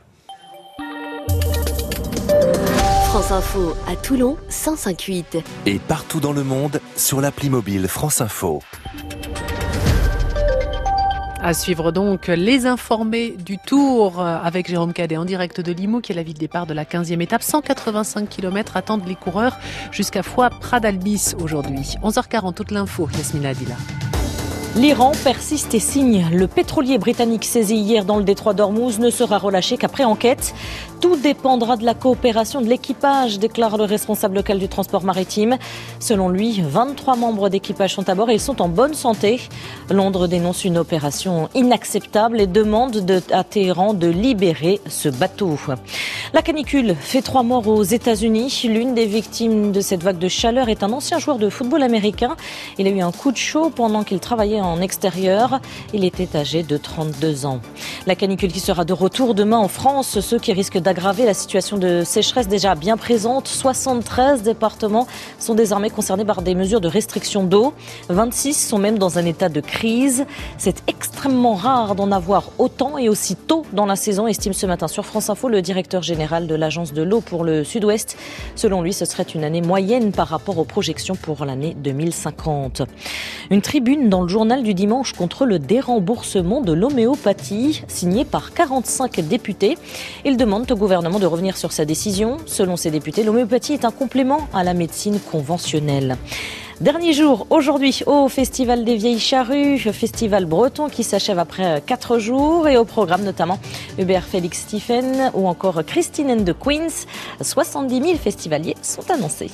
France 3.16 3.33
Info 3.33 3.74
à 3.88 3.96
Toulon 3.96 4.37
105.8. 4.50 5.42
Et 5.64 5.79
partout 5.79 6.20
dans 6.20 6.35
le 6.35 6.44
monde 6.44 6.83
sur 6.96 7.22
l'appli 7.22 7.48
mobile 7.48 7.88
France 7.88 8.20
Info. 8.20 8.61
À 11.40 11.55
suivre 11.55 11.92
donc 11.92 12.26
les 12.26 12.66
informés 12.66 13.31
du 13.31 13.57
Tour 13.57 14.20
avec 14.20 14.68
Jérôme 14.68 14.92
Cadet 14.92 15.16
en 15.16 15.24
direct 15.24 15.62
de 15.62 15.72
Limoux, 15.72 16.02
qui 16.02 16.12
est 16.12 16.14
la 16.14 16.22
ville 16.22 16.35
de 16.35 16.40
départ 16.40 16.66
de 16.66 16.74
la 16.74 16.85
15e 16.85 17.22
étape. 17.22 17.42
185 17.42 18.29
km 18.29 18.76
attendent 18.76 19.09
les 19.09 19.14
coureurs 19.14 19.57
jusqu'à 19.92 20.22
Foix 20.22 20.50
Pradalbis 20.50 21.37
aujourd'hui. 21.40 21.94
11h40, 22.02 22.52
toute 22.52 22.70
l'info, 22.70 23.09
Yasmina 23.16 23.48
Adila. 23.48 23.76
L'Iran 24.76 25.12
persiste 25.24 25.72
et 25.72 25.81
signe. 25.81 26.26
Le 26.35 26.46
pétrolier 26.46 26.98
britannique 26.98 27.46
saisi 27.46 27.76
hier 27.76 28.05
dans 28.05 28.18
le 28.18 28.24
détroit 28.24 28.52
d'Ormuz 28.52 28.98
ne 28.98 29.09
sera 29.09 29.38
relâché 29.38 29.79
qu'après 29.79 30.05
enquête. 30.05 30.55
Tout 31.00 31.16
dépendra 31.16 31.76
de 31.76 31.85
la 31.85 31.94
coopération 31.94 32.61
de 32.62 32.66
l'équipage, 32.66 33.38
déclare 33.38 33.76
le 33.76 33.85
responsable 33.85 34.37
local 34.37 34.59
du 34.59 34.66
transport 34.68 35.04
maritime. 35.04 35.56
Selon 36.00 36.28
lui, 36.30 36.61
23 36.62 37.16
membres 37.16 37.48
d'équipage 37.50 37.94
sont 37.94 38.09
à 38.09 38.14
bord 38.14 38.30
et 38.30 38.35
ils 38.35 38.40
sont 38.40 38.62
en 38.62 38.68
bonne 38.68 38.94
santé. 38.94 39.40
Londres 39.90 40.26
dénonce 40.26 40.64
une 40.64 40.78
opération 40.78 41.48
inacceptable 41.54 42.40
et 42.40 42.46
demande 42.46 43.04
de- 43.04 43.22
à 43.30 43.44
Téhéran 43.44 43.92
de 43.92 44.06
libérer 44.09 44.80
ce 44.88 45.09
bateau. 45.11 45.59
La 46.32 46.40
canicule 46.42 46.96
fait 46.98 47.22
trois 47.22 47.42
morts 47.42 47.68
aux 47.68 47.82
États-Unis. 47.82 48.62
L'une 48.64 48.94
des 48.94 49.06
victimes 49.06 49.72
de 49.72 49.80
cette 49.80 50.02
vague 50.02 50.18
de 50.18 50.28
chaleur 50.28 50.68
est 50.70 50.82
un 50.82 50.92
ancien 50.92 51.18
joueur 51.18 51.38
de 51.38 51.50
football 51.50 51.82
américain. 51.82 52.37
Il 52.78 52.87
a 52.87 52.90
eu 52.90 53.00
un 53.00 53.12
coup 53.12 53.32
de 53.32 53.37
chaud 53.37 53.70
pendant 53.70 54.02
qu'il 54.02 54.18
travaillait 54.18 54.61
en 54.62 54.80
extérieur. 54.80 55.61
Il 55.92 56.04
était 56.04 56.37
âgé 56.37 56.62
de 56.62 56.76
32 56.78 57.44
ans. 57.46 57.61
La 58.06 58.14
canicule 58.14 58.50
qui 58.50 58.61
sera 58.61 58.85
de 58.85 58.92
retour 58.94 59.35
demain 59.35 59.59
en 59.59 59.68
France, 59.68 60.20
ce 60.20 60.37
qui 60.37 60.52
risque 60.52 60.78
d'aggraver 60.87 61.25
la 61.25 61.35
situation 61.35 61.79
de 61.79 62.05
sécheresse 62.05 62.46
déjà 62.46 62.77
bien 62.77 62.96
présente. 62.96 63.49
73 63.49 64.42
départements 64.42 65.09
sont 65.40 65.55
désormais 65.55 65.90
concernés 65.90 66.25
par 66.25 66.42
des 66.42 66.55
mesures 66.55 66.81
de 66.81 66.87
restriction 66.87 67.42
d'eau. 67.42 67.75
26 68.09 68.55
sont 68.55 68.79
même 68.79 68.96
dans 68.96 69.18
un 69.18 69.25
état 69.25 69.49
de 69.49 69.61
crise. 69.61 70.27
C'est 70.59 70.85
extrêmement 70.87 71.55
rare 71.55 71.96
d'en 71.96 72.12
avoir 72.12 72.51
autant 72.59 72.99
et 72.99 73.09
aussi 73.09 73.35
tôt 73.35 73.64
dans 73.72 73.85
la 73.85 73.96
saison, 73.96 74.29
estime 74.29 74.53
ce 74.53 74.64
matin 74.64 74.87
sur 74.87 75.05
France 75.05 75.29
Info 75.29 75.49
le 75.49 75.61
directeur 75.61 76.03
général 76.03 76.46
de 76.46 76.55
l'Agence 76.55 76.92
de 76.92 77.03
l'eau 77.03 77.20
pour 77.20 77.42
le 77.42 77.64
Sud-Ouest. 77.64 78.16
Selon 78.55 78.81
lui, 78.81 78.92
ce 78.92 79.07
serait 79.07 79.25
une 79.25 79.42
année 79.42 79.62
moyenne 79.62 80.12
par 80.12 80.29
rapport 80.29 80.57
aux 80.57 80.64
projections 80.64 81.16
pour 81.16 81.44
l'année 81.44 81.75
2050. 81.83 82.83
Une 83.51 83.61
tribune 83.61 84.09
dans 84.09 84.22
le 84.22 84.29
journal 84.29 84.62
du 84.62 84.72
dimanche 84.72 85.14
contre 85.14 85.46
le 85.46 85.59
déremboursement 85.59 86.61
de 86.61 86.72
l'homéopathie, 86.72 87.83
signée 87.88 88.25
par 88.25 88.53
45 88.53 89.20
députés. 89.22 89.77
Ils 90.25 90.37
demandent 90.37 90.66
au 90.77 90.79
gouvernement 90.79 91.19
de 91.19 91.25
revenir 91.25 91.57
sur 91.57 91.73
sa 91.73 91.87
décision. 91.87 92.37
Selon 92.45 92.77
ces 92.77 92.91
députés, 92.91 93.25
l'homéopathie 93.25 93.73
est 93.73 93.87
un 93.87 93.91
complément 93.91 94.47
à 94.53 94.62
la 94.62 94.75
médecine 94.75 95.19
conventionnelle. 95.19 96.19
Dernier 96.83 97.15
jour 97.15 97.47
aujourd'hui 97.49 98.03
au 98.05 98.29
Festival 98.29 98.85
des 98.85 98.97
Vieilles 98.97 99.19
Charrues, 99.19 99.79
festival 99.79 100.45
breton 100.45 100.91
qui 100.91 101.03
s'achève 101.03 101.39
après 101.39 101.83
quatre 101.87 102.19
jours 102.19 102.69
et 102.69 102.77
au 102.77 102.85
programme 102.85 103.25
notamment 103.25 103.59
Hubert 103.99 104.25
Félix 104.25 104.59
Stephen 104.59 105.31
ou 105.33 105.49
encore 105.49 105.83
Christine 105.87 106.31
and 106.31 106.45
the 106.45 106.53
Queens. 106.53 107.07
70 107.41 108.03
000 108.03 108.19
festivaliers 108.19 108.77
sont 108.83 109.11
annoncés. 109.11 109.51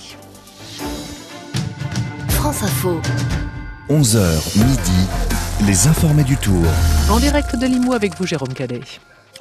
France 2.30 2.64
Info. 2.64 3.00
11h 3.88 4.58
midi, 4.58 5.06
les 5.68 5.86
informés 5.86 6.24
du 6.24 6.36
tour. 6.36 6.64
En 7.08 7.20
direct 7.20 7.54
de 7.54 7.66
Limoux 7.66 7.92
avec 7.92 8.18
vous 8.18 8.26
Jérôme 8.26 8.52
Cadet 8.52 8.80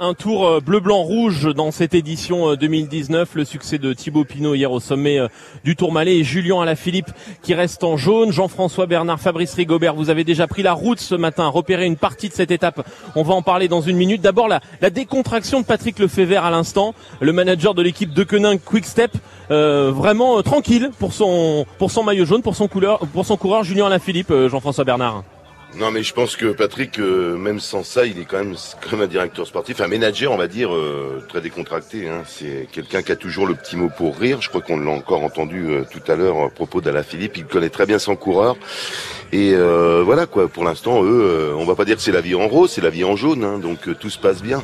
un 0.01 0.15
tour 0.15 0.47
euh, 0.47 0.59
bleu-blanc-rouge 0.59 1.53
dans 1.53 1.69
cette 1.69 1.93
édition 1.93 2.55
2019. 2.55 3.29
Euh, 3.29 3.39
Le 3.39 3.45
succès 3.45 3.77
de 3.77 3.93
Thibaut 3.93 4.25
Pinot 4.25 4.55
hier 4.55 4.71
au 4.71 4.79
sommet 4.79 5.19
euh, 5.19 5.27
du 5.63 5.75
Tourmalet 5.75 6.17
et 6.17 6.23
Julien 6.23 6.59
Alaphilippe 6.59 7.11
qui 7.43 7.53
reste 7.53 7.83
en 7.83 7.97
jaune. 7.97 8.31
Jean-François 8.31 8.87
Bernard, 8.87 9.19
Fabrice 9.19 9.53
Rigobert, 9.53 9.93
vous 9.93 10.09
avez 10.09 10.23
déjà 10.23 10.47
pris 10.47 10.63
la 10.63 10.73
route 10.73 10.99
ce 10.99 11.13
matin, 11.13 11.47
repéré 11.49 11.85
une 11.85 11.97
partie 11.97 12.29
de 12.29 12.33
cette 12.33 12.49
étape. 12.49 12.83
On 13.15 13.21
va 13.21 13.35
en 13.35 13.43
parler 13.43 13.67
dans 13.67 13.81
une 13.81 13.95
minute. 13.95 14.21
D'abord 14.21 14.47
la, 14.47 14.89
décontraction 14.89 15.61
de 15.61 15.65
Patrick 15.65 15.99
Lefebvre 15.99 16.43
à 16.43 16.49
l'instant, 16.49 16.95
le 17.19 17.31
manager 17.31 17.75
de 17.75 17.83
l'équipe 17.83 18.11
de 18.11 18.23
Quenin 18.23 18.57
Quick 18.57 18.85
Step, 18.85 19.11
euh, 19.51 19.91
vraiment 19.91 20.41
tranquille 20.41 20.89
pour 20.97 21.13
son 21.13 21.67
pour 21.77 21.91
son 21.91 22.03
maillot 22.03 22.25
jaune, 22.25 22.41
pour 22.41 22.55
son 22.55 22.67
couleur, 22.67 22.99
pour 23.13 23.27
son 23.27 23.37
coureur 23.37 23.63
Julien 23.63 23.85
Alaphilippe, 23.85 24.33
Jean-François 24.47 24.83
Bernard. 24.83 25.23
Non, 25.77 25.89
mais 25.89 26.03
je 26.03 26.13
pense 26.13 26.35
que 26.35 26.51
Patrick, 26.51 26.99
euh, 26.99 27.37
même 27.37 27.61
sans 27.61 27.83
ça, 27.83 28.05
il 28.05 28.19
est 28.19 28.25
quand 28.25 28.39
même, 28.39 28.55
même 28.91 29.01
un 29.01 29.07
directeur 29.07 29.47
sportif, 29.47 29.79
un 29.79 29.87
manager, 29.87 30.31
on 30.33 30.37
va 30.37 30.47
dire, 30.47 30.75
euh, 30.75 31.23
très 31.29 31.39
décontracté. 31.39 32.09
Hein. 32.09 32.23
C'est 32.27 32.67
quelqu'un 32.71 33.01
qui 33.01 33.11
a 33.13 33.15
toujours 33.15 33.47
le 33.47 33.55
petit 33.55 33.77
mot 33.77 33.89
pour 33.89 34.17
rire. 34.17 34.41
Je 34.41 34.49
crois 34.49 34.61
qu'on 34.61 34.79
l'a 34.79 34.91
encore 34.91 35.23
entendu 35.23 35.69
euh, 35.69 35.83
tout 35.89 36.11
à 36.11 36.15
l'heure 36.15 36.43
à 36.43 36.49
propos 36.49 36.81
d'Ala 36.81 37.03
Philippe. 37.03 37.37
Il 37.37 37.45
connaît 37.45 37.69
très 37.69 37.85
bien 37.85 37.99
son 37.99 38.15
coureur. 38.17 38.57
Et 39.31 39.55
voilà 39.55 40.25
quoi. 40.25 40.49
Pour 40.49 40.65
l'instant, 40.65 41.05
eux, 41.05 41.53
on 41.57 41.63
va 41.63 41.75
pas 41.75 41.85
dire 41.85 41.95
que 41.95 42.01
c'est 42.01 42.11
la 42.11 42.19
vie 42.19 42.35
en 42.35 42.49
rose, 42.49 42.69
c'est 42.69 42.81
la 42.81 42.89
vie 42.89 43.05
en 43.05 43.15
jaune. 43.15 43.45
Hein. 43.45 43.59
donc 43.59 43.97
tout 43.97 44.09
se 44.09 44.19
passe 44.19 44.41
bien. 44.41 44.61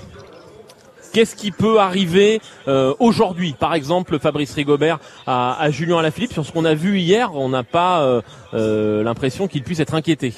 Qu'est-ce 1.13 1.35
qui 1.35 1.51
peut 1.51 1.79
arriver 1.79 2.41
euh, 2.67 2.93
aujourd'hui? 2.99 3.55
Par 3.57 3.73
exemple, 3.73 4.19
Fabrice 4.19 4.53
Rigobert 4.53 4.99
à, 5.25 5.59
à 5.59 5.71
Julien 5.71 5.97
Alaphilippe, 5.97 6.33
sur 6.33 6.45
ce 6.45 6.51
qu'on 6.51 6.65
a 6.65 6.75
vu 6.75 6.99
hier, 6.99 7.33
on 7.33 7.49
n'a 7.49 7.63
pas 7.63 8.01
euh, 8.01 8.21
euh, 8.53 9.03
l'impression 9.03 9.47
qu'il 9.47 9.63
puisse 9.63 9.79
être 9.79 9.95
inquiété. 9.95 10.33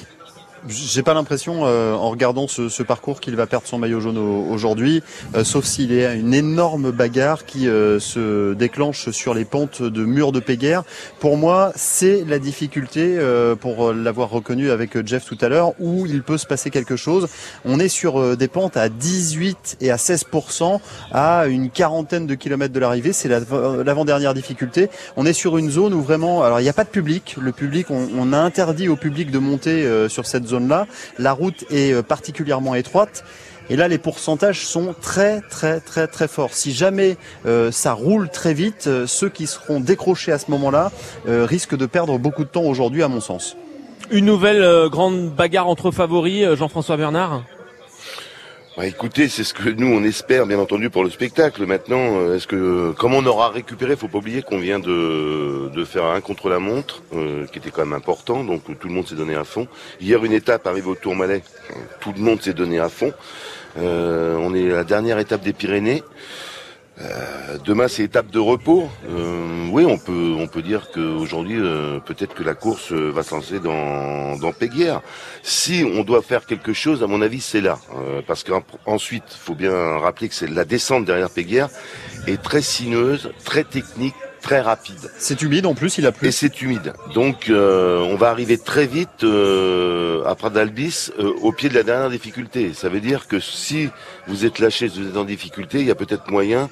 J'ai 0.68 1.02
pas 1.02 1.14
l'impression, 1.14 1.62
euh, 1.64 1.94
en 1.94 2.10
regardant 2.10 2.46
ce, 2.46 2.68
ce 2.68 2.82
parcours, 2.82 3.20
qu'il 3.20 3.34
va 3.34 3.46
perdre 3.46 3.66
son 3.66 3.78
maillot 3.78 4.00
jaune 4.00 4.18
aujourd'hui, 4.18 5.02
euh, 5.34 5.42
sauf 5.42 5.64
s'il 5.64 5.90
y 5.92 6.04
a 6.04 6.12
une 6.12 6.34
énorme 6.34 6.90
bagarre 6.90 7.46
qui 7.46 7.66
euh, 7.66 7.98
se 7.98 8.52
déclenche 8.52 9.10
sur 9.10 9.32
les 9.32 9.46
pentes 9.46 9.82
de 9.82 10.04
murs 10.04 10.32
de 10.32 10.40
Péguerre. 10.40 10.82
Pour 11.18 11.38
moi, 11.38 11.72
c'est 11.76 12.24
la 12.28 12.38
difficulté, 12.38 13.18
pour 13.60 13.92
l'avoir 13.92 14.30
reconnu 14.30 14.70
avec 14.70 15.06
Jeff 15.06 15.24
tout 15.24 15.38
à 15.40 15.48
l'heure, 15.48 15.72
où 15.78 16.06
il 16.06 16.22
peut 16.22 16.38
se 16.38 16.46
passer 16.46 16.70
quelque 16.70 16.96
chose. 16.96 17.28
On 17.64 17.78
est 17.80 17.88
sur 17.88 18.36
des 18.36 18.48
pentes 18.48 18.76
à 18.76 18.88
18 18.88 19.78
et 19.80 19.90
à 19.90 19.96
16% 19.96 20.80
à 21.12 21.46
une 21.46 21.70
quarantaine 21.70 22.26
de 22.26 22.34
kilomètres 22.34 22.72
de 22.72 22.80
l'arrivée. 22.80 23.12
C'est 23.12 23.28
l'avant-dernière 23.28 24.34
difficulté. 24.34 24.88
On 25.16 25.26
est 25.26 25.32
sur 25.32 25.58
une 25.58 25.70
zone 25.70 25.94
où 25.94 26.02
vraiment, 26.02 26.42
alors 26.42 26.60
il 26.60 26.64
n'y 26.64 26.68
a 26.68 26.74
pas 26.74 26.84
de 26.84 26.90
public. 26.90 27.36
Le 27.40 27.52
public, 27.52 27.90
on, 27.90 28.08
on, 28.18 28.32
a 28.32 28.38
interdit 28.38 28.88
au 28.88 28.96
public 28.96 29.30
de 29.30 29.38
monter 29.38 30.08
sur 30.08 30.26
cette 30.26 30.49
La 31.18 31.32
route 31.32 31.64
est 31.70 32.02
particulièrement 32.02 32.74
étroite. 32.74 33.24
Et 33.70 33.76
là, 33.76 33.86
les 33.86 33.98
pourcentages 33.98 34.66
sont 34.66 34.96
très, 35.00 35.40
très, 35.42 35.78
très, 35.78 36.08
très 36.08 36.26
forts. 36.26 36.54
Si 36.54 36.72
jamais 36.72 37.16
euh, 37.46 37.70
ça 37.70 37.92
roule 37.92 38.28
très 38.28 38.52
vite, 38.52 38.88
euh, 38.88 39.06
ceux 39.06 39.28
qui 39.28 39.46
seront 39.46 39.78
décrochés 39.78 40.32
à 40.32 40.38
ce 40.38 40.50
moment-là 40.50 40.90
euh, 41.28 41.46
risquent 41.46 41.76
de 41.76 41.86
perdre 41.86 42.18
beaucoup 42.18 42.42
de 42.42 42.48
temps 42.48 42.64
aujourd'hui, 42.64 43.04
à 43.04 43.08
mon 43.08 43.20
sens. 43.20 43.56
Une 44.10 44.24
nouvelle 44.24 44.88
grande 44.88 45.30
bagarre 45.30 45.68
entre 45.68 45.92
favoris, 45.92 46.54
Jean-François 46.54 46.96
Bernard? 46.96 47.44
Bah, 48.76 48.86
écoutez, 48.86 49.28
c'est 49.28 49.44
ce 49.44 49.52
que 49.52 49.68
nous 49.68 49.88
on 49.88 50.02
espère, 50.04 50.46
bien 50.46 50.58
entendu, 50.58 50.90
pour 50.90 51.02
le 51.02 51.10
spectacle. 51.10 51.66
Maintenant, 51.66 52.32
est-ce 52.32 52.46
que 52.46 52.92
comme 52.92 53.14
on 53.14 53.26
aura 53.26 53.50
récupéré, 53.50 53.96
faut 53.96 54.08
pas 54.08 54.18
oublier 54.18 54.42
qu'on 54.42 54.58
vient 54.58 54.78
de, 54.78 55.68
de 55.74 55.84
faire 55.84 56.04
un 56.04 56.20
contre 56.20 56.48
la 56.48 56.58
montre, 56.58 57.02
euh, 57.14 57.46
qui 57.46 57.58
était 57.58 57.70
quand 57.70 57.84
même 57.84 57.92
important, 57.92 58.44
donc 58.44 58.62
tout 58.78 58.88
le 58.88 58.94
monde 58.94 59.08
s'est 59.08 59.16
donné 59.16 59.34
à 59.34 59.44
fond. 59.44 59.66
Hier, 60.00 60.24
une 60.24 60.32
étape 60.32 60.66
arrive 60.66 60.88
au 60.88 60.94
Tourmalet, 60.94 61.42
tout 62.00 62.12
le 62.16 62.22
monde 62.22 62.40
s'est 62.42 62.54
donné 62.54 62.78
à 62.78 62.88
fond. 62.88 63.12
Euh, 63.78 64.36
on 64.40 64.54
est 64.54 64.72
à 64.72 64.76
la 64.76 64.84
dernière 64.84 65.18
étape 65.18 65.42
des 65.42 65.52
Pyrénées. 65.52 66.02
Euh, 67.02 67.58
demain, 67.64 67.88
c'est 67.88 68.02
étape 68.02 68.30
de 68.30 68.38
repos. 68.38 68.88
Euh, 69.08 69.68
oui, 69.70 69.84
on 69.84 69.98
peut, 69.98 70.34
on 70.38 70.46
peut 70.46 70.62
dire 70.62 70.90
qu'aujourd'hui, 70.92 71.56
euh, 71.58 71.98
peut-être 72.00 72.34
que 72.34 72.42
la 72.42 72.54
course 72.54 72.92
va 72.92 73.22
se 73.22 73.34
lancer 73.34 73.58
dans, 73.58 74.36
dans 74.36 74.52
Péguerre. 74.52 75.00
Si 75.42 75.84
on 75.84 76.04
doit 76.04 76.22
faire 76.22 76.44
quelque 76.44 76.72
chose, 76.72 77.02
à 77.02 77.06
mon 77.06 77.22
avis, 77.22 77.40
c'est 77.40 77.60
là. 77.60 77.78
parce 78.26 78.44
qu'ensuite, 78.44 79.24
faut 79.28 79.54
bien 79.54 79.72
rappeler 79.98 80.28
que 80.28 80.34
c'est 80.34 80.48
la 80.48 80.64
descente 80.64 81.04
derrière 81.04 81.30
Péguerre 81.30 81.68
est 82.26 82.42
très 82.42 82.62
sinueuse, 82.62 83.30
très 83.44 83.64
technique, 83.64 84.14
très 84.40 84.60
rapide. 84.60 85.10
C'est 85.18 85.42
humide 85.42 85.66
en 85.66 85.74
plus, 85.74 85.98
il 85.98 86.06
a 86.06 86.12
plu. 86.12 86.28
Et 86.28 86.32
c'est 86.32 86.62
humide. 86.62 86.92
Donc 87.14 87.48
euh, 87.48 87.98
on 88.00 88.16
va 88.16 88.30
arriver 88.30 88.58
très 88.58 88.86
vite 88.86 89.24
euh, 89.24 90.24
à 90.24 90.34
Pradalbis 90.34 91.10
euh, 91.18 91.32
au 91.42 91.52
pied 91.52 91.68
de 91.68 91.74
la 91.74 91.82
dernière 91.82 92.10
difficulté. 92.10 92.72
Ça 92.74 92.88
veut 92.88 93.00
dire 93.00 93.28
que 93.28 93.40
si 93.40 93.88
vous 94.26 94.44
êtes 94.44 94.58
lâché, 94.58 94.88
vous 94.88 95.08
êtes 95.08 95.16
en 95.16 95.24
difficulté, 95.24 95.80
il 95.80 95.86
y 95.86 95.90
a 95.90 95.94
peut-être 95.94 96.30
moyen 96.30 96.68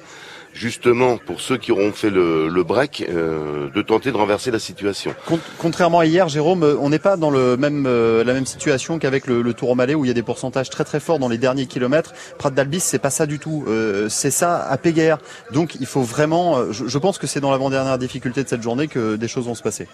justement 0.53 1.17
pour 1.17 1.41
ceux 1.41 1.57
qui 1.57 1.71
auront 1.71 1.91
fait 1.91 2.09
le, 2.09 2.63
break, 2.63 3.05
euh, 3.09 3.69
de 3.69 3.81
tenter 3.81 4.11
de 4.11 4.17
renverser 4.17 4.51
la 4.51 4.59
situation. 4.59 5.13
Contrairement 5.57 5.99
à 5.99 6.05
hier, 6.05 6.27
Jérôme, 6.27 6.63
euh, 6.63 6.75
on 6.79 6.89
n'est 6.89 6.99
pas 6.99 7.17
dans 7.17 7.31
euh, 7.33 8.23
la 8.23 8.33
même 8.33 8.45
situation 8.45 8.99
qu'avec 8.99 9.27
le, 9.27 9.53
Tour 9.53 9.71
au 9.71 9.75
Malais 9.75 9.95
où 9.95 10.05
il 10.05 10.07
y 10.07 10.11
a 10.11 10.13
des 10.13 10.23
pourcentages 10.23 10.69
très 10.69 10.83
très 10.83 10.99
forts 10.99 11.19
dans 11.19 11.27
les 11.27 11.37
derniers 11.37 11.65
kilomètres. 11.65 12.13
Prat 12.37 12.51
d'Albis, 12.51 12.81
c'est 12.81 12.99
pas 12.99 13.09
ça 13.09 13.25
du 13.25 13.39
tout. 13.39 13.65
C'est 14.09 14.31
ça 14.31 14.61
à 14.61 14.77
Péguerre. 14.77 15.17
Donc 15.51 15.75
il 15.79 15.85
faut 15.85 16.01
vraiment. 16.01 16.71
Je, 16.71 16.87
je 16.87 16.97
pense 16.97 17.17
que 17.17 17.27
c'est 17.27 17.39
dans 17.39 17.51
l'avant-dernière 17.51 17.97
difficulté 17.97 18.43
de 18.43 18.49
cette 18.49 18.61
journée 18.61 18.87
que 18.87 19.15
des 19.15 19.27
choses 19.27 19.45
vont 19.45 19.55
se 19.55 19.63
passer. 19.63 19.87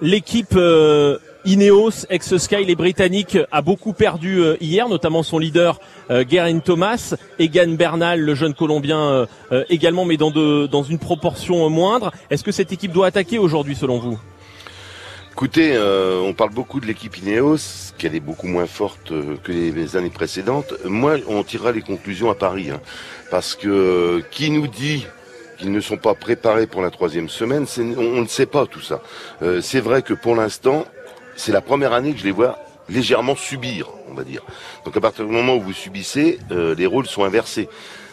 L'équipe 0.00 0.54
euh, 0.56 1.18
Ineos, 1.46 2.06
ex-Sky, 2.10 2.64
les 2.64 2.74
Britanniques, 2.74 3.38
a 3.50 3.62
beaucoup 3.62 3.92
perdu 3.92 4.40
euh, 4.40 4.56
hier, 4.60 4.88
notamment 4.88 5.22
son 5.22 5.38
leader 5.38 5.80
euh, 6.10 6.24
Guerin 6.24 6.58
Thomas, 6.58 7.14
Egan 7.38 7.76
Bernal, 7.76 8.20
le 8.20 8.34
jeune 8.34 8.52
Colombien 8.52 9.26
euh, 9.52 9.64
également, 9.70 10.04
mais 10.04 10.16
dans, 10.16 10.30
une 10.82 10.98
proportion 10.98 11.70
moindre. 11.70 12.12
Est-ce 12.30 12.44
que 12.44 12.52
cette 12.52 12.72
équipe 12.72 12.92
doit 12.92 13.06
attaquer 13.06 13.38
aujourd'hui, 13.38 13.74
selon 13.74 13.98
vous? 13.98 14.18
Écoutez, 15.32 15.72
euh, 15.74 16.20
on 16.20 16.32
parle 16.32 16.50
beaucoup 16.50 16.80
de 16.80 16.86
l'équipe 16.86 17.16
Ineos, 17.16 17.92
qu'elle 17.96 18.14
est 18.14 18.20
beaucoup 18.20 18.48
moins 18.48 18.66
forte 18.66 19.12
que 19.42 19.52
les 19.52 19.96
années 19.96 20.10
précédentes. 20.10 20.74
Moi, 20.84 21.16
on 21.28 21.42
tirera 21.42 21.72
les 21.72 21.82
conclusions 21.82 22.30
à 22.30 22.34
Paris, 22.34 22.70
hein, 22.70 22.80
parce 23.30 23.54
que 23.54 24.22
qui 24.30 24.50
nous 24.50 24.66
dit 24.66 25.06
qu'ils 25.56 25.72
ne 25.72 25.80
sont 25.80 25.96
pas 25.96 26.14
préparés 26.14 26.66
pour 26.66 26.82
la 26.82 26.90
troisième 26.90 27.28
semaine, 27.28 27.66
on, 27.78 27.98
on 27.98 28.22
ne 28.22 28.26
sait 28.26 28.46
pas 28.46 28.66
tout 28.66 28.80
ça. 28.80 29.02
Euh, 29.42 29.60
c'est 29.60 29.80
vrai 29.80 30.02
que 30.02 30.14
pour 30.14 30.36
l'instant, 30.36 30.84
c'est 31.36 31.52
la 31.52 31.60
première 31.60 31.92
année 31.92 32.12
que 32.12 32.18
je 32.18 32.24
les 32.24 32.32
vois 32.32 32.58
légèrement 32.88 33.36
subir, 33.36 33.88
on 34.10 34.14
va 34.14 34.24
dire. 34.24 34.42
Donc 34.84 34.96
à 34.96 35.00
partir 35.00 35.24
du 35.24 35.32
moment 35.32 35.56
où 35.56 35.60
vous 35.60 35.72
subissez, 35.72 36.38
euh, 36.50 36.74
les 36.74 36.86
rôles 36.86 37.06
sont 37.06 37.24
inversés. 37.24 37.68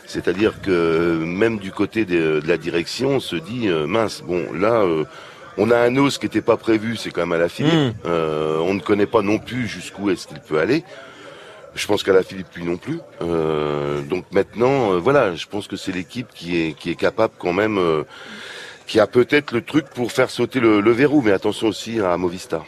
C'est-à-dire 0.06 0.62
que 0.62 1.24
même 1.24 1.60
du 1.60 1.72
côté 1.72 2.06
de, 2.06 2.40
de, 2.42 2.48
la 2.48 2.58
direction, 2.58 3.12
on 3.12 3.20
se 3.20 3.36
dit 3.36 3.68
euh, 3.68 3.88
mince, 3.88 4.22
bon 4.22 4.52
là. 4.54 4.82
Euh, 4.82 5.06
on 5.56 5.70
a 5.70 5.78
un 5.78 5.96
os 5.98 6.18
qui 6.18 6.26
n'était 6.26 6.42
pas 6.42 6.58
prévu, 6.58 6.98
c'est 6.98 7.12
quand 7.12 7.22
même 7.22 7.34
à 7.34 7.38
la 7.38 7.48
Philippe. 7.48 7.94
Mmh. 8.04 8.08
on 8.08 8.74
ne 8.74 8.80
connaît 8.80 9.06
pas 9.06 9.22
non 9.22 9.38
plus 9.38 9.68
jusqu'où 9.68 10.10
est-ce 10.10 10.26
qu'il 10.26 10.40
peut 10.40 10.58
aller. 10.58 10.84
Je 11.76 11.88
pense 11.88 12.04
qu'à 12.04 12.14
la 12.14 12.24
Philippe 12.24 12.54
lui 12.56 12.66
non 12.66 12.78
plus. 12.78 13.00
Euh, 13.22 14.02
donc 14.02 14.26
maintenant, 14.32 14.94
euh, 14.94 14.98
voilà, 14.98 15.36
je 15.36 15.48
pense 15.48 15.68
que 15.68 15.76
c'est 15.76 15.92
l'équipe 15.92 16.28
qui 16.34 16.58
est 16.58 16.74
qui 16.74 16.92
est 16.92 16.96
capable 16.96 17.34
quand 17.40 17.54
même, 17.54 17.78
euh, 17.78 18.04
qui 18.86 19.00
a 19.00 19.08
peut-être 19.08 19.52
le 19.52 19.64
truc 19.64 19.86
pour 19.90 20.12
faire 20.12 20.30
sauter 20.30 20.60
le, 20.60 20.82
le, 20.82 20.92
verrou. 20.92 21.22
Mais 21.22 21.32
attention 21.32 21.68
aussi 21.68 22.00
à 22.00 22.16
Movistar. 22.18 22.66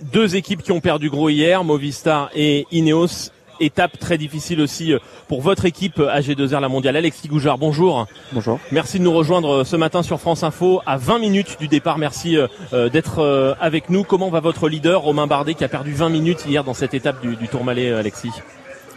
deux 0.00 0.36
équipes 0.36 0.62
qui 0.62 0.72
ont 0.72 0.80
perdu 0.80 1.08
gros 1.08 1.30
hier, 1.30 1.64
Movistar 1.64 2.30
et 2.34 2.66
Ineos. 2.70 3.30
Étape 3.60 3.98
très 3.98 4.18
difficile 4.18 4.60
aussi 4.60 4.92
euh, 4.92 4.98
pour 5.28 5.40
votre 5.40 5.64
équipe 5.64 5.98
AG2R 5.98 6.60
La 6.60 6.68
Mondiale. 6.68 6.96
Alexis 6.96 7.28
Goujard, 7.28 7.58
bonjour. 7.58 8.06
Bonjour. 8.32 8.58
Merci 8.72 8.98
de 8.98 9.04
nous 9.04 9.12
rejoindre 9.12 9.64
ce 9.64 9.76
matin 9.76 10.02
sur 10.02 10.20
France 10.20 10.42
Info 10.42 10.80
à 10.86 10.96
20 10.96 11.18
minutes 11.18 11.56
du 11.58 11.68
départ. 11.68 11.98
Merci 11.98 12.36
d'être 12.72 13.56
avec 13.60 13.90
nous. 13.90 14.04
Comment 14.04 14.30
va 14.30 14.40
votre 14.40 14.68
leader 14.68 15.02
Romain 15.02 15.26
Bardet 15.26 15.54
qui 15.54 15.64
a 15.64 15.68
perdu 15.68 15.92
20 15.92 16.08
minutes 16.08 16.44
hier 16.46 16.64
dans 16.64 16.74
cette 16.74 16.94
étape 16.94 17.20
du, 17.20 17.36
du 17.36 17.48
Tourmalet, 17.48 17.92
Alexis? 17.92 18.30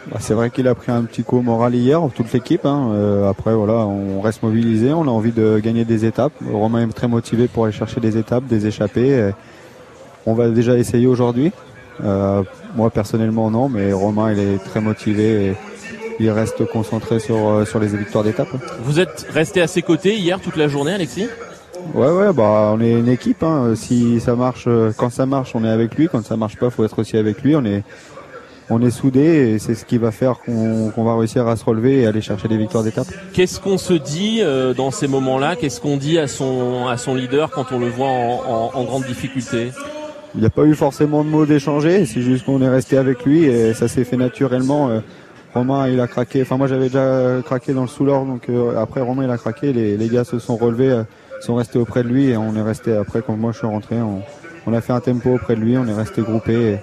Bah, 0.06 0.16
c'est 0.18 0.34
vrai 0.34 0.50
qu'il 0.50 0.66
a 0.66 0.74
pris 0.74 0.90
un 0.90 1.04
petit 1.04 1.22
coup 1.22 1.40
moral 1.40 1.74
hier, 1.74 2.00
toute 2.14 2.32
l'équipe. 2.32 2.64
Hein. 2.64 2.90
Euh, 2.92 3.28
après, 3.28 3.54
voilà, 3.54 3.86
on 3.86 4.20
reste 4.20 4.42
mobilisé, 4.42 4.92
on 4.92 5.02
a 5.02 5.10
envie 5.10 5.32
de 5.32 5.60
gagner 5.62 5.84
des 5.84 6.04
étapes. 6.04 6.32
Romain 6.50 6.88
est 6.88 6.92
très 6.92 7.08
motivé 7.08 7.48
pour 7.48 7.64
aller 7.64 7.72
chercher 7.72 8.00
des 8.00 8.16
étapes, 8.16 8.46
des 8.46 8.66
échappées. 8.66 9.30
on 10.26 10.34
va 10.34 10.48
déjà 10.48 10.76
essayer 10.76 11.06
aujourd'hui. 11.06 11.52
Euh, 12.04 12.42
moi, 12.76 12.90
personnellement, 12.90 13.50
non, 13.50 13.68
mais 13.68 13.92
Romain, 13.92 14.32
il 14.32 14.38
est 14.38 14.58
très 14.58 14.80
motivé 14.80 15.46
et 15.46 15.56
il 16.18 16.30
reste 16.30 16.66
concentré 16.66 17.18
sur, 17.18 17.36
euh, 17.36 17.64
sur 17.64 17.78
les 17.78 17.88
victoires 17.88 18.24
d'étape. 18.24 18.48
Vous 18.82 19.00
êtes 19.00 19.26
resté 19.32 19.60
à 19.60 19.66
ses 19.66 19.82
côtés 19.82 20.16
hier 20.16 20.40
toute 20.40 20.56
la 20.56 20.68
journée, 20.68 20.92
Alexis? 20.92 21.28
Ouais, 21.94 22.10
ouais, 22.10 22.32
bah, 22.32 22.72
on 22.74 22.80
est 22.80 22.92
une 22.92 23.08
équipe. 23.08 23.42
Hein. 23.42 23.74
Si 23.74 24.20
ça 24.20 24.36
marche, 24.36 24.68
quand 24.96 25.10
ça 25.10 25.26
marche, 25.26 25.52
on 25.54 25.64
est 25.64 25.70
avec 25.70 25.94
lui. 25.94 26.08
Quand 26.10 26.24
ça 26.24 26.36
marche 26.36 26.56
pas, 26.56 26.70
faut 26.70 26.84
être 26.84 26.98
aussi 26.98 27.16
avec 27.16 27.42
lui. 27.42 27.56
On 27.56 27.64
est, 27.64 27.82
on 28.70 28.80
est 28.80 28.90
soudés 28.90 29.50
et 29.54 29.58
c'est 29.58 29.74
ce 29.74 29.84
qui 29.84 29.98
va 29.98 30.12
faire 30.12 30.38
qu'on 30.38 31.04
va 31.04 31.16
réussir 31.16 31.46
à 31.48 31.56
se 31.56 31.64
relever 31.64 32.02
et 32.02 32.06
aller 32.06 32.20
chercher 32.20 32.46
des 32.46 32.56
victoires 32.56 32.84
d'étape. 32.84 33.08
Qu'est-ce 33.32 33.58
qu'on 33.60 33.78
se 33.78 33.94
dit 33.94 34.38
euh, 34.40 34.72
dans 34.72 34.92
ces 34.92 35.08
moments-là? 35.08 35.56
Qu'est-ce 35.56 35.80
qu'on 35.80 35.96
dit 35.96 36.18
à 36.18 36.28
son, 36.28 36.86
à 36.86 36.96
son 36.96 37.16
leader 37.16 37.50
quand 37.50 37.72
on 37.72 37.80
le 37.80 37.88
voit 37.88 38.08
en, 38.08 38.84
grande 38.84 39.04
difficulté? 39.04 39.72
Il 40.34 40.40
n'y 40.40 40.46
a 40.46 40.50
pas 40.50 40.64
eu 40.64 40.74
forcément 40.74 41.24
de 41.24 41.28
mots 41.28 41.46
d'échanger, 41.46 42.06
c'est 42.06 42.22
juste 42.22 42.44
qu'on 42.44 42.62
est 42.62 42.68
resté 42.68 42.96
avec 42.96 43.24
lui 43.24 43.44
et 43.44 43.74
ça 43.74 43.88
s'est 43.88 44.04
fait 44.04 44.16
naturellement. 44.16 44.88
Euh, 44.88 45.00
Romain 45.54 45.88
il 45.88 45.98
a 45.98 46.06
craqué, 46.06 46.42
enfin 46.42 46.56
moi 46.56 46.68
j'avais 46.68 46.86
déjà 46.86 47.42
craqué 47.44 47.72
dans 47.72 47.82
le 47.82 47.88
sous-lord 47.88 48.24
donc 48.24 48.48
euh, 48.48 48.80
après 48.80 49.00
Romain 49.00 49.24
il 49.24 49.30
a 49.30 49.36
craqué, 49.36 49.72
les, 49.72 50.08
gars 50.08 50.22
se 50.22 50.38
sont 50.38 50.56
relevés, 50.56 51.02
sont 51.40 51.56
restés 51.56 51.80
auprès 51.80 52.04
de 52.04 52.08
lui 52.08 52.26
et 52.26 52.36
on 52.36 52.54
est 52.54 52.62
resté 52.62 52.96
après 52.96 53.22
quand 53.22 53.36
moi 53.36 53.50
je 53.50 53.58
suis 53.58 53.66
rentré, 53.66 53.96
on, 54.66 54.72
a 54.72 54.80
fait 54.80 54.92
un 54.92 55.00
tempo 55.00 55.30
auprès 55.30 55.56
de 55.56 55.60
lui, 55.60 55.76
on 55.76 55.86
est 55.86 55.94
resté 55.94 56.22
groupé. 56.22 56.78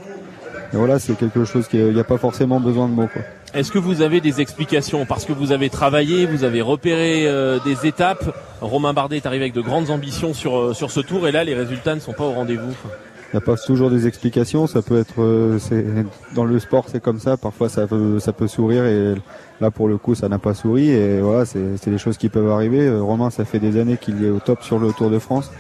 Et 0.73 0.75
voilà, 0.75 0.99
c'est 0.99 1.17
quelque 1.17 1.45
chose 1.45 1.69
qu'il 1.69 1.93
n'y 1.93 1.99
a 1.99 2.03
pas 2.03 2.17
forcément 2.17 2.59
besoin 2.59 2.89
de 2.89 2.93
mots. 2.93 3.07
Est-ce 3.53 3.71
que 3.71 3.79
vous 3.79 4.01
avez 4.01 4.19
des 4.19 4.41
explications? 4.41 5.05
Parce 5.05 5.23
que 5.23 5.31
vous 5.31 5.53
avez 5.53 5.69
travaillé, 5.69 6.25
vous 6.25 6.43
avez 6.43 6.61
repéré 6.61 7.25
euh, 7.25 7.59
des 7.63 7.87
étapes. 7.87 8.35
Romain 8.59 8.93
Bardet 8.93 9.15
est 9.15 9.25
arrivé 9.25 9.45
avec 9.45 9.53
de 9.53 9.61
grandes 9.61 9.89
ambitions 9.89 10.33
sur, 10.33 10.57
euh, 10.57 10.73
sur 10.73 10.91
ce 10.91 10.99
tour 10.99 11.27
et 11.27 11.31
là, 11.31 11.45
les 11.45 11.55
résultats 11.55 11.95
ne 11.95 12.01
sont 12.01 12.11
pas 12.11 12.25
au 12.25 12.33
rendez-vous. 12.33 12.75
Il 13.28 13.36
n'y 13.36 13.38
a 13.38 13.41
pas 13.41 13.55
toujours 13.57 13.89
des 13.89 14.07
explications. 14.07 14.67
Ça 14.67 14.82
peut 14.82 14.97
être, 14.97 15.21
euh, 15.21 15.59
dans 16.34 16.45
le 16.45 16.59
sport, 16.59 16.86
c'est 16.88 17.01
comme 17.01 17.19
ça. 17.19 17.36
Parfois, 17.38 17.69
ça 17.69 17.86
peut, 17.88 18.19
ça 18.19 18.32
peut 18.32 18.47
sourire 18.47 18.86
et 18.86 19.15
là, 19.59 19.71
pour 19.71 19.88
le 19.88 19.97
coup, 19.97 20.15
ça 20.15 20.30
n'a 20.30 20.39
pas 20.39 20.53
souri. 20.53 20.89
Et 20.89 21.19
voilà, 21.19 21.45
c'est 21.45 21.89
des 21.89 21.97
choses 21.97 22.17
qui 22.17 22.30
peuvent 22.30 22.49
arriver. 22.49 22.89
Romain, 22.89 23.30
ça 23.30 23.43
fait 23.43 23.59
des 23.59 23.80
années 23.80 23.97
qu'il 23.97 24.23
est 24.23 24.30
au 24.30 24.39
top 24.39 24.63
sur 24.63 24.80
le 24.80 24.93
Tour 24.93 25.09
de 25.09 25.19
France. 25.19 25.51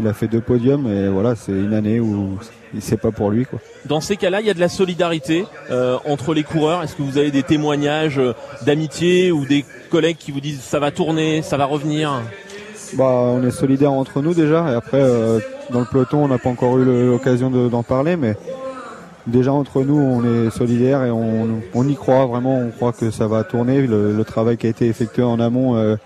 Il 0.00 0.06
a 0.06 0.14
fait 0.14 0.28
deux 0.28 0.40
podiums 0.40 0.86
et 0.86 1.08
voilà, 1.08 1.36
c'est 1.36 1.52
une 1.52 1.74
année 1.74 2.00
où 2.00 2.38
c'est 2.78 2.96
pas 2.96 3.10
pour 3.10 3.30
lui. 3.30 3.44
Quoi. 3.44 3.58
Dans 3.84 4.00
ces 4.00 4.16
cas-là, 4.16 4.40
il 4.40 4.46
y 4.46 4.50
a 4.50 4.54
de 4.54 4.60
la 4.60 4.68
solidarité 4.68 5.44
euh, 5.70 5.98
entre 6.06 6.32
les 6.32 6.42
coureurs. 6.42 6.82
Est-ce 6.82 6.94
que 6.94 7.02
vous 7.02 7.18
avez 7.18 7.30
des 7.30 7.42
témoignages 7.42 8.18
euh, 8.18 8.32
d'amitié 8.64 9.30
ou 9.32 9.44
des 9.44 9.64
collègues 9.90 10.16
qui 10.18 10.32
vous 10.32 10.40
disent 10.40 10.60
ça 10.60 10.78
va 10.78 10.90
tourner, 10.90 11.42
ça 11.42 11.56
va 11.56 11.66
revenir? 11.66 12.22
Bah, 12.94 13.04
on 13.04 13.46
est 13.46 13.50
solidaires 13.50 13.92
entre 13.92 14.22
nous 14.22 14.32
déjà. 14.32 14.70
Et 14.70 14.74
après, 14.74 15.00
euh, 15.00 15.40
dans 15.72 15.80
le 15.80 15.86
peloton, 15.86 16.24
on 16.24 16.28
n'a 16.28 16.38
pas 16.38 16.48
encore 16.48 16.78
eu 16.78 16.84
l'occasion 16.84 17.50
d'en 17.50 17.82
parler, 17.82 18.16
mais 18.16 18.36
déjà 19.26 19.52
entre 19.52 19.82
nous, 19.82 19.98
on 19.98 20.24
est 20.24 20.50
solidaires 20.50 21.04
et 21.04 21.10
on, 21.10 21.88
y 21.88 21.94
croit 21.94 22.26
vraiment. 22.26 22.58
On 22.58 22.70
croit 22.70 22.92
que 22.92 23.10
ça 23.10 23.26
va 23.26 23.44
tourner. 23.44 23.86
Le, 23.86 24.24
travail 24.24 24.56
qui 24.56 24.66
a 24.66 24.70
été 24.70 24.86
effectué 24.86 25.22
en 25.22 25.40
amont 25.40 25.96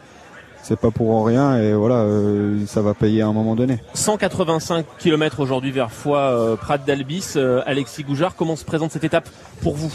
c'est 0.65 0.81
pas 0.81 0.91
pour 0.91 1.27
rien 1.27 1.59
et 1.59 1.75
voilà, 1.75 1.97
euh, 1.97 2.65
ça 2.67 2.81
va 2.81 2.95
payer 2.95 3.21
à 3.21 3.27
un 3.27 3.33
moment 3.35 3.55
donné. 3.55 3.81
185 3.93 4.87
km 4.99 5.41
aujourd'hui 5.41 5.71
vers 5.71 5.93
Foix, 5.93 6.19
euh, 6.19 6.57
Prat 6.57 6.79
d'Albis. 6.79 7.35
Euh, 7.37 7.61
Alexis 7.67 8.03
Goujard, 8.03 8.35
comment 8.35 8.57
se 8.57 8.65
présente 8.65 8.91
cette 8.91 9.05
étape 9.05 9.29
pour 9.61 9.77
vous? 9.77 9.93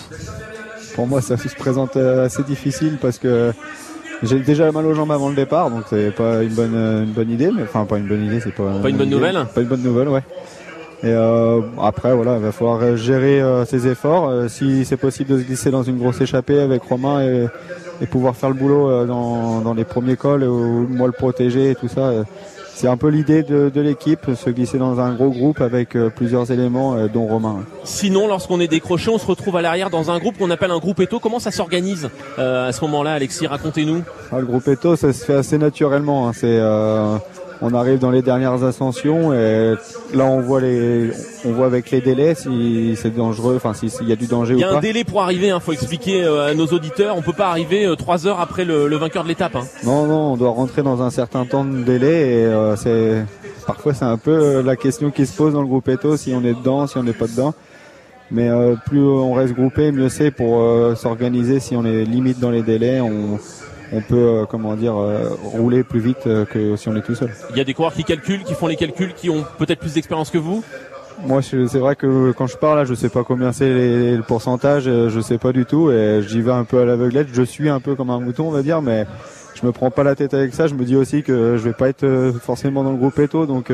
Pour 0.94 1.08
moi, 1.08 1.22
ça 1.22 1.38
se 1.38 1.56
présente 1.56 1.98
assez 1.98 2.44
difficile 2.44 3.00
parce 3.02 3.18
que 3.18 3.52
j'ai 4.24 4.40
déjà 4.40 4.72
mal 4.72 4.86
aux 4.86 4.94
jambes 4.94 5.12
avant 5.12 5.30
le 5.30 5.36
départ, 5.36 5.70
donc 5.70 5.84
c'est 5.90 6.12
pas 6.12 6.44
une 6.44 6.54
bonne, 6.54 6.76
une 6.76 7.12
bonne 7.12 7.32
idée, 7.32 7.52
mais 7.56 7.64
enfin 7.64 7.86
pas 7.86 7.98
une 7.98 8.08
bonne 8.08 8.26
idée, 8.26 8.40
c'est 8.40 8.54
pas. 8.54 8.80
Pas 8.82 8.90
une, 8.90 8.98
bonne 8.98 9.10
nouvelle. 9.10 9.46
Pas 9.54 9.62
une 9.62 9.68
bonne 9.68 9.84
nouvelle, 9.84 10.10
ouais. 10.10 10.24
Et 11.04 11.14
après, 11.82 12.14
voilà, 12.14 12.36
il 12.36 12.42
va 12.42 12.52
falloir 12.52 12.98
gérer 12.98 13.42
ses 13.66 13.88
efforts. 13.88 14.50
si 14.50 14.84
c'est 14.84 14.98
possible 14.98 15.32
de 15.32 15.40
se 15.40 15.46
glisser 15.46 15.72
dans 15.72 15.84
une 15.84 15.98
grosse 15.98 16.20
échappée 16.20 16.60
avec 16.60 16.84
Romain 16.84 17.22
et, 17.22 17.48
et 18.02 18.06
pouvoir 18.06 18.36
faire 18.36 18.50
le 18.50 18.56
boulot 18.56 18.90
euh, 18.90 19.06
dans, 19.06 19.62
dans 19.62 19.74
les 19.74 19.84
premiers 19.84 20.16
cols, 20.16 20.44
ou 20.44 20.88
moi 20.88 21.08
le 21.08 21.14
protéger 21.14 21.72
et 21.72 21.76
tout 21.76 21.88
ça. 21.88 22.12
Euh, 22.80 22.82
c'est 22.82 22.88
un 22.88 22.98
peu 22.98 23.10
l'idée 23.10 23.44
de, 23.44 23.70
de 23.70 23.82
l'équipe, 23.82 24.34
se 24.36 24.50
glisser 24.50 24.78
dans 24.78 25.00
un 25.00 25.14
gros 25.14 25.30
groupe 25.30 25.62
avec 25.62 25.96
euh, 25.96 26.10
plusieurs 26.10 26.52
éléments, 26.52 26.96
dont 27.08 27.26
Romain. 27.28 27.66
Sinon, 27.84 28.28
lorsqu'on 28.28 28.60
est 28.60 28.68
décroché, 28.68 29.12
on 29.12 29.18
se 29.18 29.26
retrouve 29.26 29.58
à 29.58 29.62
l'arrière 29.62 29.90
dans 29.90 30.12
un 30.12 30.20
groupe 30.20 30.38
qu'on 30.38 30.50
appelle 30.50 30.72
un 30.72 30.80
groupe 30.80 31.00
Eto. 31.00 31.20
Comment 31.20 31.40
ça 31.40 31.52
s'organise 31.52 32.10
à 32.38 32.72
ce 32.72 32.82
moment-là, 32.82 33.14
Alexis? 33.14 33.48
Racontez-nous. 33.48 34.04
Ah, 34.32 34.40
le 34.40 34.46
groupe 34.46 34.68
Eto, 34.68 34.96
ça 34.96 35.14
se 35.14 35.26
fait 35.26 35.36
assez 35.36 35.58
naturellement. 35.58 36.28
Hein. 36.28 36.32
C'est 36.34 36.60
on 37.62 37.74
arrive 37.74 38.00
dans 38.00 38.12
les 38.12 38.22
dernières 38.22 38.64
ascensions 38.64 39.34
et 39.34 39.76
là 40.14 40.26
on 40.26 40.40
voit 40.42 40.62
les, 40.62 41.12
on 41.46 41.52
voit 41.52 41.66
avec 41.66 41.92
les 41.92 42.02
délais 42.02 42.36
si 42.36 42.96
c'est 42.96 43.16
dangereux, 43.16 43.56
enfin 43.58 43.74
s'il 43.74 44.08
y 44.08 44.12
a 44.12 44.16
du 44.16 44.28
danger 44.28 44.56
ou 44.56 44.60
pas. 44.60 44.66
Il 44.66 44.70
y 44.70 44.74
a 44.74 44.78
un 44.78 44.80
délai 44.80 45.04
pour 45.04 45.22
arriver, 45.22 45.50
hein, 45.50 45.60
faut 45.60 45.74
expliquer 45.74 46.24
euh, 46.24 46.52
à 46.52 46.54
nos 46.54 46.68
auditeurs. 46.68 47.18
On 47.18 47.22
peut 47.22 47.34
pas 47.34 47.50
arriver 47.50 47.86
euh, 47.86 47.96
trois 47.96 48.28
heures 48.28 48.40
après 48.40 48.66
le, 48.66 48.96
vainqueur 48.96 49.24
de 49.24 49.30
l'étape. 49.30 49.56
Hein. 49.56 49.66
Non, 49.84 50.06
non, 50.06 50.34
on 50.34 50.38
doit 50.38 50.52
rentrer 50.52 50.84
dans 50.84 51.02
un 51.02 51.10
certain 51.10 51.46
temps 51.46 51.66
de 51.66 51.84
délai 51.84 52.32
et 52.32 52.46
euh, 52.46 52.76
c'est 52.76 53.26
parfois 53.68 53.94
c'est 53.94 54.06
un 54.06 54.18
peu 54.18 54.62
la 54.62 54.76
question 54.76 55.12
qui 55.12 55.26
se 55.26 55.36
pose 55.36 55.54
dans 55.54 55.62
le 55.62 55.68
groupe 55.68 55.88
Eto, 55.90 56.18
si 56.18 56.34
on 56.34 56.44
est 56.44 56.54
dedans, 56.54 56.88
si 56.88 56.98
on 56.98 57.04
n'est 57.04 57.14
pas 57.14 57.28
dedans. 57.28 57.54
Mais 58.32 58.48
plus 58.86 59.02
on 59.02 59.34
reste 59.34 59.56
groupé, 59.56 59.92
mieux 59.92 60.08
c'est 60.10 60.30
pour 60.30 60.64
s'organiser. 60.96 61.60
Si 61.60 61.76
on 61.76 61.84
est 61.84 62.06
limite 62.06 62.40
dans 62.40 62.52
les 62.52 62.62
délais, 62.62 63.02
on, 63.02 63.40
on 63.92 64.02
peut, 64.02 64.16
euh, 64.16 64.46
comment 64.46 64.76
dire, 64.76 64.96
euh, 64.98 65.30
rouler 65.44 65.84
plus 65.84 66.00
vite 66.00 66.28
euh, 66.28 66.46
que 66.46 66.76
si 66.76 66.90
on 66.90 66.96
est 66.96 67.02
tout 67.02 67.16
seul. 67.16 67.32
Il 67.52 67.58
y 67.58 67.62
a 67.62 67.64
des 67.64 67.74
coureurs 67.74 67.94
qui 67.94 68.04
calculent, 68.04 68.44
qui 68.44 68.54
font 68.54 68.68
les 68.68 68.76
calculs, 68.76 69.14
qui 69.14 69.30
ont 69.30 69.46
peut-être 69.58 69.80
plus 69.80 69.94
d'expérience 69.94 70.30
que 70.30 70.38
vous? 70.38 70.64
Moi, 71.26 71.42
c'est 71.42 71.80
vrai 71.80 71.98
que 71.98 72.32
quand 72.32 72.48
je 72.48 72.56
parle, 72.56 72.78
là, 72.78 72.86
je 72.86 72.94
sais 72.94 73.10
pas 73.10 73.26
combien 73.26 73.52
c'est 73.52 73.68
le 73.68 74.24
pourcentage, 74.26 74.84
je 74.86 75.20
sais 75.20 75.38
pas 75.38 75.52
du 75.52 75.66
tout, 75.66 75.92
et 75.92 76.22
j'y 76.26 76.40
vais 76.42 76.54
un 76.54 76.64
peu 76.64 76.80
à 76.80 76.86
l'aveuglette. 76.86 77.28
Je 77.34 77.42
suis 77.42 77.68
un 77.68 77.82
peu 77.82 77.96
comme 77.96 78.10
un 78.10 78.22
mouton, 78.22 78.48
on 78.48 78.52
va 78.52 78.62
dire, 78.62 78.82
mais 78.82 79.06
je 79.54 79.66
me 79.66 79.74
prends 79.74 79.92
pas 79.92 80.04
la 80.04 80.16
tête 80.16 80.34
avec 80.34 80.54
ça. 80.54 80.68
Je 80.68 80.76
me 80.76 80.86
dis 80.86 80.96
aussi 80.96 81.22
que 81.22 81.58
je 81.58 81.64
vais 81.64 81.74
pas 81.74 81.90
être 81.90 82.34
forcément 82.42 82.86
dans 82.86 82.92
le 82.92 82.98
groupe 82.98 83.20
Eto, 83.20 83.46
donc 83.46 83.70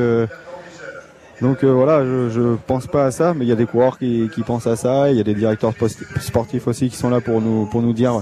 donc 1.39 1.63
voilà, 1.63 2.03
je, 2.03 2.30
je 2.32 2.55
pense 2.66 2.88
pas 2.88 3.05
à 3.05 3.11
ça, 3.11 3.36
mais 3.36 3.45
il 3.45 3.47
y 3.47 3.51
a 3.51 3.55
des 3.55 3.68
coureurs 3.68 3.99
qui, 3.99 4.28
qui 4.34 4.41
pensent 4.41 4.66
à 4.66 4.76
ça. 4.76 5.11
Il 5.11 5.18
y 5.18 5.20
a 5.20 5.24
des 5.24 5.36
directeurs 5.36 5.74
sportifs 6.20 6.68
aussi 6.68 6.89
qui 6.89 6.97
sont 6.97 7.11
là 7.11 7.22
pour 7.22 7.41
nous 7.41 7.68
pour 7.68 7.84
nous 7.84 7.93
dire 7.93 8.22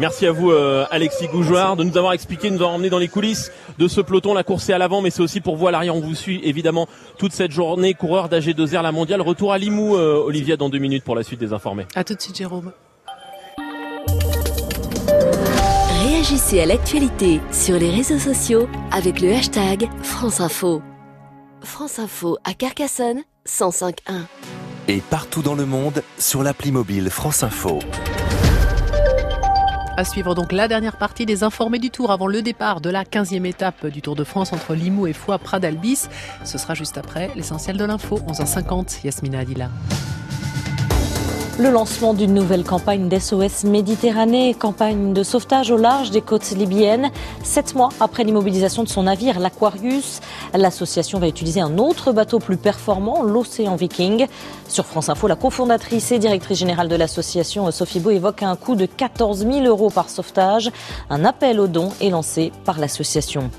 Merci 0.00 0.26
à 0.26 0.32
vous 0.32 0.52
euh, 0.52 0.86
Alexis 0.92 1.26
Goujoard 1.26 1.74
de 1.76 1.82
nous 1.82 1.96
avoir 1.98 2.12
expliqué, 2.12 2.50
de 2.50 2.54
nous 2.54 2.60
avoir 2.60 2.74
emmené 2.74 2.88
dans 2.88 2.98
les 2.98 3.08
coulisses 3.08 3.50
de 3.78 3.88
ce 3.88 4.00
peloton. 4.00 4.32
La 4.32 4.44
course 4.44 4.68
est 4.68 4.72
à 4.72 4.78
l'avant, 4.78 5.02
mais 5.02 5.10
c'est 5.10 5.22
aussi 5.22 5.40
pour 5.40 5.56
vous 5.56 5.66
à 5.66 5.72
l'arrière. 5.72 5.96
On 5.96 6.00
vous 6.00 6.14
suit 6.14 6.40
évidemment 6.44 6.86
toute 7.18 7.32
cette 7.32 7.50
journée. 7.50 7.94
Coureur 7.94 8.28
d'AG2R, 8.28 8.82
la 8.82 8.92
mondiale. 8.92 9.20
Retour 9.20 9.52
à 9.52 9.58
Limoux, 9.58 9.96
euh, 9.96 10.22
Olivia, 10.24 10.56
dans 10.56 10.68
deux 10.68 10.78
minutes 10.78 11.02
pour 11.02 11.16
la 11.16 11.24
suite 11.24 11.40
des 11.40 11.52
informés. 11.52 11.86
À 11.96 12.04
tout 12.04 12.14
de 12.14 12.20
suite, 12.20 12.36
Jérôme. 12.36 12.72
Réagissez 16.04 16.60
à 16.60 16.66
l'actualité 16.66 17.40
sur 17.50 17.76
les 17.76 17.90
réseaux 17.90 18.18
sociaux 18.18 18.68
avec 18.92 19.20
le 19.20 19.32
hashtag 19.32 19.88
France 20.02 20.40
Info. 20.40 20.80
France 21.60 21.98
Info 21.98 22.38
à 22.44 22.54
Carcassonne 22.54 23.22
105.1. 23.48 23.94
Et 24.86 25.00
partout 25.10 25.42
dans 25.42 25.56
le 25.56 25.66
monde 25.66 26.02
sur 26.18 26.44
l'appli 26.44 26.70
mobile 26.70 27.10
France 27.10 27.42
Info. 27.42 27.80
À 29.98 30.04
suivre 30.04 30.36
donc 30.36 30.52
la 30.52 30.68
dernière 30.68 30.96
partie 30.96 31.26
des 31.26 31.42
informés 31.42 31.80
du 31.80 31.90
Tour 31.90 32.12
avant 32.12 32.28
le 32.28 32.40
départ 32.40 32.80
de 32.80 32.88
la 32.88 33.02
15e 33.02 33.44
étape 33.44 33.88
du 33.88 34.00
Tour 34.00 34.14
de 34.14 34.22
France 34.22 34.52
entre 34.52 34.74
Limoux 34.74 35.08
et 35.08 35.12
Foix 35.12 35.40
Pradalbis. 35.40 36.06
Ce 36.44 36.56
sera 36.56 36.74
juste 36.74 36.96
après 36.96 37.32
l'essentiel 37.34 37.76
de 37.76 37.84
l'info, 37.84 38.20
11h50, 38.28 39.04
Yasmina 39.04 39.40
Adila. 39.40 39.70
Le 41.58 41.70
lancement 41.70 42.14
d'une 42.14 42.34
nouvelle 42.34 42.62
campagne 42.62 43.08
d'SOS 43.08 43.64
Méditerranée, 43.64 44.54
campagne 44.54 45.12
de 45.12 45.24
sauvetage 45.24 45.72
au 45.72 45.76
large 45.76 46.12
des 46.12 46.20
côtes 46.20 46.48
libyennes. 46.52 47.10
Sept 47.42 47.74
mois 47.74 47.88
après 47.98 48.22
l'immobilisation 48.22 48.84
de 48.84 48.88
son 48.88 49.02
navire, 49.02 49.40
l'Aquarius, 49.40 50.20
l'association 50.54 51.18
va 51.18 51.26
utiliser 51.26 51.60
un 51.60 51.78
autre 51.78 52.12
bateau 52.12 52.38
plus 52.38 52.58
performant, 52.58 53.24
l'Océan 53.24 53.74
Viking. 53.74 54.28
Sur 54.68 54.86
France 54.86 55.08
Info, 55.08 55.26
la 55.26 55.34
cofondatrice 55.34 56.12
et 56.12 56.20
directrice 56.20 56.58
générale 56.58 56.86
de 56.86 56.94
l'association, 56.94 57.68
Sophie 57.72 57.98
Beau, 57.98 58.10
évoque 58.10 58.44
un 58.44 58.54
coût 58.54 58.76
de 58.76 58.86
14 58.86 59.38
000 59.38 59.62
euros 59.62 59.90
par 59.90 60.10
sauvetage. 60.10 60.70
Un 61.10 61.24
appel 61.24 61.58
aux 61.58 61.66
dons 61.66 61.90
est 62.00 62.10
lancé 62.10 62.52
par 62.64 62.78
l'association. 62.78 63.50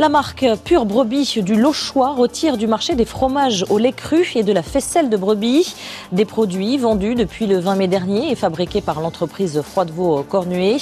La 0.00 0.08
marque 0.08 0.44
Pure 0.64 0.86
Brebis 0.86 1.40
du 1.40 1.54
Lochois 1.54 2.14
retire 2.14 2.56
du 2.56 2.66
marché 2.66 2.96
des 2.96 3.04
fromages 3.04 3.64
au 3.70 3.78
lait 3.78 3.92
cru 3.92 4.26
et 4.34 4.42
de 4.42 4.52
la 4.52 4.64
faisselle 4.64 5.08
de 5.08 5.16
brebis, 5.16 5.76
des 6.10 6.24
produits 6.24 6.78
vendus 6.78 7.14
depuis 7.14 7.46
le 7.46 7.60
20 7.60 7.76
mai 7.76 7.86
dernier 7.86 8.32
et 8.32 8.34
fabriqués 8.34 8.80
par 8.80 9.00
l'entreprise 9.00 9.62
Froidevaux 9.62 10.24
Cornuet, 10.24 10.78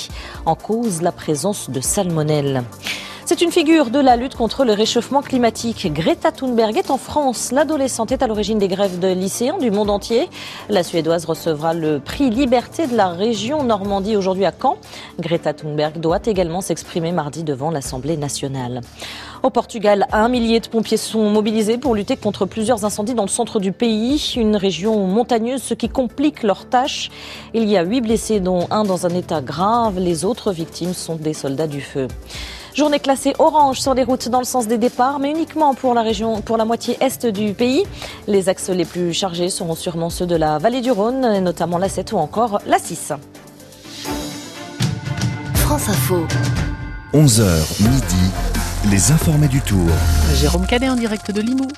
en 0.46 0.54
cause 0.54 1.02
la 1.02 1.12
présence 1.12 1.68
de 1.68 1.82
salmonelle. 1.82 2.64
C'est 3.24 3.40
une 3.40 3.52
figure 3.52 3.90
de 3.90 4.00
la 4.00 4.16
lutte 4.16 4.34
contre 4.34 4.64
le 4.64 4.72
réchauffement 4.72 5.22
climatique. 5.22 5.92
Greta 5.92 6.32
Thunberg 6.32 6.76
est 6.76 6.90
en 6.90 6.98
France. 6.98 7.52
L'adolescente 7.52 8.10
est 8.10 8.20
à 8.20 8.26
l'origine 8.26 8.58
des 8.58 8.66
grèves 8.66 8.98
de 8.98 9.06
lycéens 9.06 9.58
du 9.58 9.70
monde 9.70 9.90
entier. 9.90 10.28
La 10.68 10.82
Suédoise 10.82 11.24
recevra 11.24 11.72
le 11.72 12.00
prix 12.00 12.30
Liberté 12.30 12.88
de 12.88 12.96
la 12.96 13.10
région 13.10 13.62
Normandie 13.62 14.16
aujourd'hui 14.16 14.44
à 14.44 14.52
Caen. 14.52 14.76
Greta 15.20 15.54
Thunberg 15.54 16.00
doit 16.00 16.18
également 16.26 16.60
s'exprimer 16.60 17.12
mardi 17.12 17.44
devant 17.44 17.70
l'Assemblée 17.70 18.16
nationale. 18.16 18.80
Au 19.44 19.50
Portugal, 19.50 20.06
un 20.12 20.28
millier 20.28 20.58
de 20.58 20.66
pompiers 20.66 20.96
sont 20.96 21.30
mobilisés 21.30 21.78
pour 21.78 21.94
lutter 21.94 22.16
contre 22.16 22.44
plusieurs 22.44 22.84
incendies 22.84 23.14
dans 23.14 23.24
le 23.24 23.28
centre 23.28 23.60
du 23.60 23.70
pays, 23.70 24.34
une 24.36 24.56
région 24.56 25.06
montagneuse, 25.06 25.62
ce 25.62 25.74
qui 25.74 25.88
complique 25.88 26.42
leur 26.42 26.68
tâche. 26.68 27.10
Il 27.54 27.68
y 27.68 27.76
a 27.76 27.84
huit 27.84 28.00
blessés, 28.00 28.40
dont 28.40 28.66
un 28.70 28.82
dans 28.82 29.06
un 29.06 29.10
état 29.10 29.40
grave. 29.40 29.98
Les 29.98 30.24
autres 30.24 30.52
victimes 30.52 30.92
sont 30.92 31.16
des 31.16 31.34
soldats 31.34 31.68
du 31.68 31.80
feu. 31.80 32.08
Journée 32.74 33.00
classée 33.00 33.34
orange 33.38 33.80
sur 33.80 33.92
les 33.92 34.02
routes 34.02 34.30
dans 34.30 34.38
le 34.38 34.46
sens 34.46 34.66
des 34.66 34.78
départs, 34.78 35.18
mais 35.18 35.30
uniquement 35.30 35.74
pour 35.74 35.92
la 35.92 36.00
région, 36.00 36.40
pour 36.40 36.56
la 36.56 36.64
moitié 36.64 36.96
est 37.00 37.26
du 37.26 37.52
pays. 37.52 37.84
Les 38.26 38.48
axes 38.48 38.70
les 38.70 38.86
plus 38.86 39.12
chargés 39.12 39.50
seront 39.50 39.74
sûrement 39.74 40.08
ceux 40.08 40.24
de 40.24 40.36
la 40.36 40.56
vallée 40.56 40.80
du 40.80 40.90
Rhône, 40.90 41.40
notamment 41.40 41.76
la 41.76 41.90
7 41.90 42.12
ou 42.12 42.16
encore 42.16 42.60
la 42.66 42.78
6. 42.78 43.12
France 45.54 45.88
Info. 45.90 46.24
11h 47.12 47.82
midi, 47.82 48.30
les 48.90 49.12
informés 49.12 49.48
du 49.48 49.60
tour. 49.60 49.90
Jérôme 50.34 50.66
Cadet 50.66 50.88
en 50.88 50.96
direct 50.96 51.30
de 51.30 51.42
Limoux. 51.42 51.68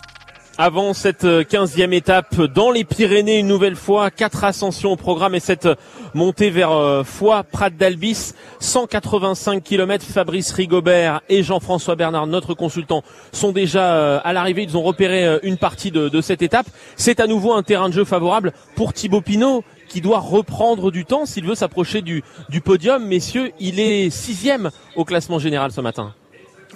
Avant 0.57 0.95
cette 0.95 1.25
euh, 1.25 1.43
quinzième 1.43 1.93
étape 1.93 2.41
dans 2.41 2.71
les 2.71 2.85
Pyrénées, 2.85 3.41
une 3.41 3.49
nouvelle 3.49 3.75
fois, 3.75 4.13
quatre 4.13 4.45
ascensions 4.45 4.93
au 4.93 4.97
programme 4.97 5.35
et 5.35 5.41
cette 5.41 5.69
montée 6.15 6.51
vers 6.51 6.71
euh, 6.71 7.03
Foix, 7.03 7.43
Prat 7.43 7.71
d'Albis, 7.71 8.35
185 8.61 9.65
km. 9.65 10.05
Fabrice 10.07 10.53
Rigobert 10.53 11.23
et 11.29 11.43
Jean-François 11.43 11.97
Bernard, 11.97 12.29
notre 12.29 12.55
consultant, 12.55 13.03
sont 13.33 13.51
déjà 13.51 13.95
euh, 13.95 14.21
à 14.23 14.33
l'arrivée. 14.33 14.63
Ils 14.63 14.77
ont 14.77 14.83
repéré 14.83 15.41
une 15.43 15.57
partie 15.57 15.91
de, 15.91 16.21
cette 16.21 16.43
étape. 16.43 16.67
C'est 16.95 17.19
à 17.19 17.27
nouveau 17.27 17.53
un 17.53 17.65
terrain 17.65 17.89
de 17.89 17.95
jeu 17.95 18.05
favorable 18.05 18.53
pour 18.77 18.93
Thibaut 18.93 19.23
Pinot 19.23 19.65
qui 19.89 20.01
doit 20.01 20.21
reprendre 20.21 20.93
du 20.93 21.05
temps 21.05 21.27
s'il 21.27 21.47
veut 21.47 21.57
s'approcher 21.57 22.01
du 22.01 22.23
podium. 22.65 23.05
Messieurs, 23.05 23.51
il 23.59 23.81
est 23.81 24.09
sixième 24.11 24.71
au 24.95 25.05
classement 25.05 25.41
général 25.41 25.73
ce 25.73 25.81
matin. 25.81 26.15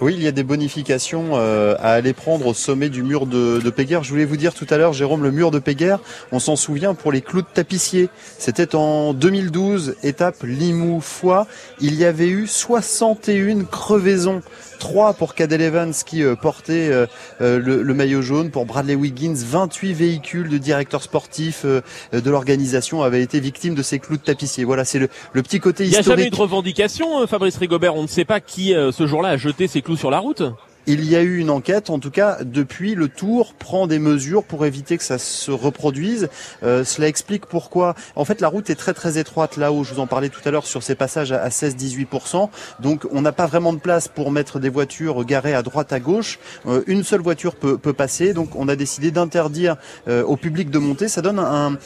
Oui, 0.01 0.13
il 0.15 0.23
y 0.23 0.27
a 0.27 0.31
des 0.31 0.43
bonifications 0.43 1.31
euh, 1.33 1.75
à 1.77 1.91
aller 1.91 2.13
prendre 2.13 2.47
au 2.47 2.53
sommet 2.53 2.87
du 2.87 3.03
mur 3.03 3.25
de, 3.25 3.59
de 3.59 3.69
Péguerre. 3.69 4.01
Je 4.01 4.11
voulais 4.11 4.23
vous 4.23 4.37
dire 4.37 4.53
tout 4.53 4.65
à 4.69 4.77
l'heure, 4.77 4.93
Jérôme, 4.93 5.23
le 5.23 5.31
mur 5.31 5.51
de 5.51 5.59
Péguerre, 5.59 5.99
on 6.31 6.39
s'en 6.39 6.55
souvient 6.55 6.93
pour 6.93 7.11
les 7.11 7.19
clous 7.19 7.41
de 7.41 7.47
tapissier. 7.53 8.09
C'était 8.37 8.75
en 8.75 9.13
2012, 9.13 9.97
étape 10.03 10.43
Limoux-Foix. 10.43 11.47
Il 11.81 11.95
y 11.95 12.05
avait 12.05 12.29
eu 12.29 12.47
61 12.47 13.65
crevaisons. 13.65 14.41
3 14.79 15.13
pour 15.13 15.35
Cadel 15.35 15.61
Evans 15.61 15.93
qui 16.05 16.23
euh, 16.23 16.35
portait 16.35 16.89
euh, 16.89 17.05
euh, 17.41 17.59
le, 17.59 17.83
le, 17.83 17.93
maillot 17.93 18.21
jaune, 18.21 18.49
pour 18.49 18.65
Bradley 18.65 18.95
Wiggins, 18.95 19.35
28 19.35 19.93
véhicules 19.93 20.49
de 20.49 20.57
directeurs 20.57 21.03
sportifs 21.03 21.65
de 21.65 22.29
l'organisation 22.29 23.03
avaient 23.03 23.21
été 23.21 23.39
victimes 23.39 23.75
de 23.75 23.83
ces 23.83 23.99
clous 23.99 24.17
de 24.17 24.21
tapissier. 24.21 24.63
Voilà, 24.63 24.85
c'est 24.85 24.99
le, 24.99 25.09
le, 25.33 25.43
petit 25.43 25.59
côté 25.59 25.83
historique. 25.83 26.05
Il 26.05 26.07
n'y 26.07 26.13
a 26.13 26.15
jamais 26.15 26.27
eu 26.27 26.31
de 26.31 26.35
revendication, 26.35 27.27
Fabrice 27.27 27.57
Rigobert. 27.57 27.95
On 27.95 28.03
ne 28.03 28.07
sait 28.07 28.25
pas 28.25 28.39
qui 28.39 28.73
ce 28.91 29.07
jour-là 29.07 29.29
a 29.29 29.37
jeté 29.37 29.67
ces 29.67 29.81
clous 29.81 29.97
sur 29.97 30.09
la 30.09 30.19
route. 30.19 30.43
Il 30.87 31.07
y 31.07 31.15
a 31.15 31.21
eu 31.21 31.37
une 31.37 31.49
enquête, 31.49 31.89
en 31.89 31.99
tout 31.99 32.09
cas 32.09 32.39
depuis 32.43 32.95
le 32.95 33.09
Tour 33.09 33.53
prend 33.53 33.85
des 33.85 33.99
mesures 33.99 34.43
pour 34.43 34.65
éviter 34.65 34.97
que 34.97 35.03
ça 35.03 35.17
se 35.17 35.51
reproduise. 35.51 36.29
Euh, 36.63 36.83
cela 36.83 37.07
explique 37.07 37.45
pourquoi. 37.45 37.95
En 38.15 38.25
fait, 38.25 38.41
la 38.41 38.47
route 38.47 38.69
est 38.69 38.75
très 38.75 38.93
très 38.93 39.17
étroite 39.17 39.57
là 39.57 39.71
où 39.71 39.83
je 39.83 39.93
vous 39.93 39.99
en 39.99 40.07
parlais 40.07 40.29
tout 40.29 40.41
à 40.45 40.51
l'heure 40.51 40.65
sur 40.65 40.81
ces 40.81 40.95
passages 40.95 41.31
à 41.31 41.49
16-18%. 41.49 42.49
Donc 42.79 43.05
on 43.11 43.21
n'a 43.21 43.31
pas 43.31 43.45
vraiment 43.45 43.73
de 43.73 43.79
place 43.79 44.07
pour 44.07 44.31
mettre 44.31 44.59
des 44.59 44.69
voitures 44.69 45.23
garées 45.25 45.53
à 45.53 45.61
droite 45.61 45.93
à 45.93 45.99
gauche. 45.99 46.39
Euh, 46.65 46.81
une 46.87 47.03
seule 47.03 47.21
voiture 47.21 47.55
peut, 47.55 47.77
passer. 47.93 48.33
Donc 48.33 48.55
on 48.55 48.67
a 48.67 48.75
décidé 48.75 49.11
d'interdire 49.11 49.75
euh, 50.07 50.23
au 50.23 50.37
public 50.37 50.69
de 50.69 50.79
monter. 50.79 51.07
Ça 51.07 51.21
donne 51.21 51.39
un, 51.39 51.77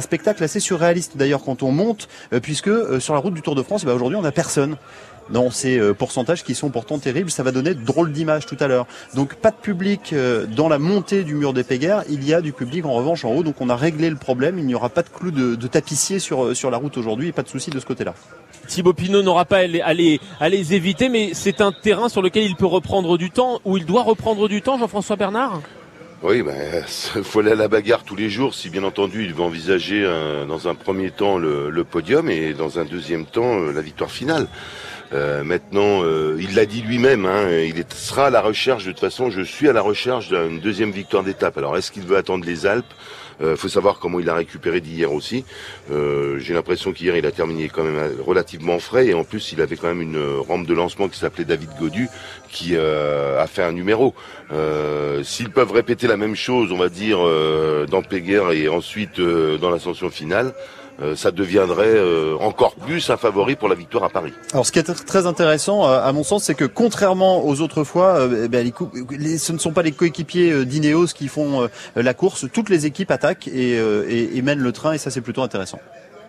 spectacle 0.00 0.42
assez 0.44 0.60
surréaliste 0.60 1.16
d'ailleurs 1.16 1.42
quand 1.44 1.62
on 1.62 1.70
monte, 1.70 2.08
puisque 2.42 2.70
sur 3.00 3.14
la 3.14 3.20
route 3.20 3.34
du 3.34 3.42
Tour 3.42 3.54
de 3.54 3.62
France, 3.62 3.84
bah, 3.84 3.94
aujourd'hui 3.94 4.16
on 4.16 4.22
n'a 4.22 4.32
personne 4.32 4.76
dans 5.30 5.50
ces 5.50 5.78
euh, 5.78 5.94
pourcentages 5.94 6.44
qui 6.44 6.54
sont 6.54 6.70
pourtant 6.70 6.98
terribles. 6.98 7.30
Ça 7.30 7.42
va 7.42 7.52
donner 7.52 7.74
de 7.74 7.84
drôles 7.84 8.12
d'images 8.12 8.46
tout 8.46 8.56
à 8.60 8.66
l'heure. 8.66 8.86
Donc 9.14 9.34
pas 9.34 9.50
de 9.50 9.56
public 9.56 10.12
euh, 10.12 10.46
dans 10.46 10.68
la 10.68 10.78
montée 10.78 11.24
du 11.24 11.34
mur 11.34 11.52
des 11.52 11.64
Péguerres. 11.64 12.04
Il 12.08 12.24
y 12.24 12.34
a 12.34 12.40
du 12.40 12.52
public 12.52 12.84
en 12.84 12.92
revanche 12.92 13.24
en 13.24 13.32
haut. 13.32 13.42
Donc 13.42 13.60
on 13.60 13.68
a 13.68 13.76
réglé 13.76 14.10
le 14.10 14.16
problème. 14.16 14.58
Il 14.58 14.66
n'y 14.66 14.74
aura 14.74 14.88
pas 14.88 15.02
de 15.02 15.08
clous 15.08 15.30
de, 15.30 15.54
de 15.54 15.66
tapissier 15.66 16.18
sur, 16.18 16.44
euh, 16.44 16.54
sur 16.54 16.70
la 16.70 16.78
route 16.78 16.96
aujourd'hui 16.96 17.28
et 17.28 17.32
pas 17.32 17.42
de 17.42 17.48
souci 17.48 17.70
de 17.70 17.80
ce 17.80 17.86
côté-là. 17.86 18.14
Thibaut 18.66 18.94
Pinot 18.94 19.22
n'aura 19.22 19.44
pas 19.44 19.58
à 19.58 19.66
les, 19.66 19.80
à, 19.80 19.92
les, 19.92 20.20
à 20.40 20.48
les 20.48 20.74
éviter, 20.74 21.08
mais 21.08 21.30
c'est 21.34 21.60
un 21.60 21.72
terrain 21.72 22.08
sur 22.08 22.22
lequel 22.22 22.44
il 22.44 22.56
peut 22.56 22.66
reprendre 22.66 23.18
du 23.18 23.30
temps, 23.30 23.60
où 23.64 23.76
il 23.76 23.84
doit 23.84 24.02
reprendre 24.02 24.48
du 24.48 24.62
temps, 24.62 24.78
Jean-François 24.78 25.16
Bernard? 25.16 25.60
Oui, 26.22 26.38
il 26.38 26.42
ben, 26.42 26.82
faut 27.22 27.40
aller 27.40 27.52
à 27.52 27.54
la 27.54 27.68
bagarre 27.68 28.02
tous 28.02 28.16
les 28.16 28.30
jours 28.30 28.54
si 28.54 28.70
bien 28.70 28.82
entendu 28.82 29.24
il 29.24 29.34
veut 29.34 29.42
envisager 29.42 30.06
un, 30.06 30.46
dans 30.46 30.68
un 30.68 30.74
premier 30.74 31.10
temps 31.10 31.36
le, 31.36 31.68
le, 31.68 31.84
podium 31.84 32.30
et 32.30 32.54
dans 32.54 32.78
un 32.78 32.86
deuxième 32.86 33.26
temps 33.26 33.58
la 33.58 33.82
victoire 33.82 34.10
finale. 34.10 34.48
Euh, 35.12 35.44
maintenant, 35.44 36.02
euh, 36.02 36.36
il 36.40 36.54
l'a 36.54 36.66
dit 36.66 36.82
lui-même, 36.82 37.26
hein, 37.26 37.50
il 37.50 37.78
est, 37.78 37.92
sera 37.92 38.26
à 38.26 38.30
la 38.30 38.40
recherche, 38.40 38.84
de 38.84 38.90
toute 38.90 39.00
façon, 39.00 39.30
je 39.30 39.42
suis 39.42 39.68
à 39.68 39.72
la 39.72 39.82
recherche 39.82 40.28
d'une 40.28 40.60
deuxième 40.60 40.90
victoire 40.90 41.22
d'étape. 41.22 41.58
Alors, 41.58 41.76
est-ce 41.76 41.92
qu'il 41.92 42.04
veut 42.04 42.16
attendre 42.16 42.44
les 42.44 42.66
Alpes? 42.66 42.92
Il 43.40 43.46
euh, 43.46 43.56
faut 43.56 43.68
savoir 43.68 43.98
comment 43.98 44.20
il 44.20 44.28
a 44.28 44.34
récupéré 44.34 44.80
d'hier 44.80 45.12
aussi. 45.12 45.44
Euh, 45.90 46.38
J'ai 46.38 46.54
l'impression 46.54 46.92
qu'hier 46.92 47.16
il 47.16 47.26
a 47.26 47.32
terminé 47.32 47.68
quand 47.68 47.82
même 47.82 48.12
relativement 48.24 48.78
frais 48.78 49.08
et 49.08 49.14
en 49.14 49.24
plus 49.24 49.52
il 49.52 49.60
avait 49.60 49.76
quand 49.76 49.88
même 49.88 50.02
une 50.02 50.38
rampe 50.38 50.66
de 50.66 50.74
lancement 50.74 51.08
qui 51.08 51.18
s'appelait 51.18 51.44
David 51.44 51.70
Godu 51.80 52.08
qui 52.48 52.76
a 52.76 53.46
fait 53.48 53.64
un 53.64 53.72
numéro. 53.72 54.14
S'ils 55.24 55.50
peuvent 55.50 55.72
répéter 55.72 56.06
la 56.06 56.16
même 56.16 56.36
chose, 56.36 56.70
on 56.70 56.76
va 56.76 56.88
dire 56.88 57.18
dans 57.88 58.02
Péguerre 58.02 58.52
et 58.52 58.68
ensuite 58.68 59.20
dans 59.20 59.70
l'ascension 59.70 60.10
finale, 60.10 60.54
euh, 61.02 61.16
ça 61.16 61.30
deviendrait 61.30 61.86
euh, 61.88 62.36
encore 62.38 62.74
plus 62.76 63.10
un 63.10 63.16
favori 63.16 63.56
pour 63.56 63.68
la 63.68 63.74
victoire 63.74 64.04
à 64.04 64.10
Paris. 64.10 64.32
Alors 64.52 64.64
ce 64.64 64.70
qui 64.70 64.78
est 64.78 65.04
très 65.04 65.26
intéressant 65.26 65.84
à 65.84 66.12
mon 66.12 66.22
sens, 66.22 66.44
c'est 66.44 66.54
que 66.54 66.64
contrairement 66.64 67.44
aux 67.44 67.60
autres 67.60 67.82
fois, 67.82 68.16
euh, 68.18 68.48
ben, 68.48 68.70
ce 69.38 69.52
ne 69.52 69.58
sont 69.58 69.72
pas 69.72 69.82
les 69.82 69.92
coéquipiers 69.92 70.64
d'Ineos 70.64 71.08
qui 71.08 71.28
font 71.28 71.68
la 71.96 72.14
course, 72.14 72.46
toutes 72.52 72.68
les 72.68 72.86
équipes 72.86 73.10
attaquent 73.10 73.48
et, 73.48 73.72
et, 73.72 74.36
et 74.36 74.42
mènent 74.42 74.60
le 74.60 74.72
train 74.72 74.92
et 74.92 74.98
ça 74.98 75.10
c'est 75.10 75.20
plutôt 75.20 75.42
intéressant. 75.42 75.80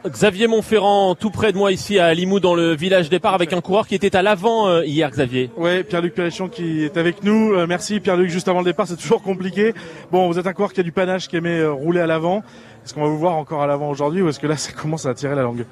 Xavier 0.07 0.47
Montferrand, 0.47 1.15
tout 1.15 1.31
près 1.31 1.51
de 1.51 1.57
moi 1.57 1.71
ici 1.71 1.97
à 1.97 2.13
Limoux 2.13 2.39
dans 2.39 2.53
le 2.53 2.75
village 2.75 3.09
départ 3.09 3.33
avec 3.33 3.53
un 3.53 3.61
coureur 3.61 3.87
qui 3.87 3.95
était 3.95 4.15
à 4.15 4.21
l'avant 4.21 4.81
hier, 4.81 5.09
Xavier. 5.09 5.49
Oui, 5.57 5.83
Pierre-Luc 5.83 6.13
Péréchon 6.13 6.47
qui 6.47 6.83
est 6.83 6.97
avec 6.97 7.23
nous. 7.23 7.55
merci 7.65 7.99
Pierre-Luc, 7.99 8.29
juste 8.29 8.47
avant 8.47 8.59
le 8.59 8.65
départ, 8.65 8.87
c'est 8.87 8.97
toujours 8.97 9.23
compliqué. 9.23 9.73
Bon, 10.11 10.27
vous 10.27 10.37
êtes 10.37 10.45
un 10.45 10.53
coureur 10.53 10.73
qui 10.73 10.79
a 10.79 10.83
du 10.83 10.91
panache, 10.91 11.27
qui 11.27 11.37
aimait 11.37 11.65
rouler 11.65 12.01
à 12.01 12.07
l'avant. 12.07 12.43
Est-ce 12.83 12.93
qu'on 12.93 13.01
va 13.01 13.07
vous 13.07 13.17
voir 13.17 13.35
encore 13.35 13.63
à 13.63 13.67
l'avant 13.67 13.89
aujourd'hui 13.89 14.21
ou 14.21 14.29
est-ce 14.29 14.39
que 14.39 14.47
là 14.47 14.57
ça 14.57 14.71
commence 14.71 15.07
à 15.07 15.13
tirer 15.15 15.33
la 15.33 15.41
langue? 15.41 15.65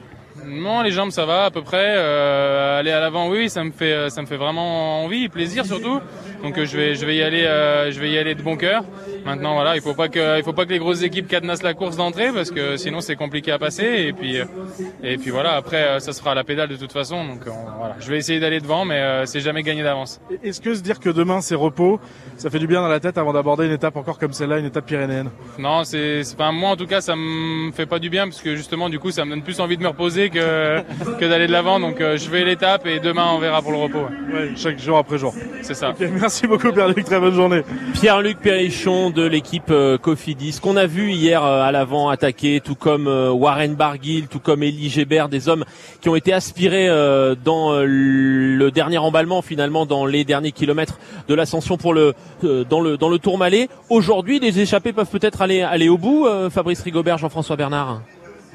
Non, 0.46 0.82
les 0.82 0.92
jambes 0.92 1.12
ça 1.12 1.26
va 1.26 1.46
à 1.46 1.52
peu 1.52 1.62
près. 1.62 1.96
Euh, 1.98 2.80
aller 2.80 2.92
à 2.92 3.00
l'avant, 3.00 3.30
oui, 3.30 3.50
ça 3.50 3.64
me 3.64 3.72
fait, 3.72 4.10
ça 4.10 4.22
me 4.22 4.28
fait 4.28 4.38
vraiment 4.38 5.04
envie, 5.04 5.30
plaisir 5.30 5.66
surtout. 5.66 6.00
Donc 6.44 6.58
euh, 6.58 6.66
je 6.66 6.78
vais, 6.78 6.96
je 6.96 7.06
vais 7.06 7.16
y 7.16 7.24
aller, 7.24 7.44
euh, 7.44 7.92
je 7.92 8.00
vais 8.00 8.12
y 8.12 8.18
aller 8.18 8.36
de 8.36 8.42
bon 8.42 8.58
cœur. 8.58 8.84
Maintenant, 9.26 9.54
voilà, 9.54 9.76
il 9.76 9.82
faut 9.82 9.94
pas 9.94 10.10
que, 10.10 10.38
il 10.38 10.44
faut 10.44 10.54
pas 10.54 10.66
que 10.66 10.72
les 10.72 10.80
grosses 10.80 11.04
équipes 11.04 11.28
cadenassent 11.28 11.64
la 11.64 11.74
course 11.74 11.96
d'entrée 11.96 12.32
parce 12.34 12.52
que 12.52 12.76
sinon 12.78 13.00
c'est 13.02 13.16
compliqué 13.16 13.52
à 13.52 13.60
passer. 13.60 13.86
Et 14.08 14.14
puis, 14.14 14.38
et 15.04 15.18
puis 15.18 15.32
voilà, 15.32 15.54
après 15.54 16.00
ça 16.00 16.12
sera 16.14 16.32
à 16.32 16.36
la 16.36 16.44
pédale 16.44 16.70
de 16.70 16.76
toute 16.76 16.92
façon. 16.92 17.26
Donc 17.26 17.42
voilà, 17.46 17.96
je 18.00 18.10
vais 18.10 18.18
essayer 18.18 18.40
d'aller 18.40 18.60
devant, 18.60 18.84
mais 18.86 19.26
c'est 19.26 19.40
jamais 19.40 19.64
gagné 19.64 19.84
d'avance. 19.84 20.20
Est-ce 20.44 20.60
que 20.60 20.74
se 20.74 20.82
dire 20.82 21.00
que 21.00 21.10
demain 21.10 21.42
c'est 21.42 21.56
repos, 21.56 22.00
ça 22.38 22.50
fait 22.50 22.60
du 22.60 22.68
bien 22.68 22.82
dans 22.82 22.88
la 22.90 23.00
tête 23.00 23.18
avant 23.18 23.34
d'aborder 23.34 23.66
une 23.66 23.72
étape 23.72 23.96
encore 23.96 24.20
comme 24.20 24.34
celle-là, 24.34 24.60
une 24.60 24.66
étape 24.66 24.86
pyrénéenne? 24.86 25.30
Non, 25.58 25.84
c'est, 25.86 26.22
enfin 26.34 26.52
moi 26.52 26.72
en 26.72 26.76
tout 26.76 26.88
cas 26.88 27.00
ça 27.00 27.16
me 27.16 27.72
fait 27.72 27.86
pas 27.86 28.00
du 28.00 28.10
bien 28.10 28.26
parce 28.26 28.42
que 28.42 28.56
justement 28.56 28.90
du 28.90 29.00
coup 29.00 29.12
ça 29.12 29.24
me 29.24 29.30
donne 29.30 29.44
plus 29.44 29.60
envie 29.60 29.78
de 29.78 29.84
me 29.84 29.88
reposer 29.88 30.30
que, 30.34 30.82
que 31.20 31.26
d'aller 31.26 31.48
de 31.48 31.52
l'avant. 31.52 31.80
Donc 31.80 32.02
euh, 32.02 32.18
je 32.18 32.30
vais 32.30 32.44
l'étape 32.44 32.86
et 32.88 33.00
demain 33.00 33.28
on 33.34 33.40
verra 33.40 33.62
pour 33.62 33.72
le 33.72 33.78
repos. 33.78 34.06
Ouais, 34.34 34.52
chaque 34.56 34.80
jour 34.80 34.98
après 34.98 35.18
jour. 35.18 35.34
C'est 35.62 35.74
ça. 35.74 35.92
Okay, 35.92 36.08
merci 36.08 36.48
beaucoup 36.48 36.72
Pierre-Luc, 36.72 37.06
très 37.06 37.20
bonne 37.20 37.34
journée. 37.36 37.62
Pierre-Luc 37.94 38.40
Perrichon 38.40 39.12
de 39.12 39.24
l'équipe 39.24 39.70
euh, 39.70 39.98
Cofidis, 39.98 40.60
qu'on 40.62 40.76
a 40.76 40.86
vu 40.86 41.12
hier 41.12 41.44
euh, 41.44 41.64
à 41.64 41.72
l'avant 41.72 42.10
attaquer, 42.10 42.62
tout 42.64 42.76
comme 42.76 43.08
euh, 43.08 43.32
Warren 43.32 43.76
Barguil, 43.76 44.28
tout 44.28 44.40
comme 44.40 44.64
Elie 44.64 44.90
Gébert, 44.90 45.30
des 45.30 45.48
hommes 45.48 45.64
qui 46.02 46.10
ont 46.10 46.16
été 46.16 46.34
aspirés 46.34 46.90
euh, 46.90 47.36
dans 47.36 47.72
le 47.74 48.72
dernier 48.72 48.98
emballement 48.98 49.42
finalement, 49.42 49.86
dans 49.86 50.06
les 50.06 50.24
derniers 50.24 50.52
kilomètres 50.52 51.00
de 51.28 51.34
l'ascension 51.36 51.78
pour 51.78 51.94
le 51.94 52.14
dans 52.42 52.82
le 52.82 52.98
dans 52.98 53.10
le 53.10 53.20
Tourmalet. 53.20 53.70
Aujourd'hui, 53.90 54.40
les 54.40 54.60
échappés 54.60 54.94
peuvent 54.94 55.10
peut-être 55.10 55.42
aller 55.42 55.62
aller 55.62 55.90
au 55.90 55.98
bout. 55.98 56.28
Fabrice 56.50 56.82
Rigobert, 56.82 57.18
Jean-François 57.18 57.56
Bernard. 57.56 58.02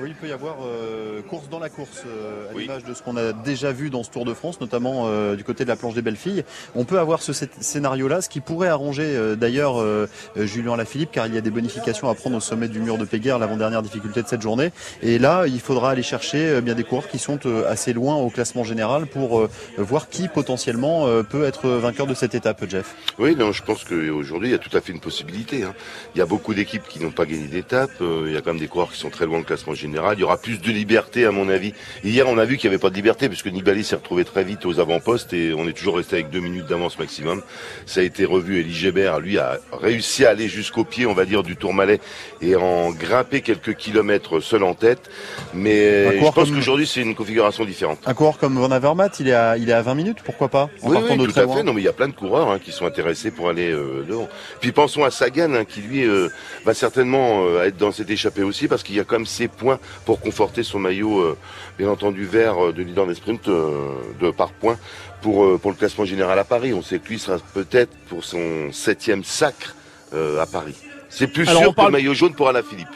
Oui, 0.01 0.11
il 0.11 0.15
peut 0.15 0.29
y 0.29 0.33
avoir 0.33 0.59
euh, 0.65 1.23
course 1.23 1.49
dans 1.49 1.59
la 1.59 1.69
course, 1.69 2.05
euh, 2.07 2.51
à 2.51 2.57
l'image 2.57 2.85
de 2.85 2.95
ce 2.95 3.03
qu'on 3.03 3.17
a 3.17 3.33
déjà 3.33 3.73
vu 3.73 3.91
dans 3.91 4.05
ce 4.05 4.11
Tour 4.11 4.25
de 4.25 4.33
France, 4.33 4.61
notamment 4.61 5.07
euh, 5.07 5.35
du 5.35 5.43
côté 5.43 5.65
de 5.65 5.69
la 5.69 5.75
planche 5.75 5.95
des 5.95 6.03
belles 6.03 6.15
filles. 6.17 6.45
On 6.77 6.85
peut 6.85 7.01
avoir 7.01 7.21
ce 7.21 7.33
scé- 7.33 7.49
scénario-là, 7.61 8.21
ce 8.21 8.29
qui 8.29 8.39
pourrait 8.39 8.69
arranger 8.69 9.03
euh, 9.17 9.35
d'ailleurs 9.35 9.81
euh, 9.81 10.07
Julien 10.37 10.77
Lafilippe, 10.77 11.11
car 11.11 11.27
il 11.27 11.35
y 11.35 11.39
a 11.39 11.41
des 11.41 11.51
bonifications 11.51 12.09
à 12.09 12.15
prendre 12.15 12.37
au 12.37 12.41
sommet 12.41 12.69
du 12.69 12.79
mur 12.79 12.97
de 12.97 13.05
Péguerre, 13.05 13.41
l'avant-dernière 13.41 13.83
difficulté 13.83 14.23
de 14.23 14.29
cette 14.29 14.41
journée. 14.41 14.71
Et 15.03 15.19
là, 15.19 15.47
il 15.49 15.59
faudra 15.59 15.91
aller 15.91 16.05
chercher 16.05 16.47
euh, 16.49 16.61
bien 16.61 16.77
des 16.77 16.85
coureurs 16.85 17.09
qui 17.09 17.19
sont 17.19 17.41
euh, 17.47 17.69
assez 17.69 17.93
loin 17.93 18.15
au 18.15 18.31
classement 18.31 18.63
général 18.63 19.07
pour 19.09 19.41
euh, 19.41 19.51
voir 19.79 20.09
qui 20.09 20.29
potentiellement 20.29 21.09
euh, 21.09 21.25
peut 21.25 21.43
être 21.43 21.69
vainqueur 21.69 22.07
de 22.07 22.15
cette 22.15 22.37
étape, 22.37 22.65
Jeff. 22.69 22.95
Oui, 23.19 23.35
non, 23.35 23.51
je 23.51 23.65
pense 23.65 23.83
qu'aujourd'hui, 23.83 24.51
il 24.51 24.53
y 24.53 24.55
a 24.55 24.59
tout 24.59 24.77
à 24.77 24.81
fait 24.81 24.93
une 24.93 25.01
possibilité. 25.01 25.65
hein. 25.65 25.75
Il 26.15 26.19
y 26.19 26.23
a 26.23 26.27
beaucoup 26.27 26.55
d'équipes 26.55 26.87
qui 26.89 27.01
n'ont 27.01 27.11
pas 27.11 27.27
gagné 27.27 27.49
d'étape. 27.49 27.91
euh, 28.01 28.27
il 28.29 28.33
y 28.33 28.37
a 28.37 28.43
quand 28.43 28.51
même 28.53 28.61
des 28.61 28.69
coureurs 28.69 28.93
qui 28.93 28.99
sont 29.01 29.11
très 29.11 29.27
loin 29.27 29.39
du 29.41 29.45
classement 29.45 29.75
général. 29.75 29.88
Il 29.95 30.21
y 30.21 30.25
aura 30.25 30.37
plus 30.37 30.61
de 30.61 30.71
liberté, 30.71 31.25
à 31.25 31.31
mon 31.31 31.49
avis. 31.49 31.73
Hier, 32.05 32.29
on 32.29 32.39
a 32.39 32.45
vu 32.45 32.57
qu'il 32.57 32.69
n'y 32.71 32.75
avait 32.75 32.81
pas 32.81 32.91
de 32.91 32.95
liberté, 32.95 33.29
puisque 33.29 33.47
Nibali 33.47 33.85
s'est 33.85 33.97
retrouvé 33.97 34.25
très 34.25 34.45
vite 34.45 34.67
aux 34.67 34.81
avant-postes 34.81 35.33
et 35.33 35.55
on 35.55 35.67
est 35.69 35.73
toujours 35.73 35.97
resté 35.97 36.17
avec 36.17 36.31
deux 36.31 36.41
minutes 36.41 36.67
d'avance 36.67 36.99
maximum. 36.99 37.43
Ça 37.87 38.01
a 38.01 38.03
été 38.03 38.25
revu. 38.25 38.61
Elie 38.61 38.75
Gébert, 38.75 39.21
lui, 39.21 39.39
a 39.39 39.59
réussi 39.73 40.25
à 40.25 40.31
aller 40.31 40.49
jusqu'au 40.49 40.85
pied, 40.85 41.07
on 41.07 41.15
va 41.15 41.25
dire, 41.25 41.43
du 41.43 41.57
Tourmalet 41.57 42.01
et 42.41 42.57
en 42.57 42.91
grimper 42.91 43.41
quelques 43.41 43.75
kilomètres 43.75 44.41
seul 44.41 44.63
en 44.63 44.75
tête. 44.75 45.11
Mais 45.55 46.13
je 46.17 46.19
pense 46.21 46.35
comme- 46.35 46.55
qu'aujourd'hui, 46.55 46.87
c'est 46.87 47.01
une 47.01 47.15
configuration 47.15 47.65
différente. 47.65 47.99
Un 48.07 48.15
coureur 48.15 48.39
comme 48.39 48.57
Van 48.59 48.71
Avermaet, 48.71 49.11
il 49.21 49.29
est 49.29 49.33
à, 49.35 49.57
il 49.57 49.69
est 49.71 49.73
à 49.73 49.83
20 49.83 49.95
minutes, 49.95 50.19
pourquoi 50.25 50.49
pas 50.49 50.69
En 50.83 50.91
Oui, 50.91 50.97
oui, 51.11 51.17
de 51.17 51.27
tout 51.27 51.39
à 51.39 51.43
loin. 51.45 51.57
fait. 51.57 51.63
Non, 51.63 51.73
mais 51.73 51.81
il 51.81 51.85
y 51.85 51.89
a 51.89 51.93
plein 51.93 52.09
de 52.09 52.13
coureurs 52.15 52.51
hein, 52.51 52.59
qui 52.63 52.73
sont 52.73 52.87
intéressés 52.87 53.31
pour 53.31 53.49
aller 53.49 53.71
euh, 53.71 54.05
devant. 54.09 54.29
Puis 54.61 54.73
pensons 54.73 55.05
à 55.05 55.11
Sagan, 55.11 55.55
hein, 55.55 55.65
qui 55.65 55.81
lui 55.81 56.05
euh, 56.05 56.29
va 56.65 56.75
certainement 56.75 57.45
euh, 57.45 57.65
être 57.65 57.77
dans 57.77 57.93
cette 57.93 58.11
échappée 58.11 58.43
aussi, 58.43 58.69
parce 58.69 58.83
qu'il 58.83 58.97
y 58.97 59.01
a 59.01 59.05
quand 59.05 59.17
même 59.17 59.27
ses 59.27 59.49
points 59.49 59.78
pour 60.05 60.21
conforter 60.21 60.63
son 60.63 60.79
maillot, 60.79 61.21
euh, 61.21 61.37
bien 61.79 61.89
entendu, 61.89 62.25
vert 62.25 62.67
euh, 62.67 62.73
de 62.73 62.83
leader 62.83 63.07
des 63.07 63.15
sprints 63.15 63.49
euh, 63.49 63.95
de 64.21 64.31
par 64.31 64.51
points 64.53 64.77
pour, 65.23 65.59
pour 65.61 65.71
le 65.71 65.77
classement 65.77 66.05
général 66.05 66.39
à 66.39 66.45
Paris. 66.45 66.73
On 66.75 66.83
sait 66.83 66.99
que 66.99 67.09
lui 67.09 67.19
sera 67.19 67.39
peut-être 67.55 67.91
pour 68.09 68.25
son 68.25 68.71
septième 68.73 69.25
sacre 69.25 69.75
à 70.13 70.47
Paris. 70.47 70.75
C'est 71.11 71.27
plus 71.27 71.47
Alors, 71.49 71.63
sûr 71.63 71.75
parle- 71.75 71.89
que 71.89 71.93
le 71.93 71.99
maillot 71.99 72.15
jaune 72.15 72.35
pour 72.35 72.49
Alain 72.49 72.63
Philippe. 72.63 72.89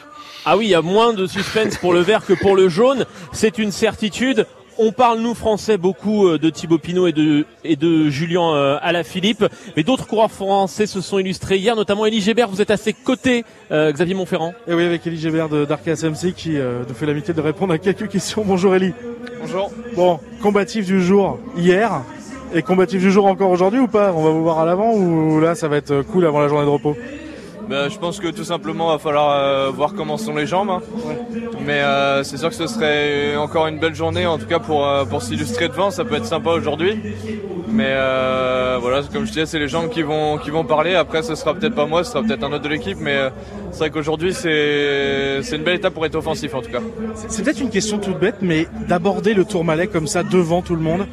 Ah 0.45 0.57
oui, 0.57 0.65
il 0.65 0.69
y 0.71 0.75
a 0.75 0.81
moins 0.81 1.13
de 1.13 1.25
suspense 1.27 1.77
pour 1.77 1.93
le 1.93 1.99
vert 2.01 2.25
que 2.25 2.33
pour 2.33 2.55
le 2.55 2.69
jaune. 2.69 3.05
C'est 3.31 3.57
une 3.59 3.71
certitude. 3.71 4.45
On 4.79 4.91
parle, 4.91 5.19
nous, 5.19 5.35
Français, 5.35 5.77
beaucoup 5.77 6.27
euh, 6.27 6.39
de 6.39 6.49
Thibaut 6.49 6.79
Pinot 6.79 7.05
et 7.05 7.11
de, 7.11 7.45
et 7.63 7.75
de 7.75 8.09
Julien 8.09 8.55
euh, 8.55 8.79
Alaphilippe. 8.81 9.45
Mais 9.77 9.83
d'autres 9.83 10.07
coureurs 10.07 10.31
français 10.31 10.87
se 10.87 10.99
sont 10.99 11.19
illustrés 11.19 11.57
hier, 11.57 11.75
notamment 11.75 12.07
Elie 12.07 12.21
Gébert. 12.21 12.49
Vous 12.49 12.61
êtes 12.61 12.71
à 12.71 12.77
ses 12.77 12.93
côtés, 12.93 13.45
euh, 13.71 13.91
Xavier 13.91 14.15
Montferrand. 14.15 14.53
Et 14.67 14.73
oui, 14.73 14.83
avec 14.83 15.05
Elie 15.05 15.17
Gébert 15.17 15.47
de 15.47 15.65
d'Arca 15.65 15.95
SMC 15.95 16.33
qui 16.35 16.57
euh, 16.57 16.83
nous 16.87 16.95
fait 16.95 17.05
l'amitié 17.05 17.35
de 17.35 17.41
répondre 17.41 17.73
à 17.73 17.77
quelques 17.77 18.07
questions. 18.09 18.43
Bonjour 18.45 18.73
Elie. 18.73 18.93
Bonjour. 19.41 19.71
Bon, 19.95 20.19
combatif 20.41 20.85
du 20.87 21.03
jour 21.03 21.39
hier 21.55 22.01
et 22.55 22.63
combatif 22.63 22.99
du 22.99 23.11
jour 23.11 23.27
encore 23.27 23.51
aujourd'hui 23.51 23.79
ou 23.79 23.87
pas? 23.87 24.11
On 24.15 24.23
va 24.23 24.31
vous 24.31 24.43
voir 24.43 24.59
à 24.59 24.65
l'avant 24.65 24.93
ou 24.93 25.39
là 25.39 25.53
ça 25.53 25.67
va 25.67 25.77
être 25.77 26.01
cool 26.01 26.25
avant 26.25 26.39
la 26.39 26.47
journée 26.47 26.65
de 26.65 26.69
repos? 26.71 26.95
Ben, 27.69 27.89
je 27.89 27.97
pense 27.97 28.19
que 28.19 28.27
tout 28.27 28.43
simplement, 28.43 28.89
va 28.89 28.97
falloir 28.99 29.31
euh, 29.31 29.69
voir 29.71 29.93
comment 29.95 30.17
sont 30.17 30.35
les 30.35 30.45
jambes. 30.45 30.69
hein. 30.69 30.81
Mais 31.65 31.79
euh, 31.79 32.23
c'est 32.23 32.37
sûr 32.37 32.49
que 32.49 32.55
ce 32.55 32.67
serait 32.67 33.35
encore 33.37 33.67
une 33.67 33.79
belle 33.79 33.95
journée, 33.95 34.25
en 34.25 34.37
tout 34.37 34.45
cas 34.47 34.59
pour, 34.59 34.85
euh, 34.85 35.05
pour 35.05 35.21
s'illustrer 35.21 35.69
devant. 35.69 35.89
Ça 35.89 36.03
peut 36.03 36.15
être 36.15 36.25
sympa 36.25 36.51
aujourd'hui. 36.51 36.99
Mais 37.69 37.95
voilà, 38.79 39.01
comme 39.11 39.25
je 39.25 39.31
disais, 39.31 39.45
c'est 39.45 39.59
les 39.59 39.67
jambes 39.67 39.89
qui 39.89 40.03
vont, 40.03 40.37
qui 40.37 40.51
vont 40.51 40.63
parler. 40.63 40.93
Après, 40.93 41.23
ce 41.23 41.35
sera 41.35 41.53
peut-être 41.53 41.73
pas 41.73 41.85
moi, 41.85 42.03
ce 42.03 42.11
sera 42.11 42.21
peut-être 42.21 42.43
un 42.43 42.51
autre 42.51 42.63
de 42.63 42.69
l'équipe. 42.69 42.97
Mais 42.99 43.17
c'est 43.71 43.79
vrai 43.79 43.89
qu'aujourd'hui, 43.89 44.33
c'est 44.33 45.39
c'est 45.41 45.55
une 45.55 45.63
belle 45.63 45.75
étape 45.77 45.93
pour 45.93 46.05
être 46.05 46.15
offensif, 46.15 46.53
en 46.53 46.61
tout 46.61 46.69
cas. 46.69 46.81
C'est 47.15 47.43
peut-être 47.43 47.61
une 47.61 47.69
question 47.71 47.97
toute 47.97 48.19
bête, 48.19 48.35
mais 48.41 48.67
d'aborder 48.87 49.33
le 49.33 49.45
Tourmalet 49.45 49.87
comme 49.87 50.05
ça 50.05 50.21
devant 50.21 50.61
tout 50.61 50.75
le 50.75 50.81
monde, 50.81 51.07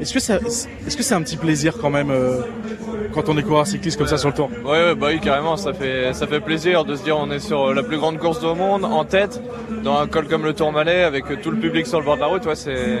est-ce 0.00 0.14
que 0.14 0.20
ça, 0.20 0.36
est-ce 0.36 0.96
que 0.96 1.02
c'est 1.02 1.14
un 1.14 1.22
petit 1.22 1.36
plaisir 1.36 1.74
quand 1.80 1.90
même 1.90 2.10
euh, 2.10 2.40
quand 3.12 3.28
on 3.28 3.36
est 3.38 3.42
coureur 3.42 3.66
cycliste 3.66 3.98
comme 3.98 4.06
ça 4.06 4.18
sur 4.18 4.28
le 4.28 4.34
tour? 4.34 4.50
Ouais, 4.64 4.94
bah 4.94 5.08
oui, 5.10 5.20
carrément, 5.20 5.56
ça 5.56 5.72
fait, 5.72 6.12
ça 6.12 6.26
fait 6.26 6.40
plaisir 6.40 6.84
de 6.84 6.96
se 6.96 7.02
dire 7.02 7.16
on 7.18 7.30
est 7.30 7.40
sur 7.40 7.74
la 7.74 7.82
plus 7.82 7.98
grande 7.98 8.18
course 8.18 8.42
au 8.42 8.54
monde, 8.54 8.84
en 8.84 9.04
tête, 9.04 9.40
dans 9.82 9.98
un 9.98 10.06
col 10.06 10.26
comme 10.28 10.44
le 10.44 10.52
Tourmalet, 10.52 11.02
avec 11.02 11.40
tout 11.42 11.50
le 11.50 11.58
public 11.58 11.86
sur 11.86 11.98
le 11.98 12.04
bord 12.04 12.16
de 12.16 12.20
la 12.20 12.26
route, 12.26 12.46
ouais, 12.46 12.54
c'est, 12.54 12.98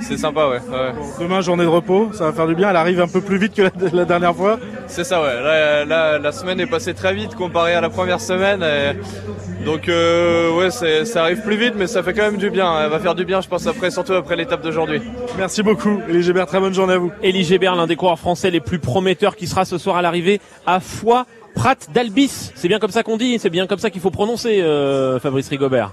c'est 0.00 0.16
sympa, 0.18 0.46
ouais. 0.48 0.58
ouais. 0.70 0.92
Demain, 1.20 1.40
journée 1.40 1.64
de 1.64 1.68
repos, 1.68 2.10
ça 2.12 2.24
va 2.26 2.32
faire 2.32 2.46
du 2.46 2.54
bien. 2.54 2.70
Elle 2.70 2.76
arrive 2.76 3.00
un 3.00 3.08
peu 3.08 3.20
plus 3.20 3.38
vite 3.38 3.54
que 3.54 3.62
la, 3.62 3.70
la 3.92 4.04
dernière 4.04 4.34
fois. 4.34 4.58
C'est 4.86 5.04
ça, 5.04 5.22
ouais. 5.22 5.40
Là, 5.40 5.84
là, 5.84 6.18
la 6.18 6.32
semaine 6.32 6.60
est 6.60 6.66
passée 6.66 6.94
très 6.94 7.14
vite 7.14 7.34
comparé 7.34 7.74
à 7.74 7.80
la 7.80 7.88
première 7.90 8.20
semaine. 8.20 8.62
et 8.62 9.64
Donc, 9.64 9.88
euh, 9.88 10.52
ouais, 10.56 10.70
c'est- 10.70 11.04
ça 11.04 11.22
arrive 11.22 11.40
plus 11.42 11.56
vite, 11.56 11.74
mais 11.76 11.86
ça 11.86 12.02
fait 12.02 12.12
quand 12.12 12.22
même 12.22 12.36
du 12.36 12.50
bien. 12.50 12.82
Elle 12.84 12.90
va 12.90 12.98
faire 12.98 13.14
du 13.14 13.24
bien, 13.24 13.40
je 13.40 13.48
pense, 13.48 13.66
après, 13.66 13.90
surtout 13.90 14.12
après 14.14 14.36
l'étape 14.36 14.62
d'aujourd'hui. 14.62 15.00
Merci 15.38 15.62
beaucoup, 15.62 16.00
Elie 16.08 16.22
Gébert. 16.22 16.46
Très 16.46 16.60
bonne 16.60 16.74
journée 16.74 16.94
à 16.94 16.98
vous. 16.98 17.12
Elie 17.22 17.44
Gébert, 17.44 17.74
l'un 17.74 17.86
des 17.86 17.96
coureurs 17.96 18.18
français 18.18 18.50
les 18.50 18.60
plus 18.60 18.78
prometteurs 18.78 19.36
qui 19.36 19.46
sera 19.46 19.64
ce 19.64 19.78
soir 19.78 19.96
à 19.96 20.02
l'arrivée 20.02 20.40
à 20.66 20.80
Foix. 20.80 21.26
Prat 21.54 21.76
d'Albis, 21.94 22.50
c'est 22.56 22.66
bien 22.66 22.80
comme 22.80 22.90
ça 22.90 23.04
qu'on 23.04 23.16
dit, 23.16 23.38
c'est 23.38 23.48
bien 23.48 23.68
comme 23.68 23.78
ça 23.78 23.88
qu'il 23.88 24.00
faut 24.00 24.10
prononcer, 24.10 24.60
euh, 24.60 25.20
Fabrice 25.20 25.48
Rigobert. 25.48 25.92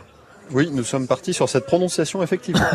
Oui, 0.53 0.69
nous 0.71 0.83
sommes 0.83 1.07
partis 1.07 1.33
sur 1.33 1.47
cette 1.47 1.65
prononciation, 1.65 2.21
effectivement. 2.21 2.65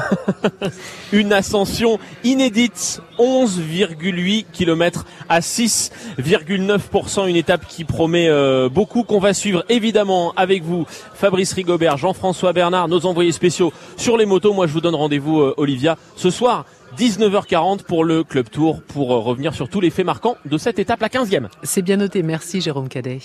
Une 1.13 1.33
ascension 1.33 1.99
inédite, 2.25 3.03
11,8 3.19 4.47
km 4.53 5.05
à 5.29 5.41
6,9%, 5.41 7.29
une 7.29 7.37
étape 7.37 7.67
qui 7.67 7.85
promet 7.85 8.29
euh, 8.29 8.69
beaucoup, 8.69 9.03
qu'on 9.03 9.19
va 9.19 9.35
suivre 9.35 9.65
évidemment 9.69 10.33
avec 10.37 10.63
vous, 10.63 10.87
Fabrice 11.15 11.53
Rigobert, 11.53 11.99
Jean-François 11.99 12.53
Bernard, 12.53 12.89
nos 12.89 13.05
envoyés 13.05 13.33
spéciaux 13.33 13.73
sur 13.97 14.17
les 14.17 14.27
motos. 14.27 14.55
Moi, 14.55 14.67
je 14.67 14.73
vous 14.73 14.81
donne 14.81 14.95
rendez-vous, 14.95 15.41
euh, 15.41 15.55
Olivia, 15.57 15.99
ce 16.17 16.31
soir. 16.31 16.65
19h40 16.97 17.83
pour 17.83 18.05
le 18.05 18.25
Club 18.25 18.49
Tour 18.49 18.81
pour 18.83 19.13
euh, 19.13 19.19
revenir 19.19 19.55
sur 19.55 19.69
tous 19.69 19.81
les 19.81 19.91
faits 19.91 20.07
marquants 20.07 20.37
de 20.47 20.57
cette 20.57 20.79
étape, 20.79 21.01
la 21.01 21.09
15e. 21.09 21.49
C'est 21.63 21.83
bien 21.83 21.97
noté. 21.97 22.23
Merci, 22.23 22.61
Jérôme 22.63 22.89
Cadet. 22.89 23.21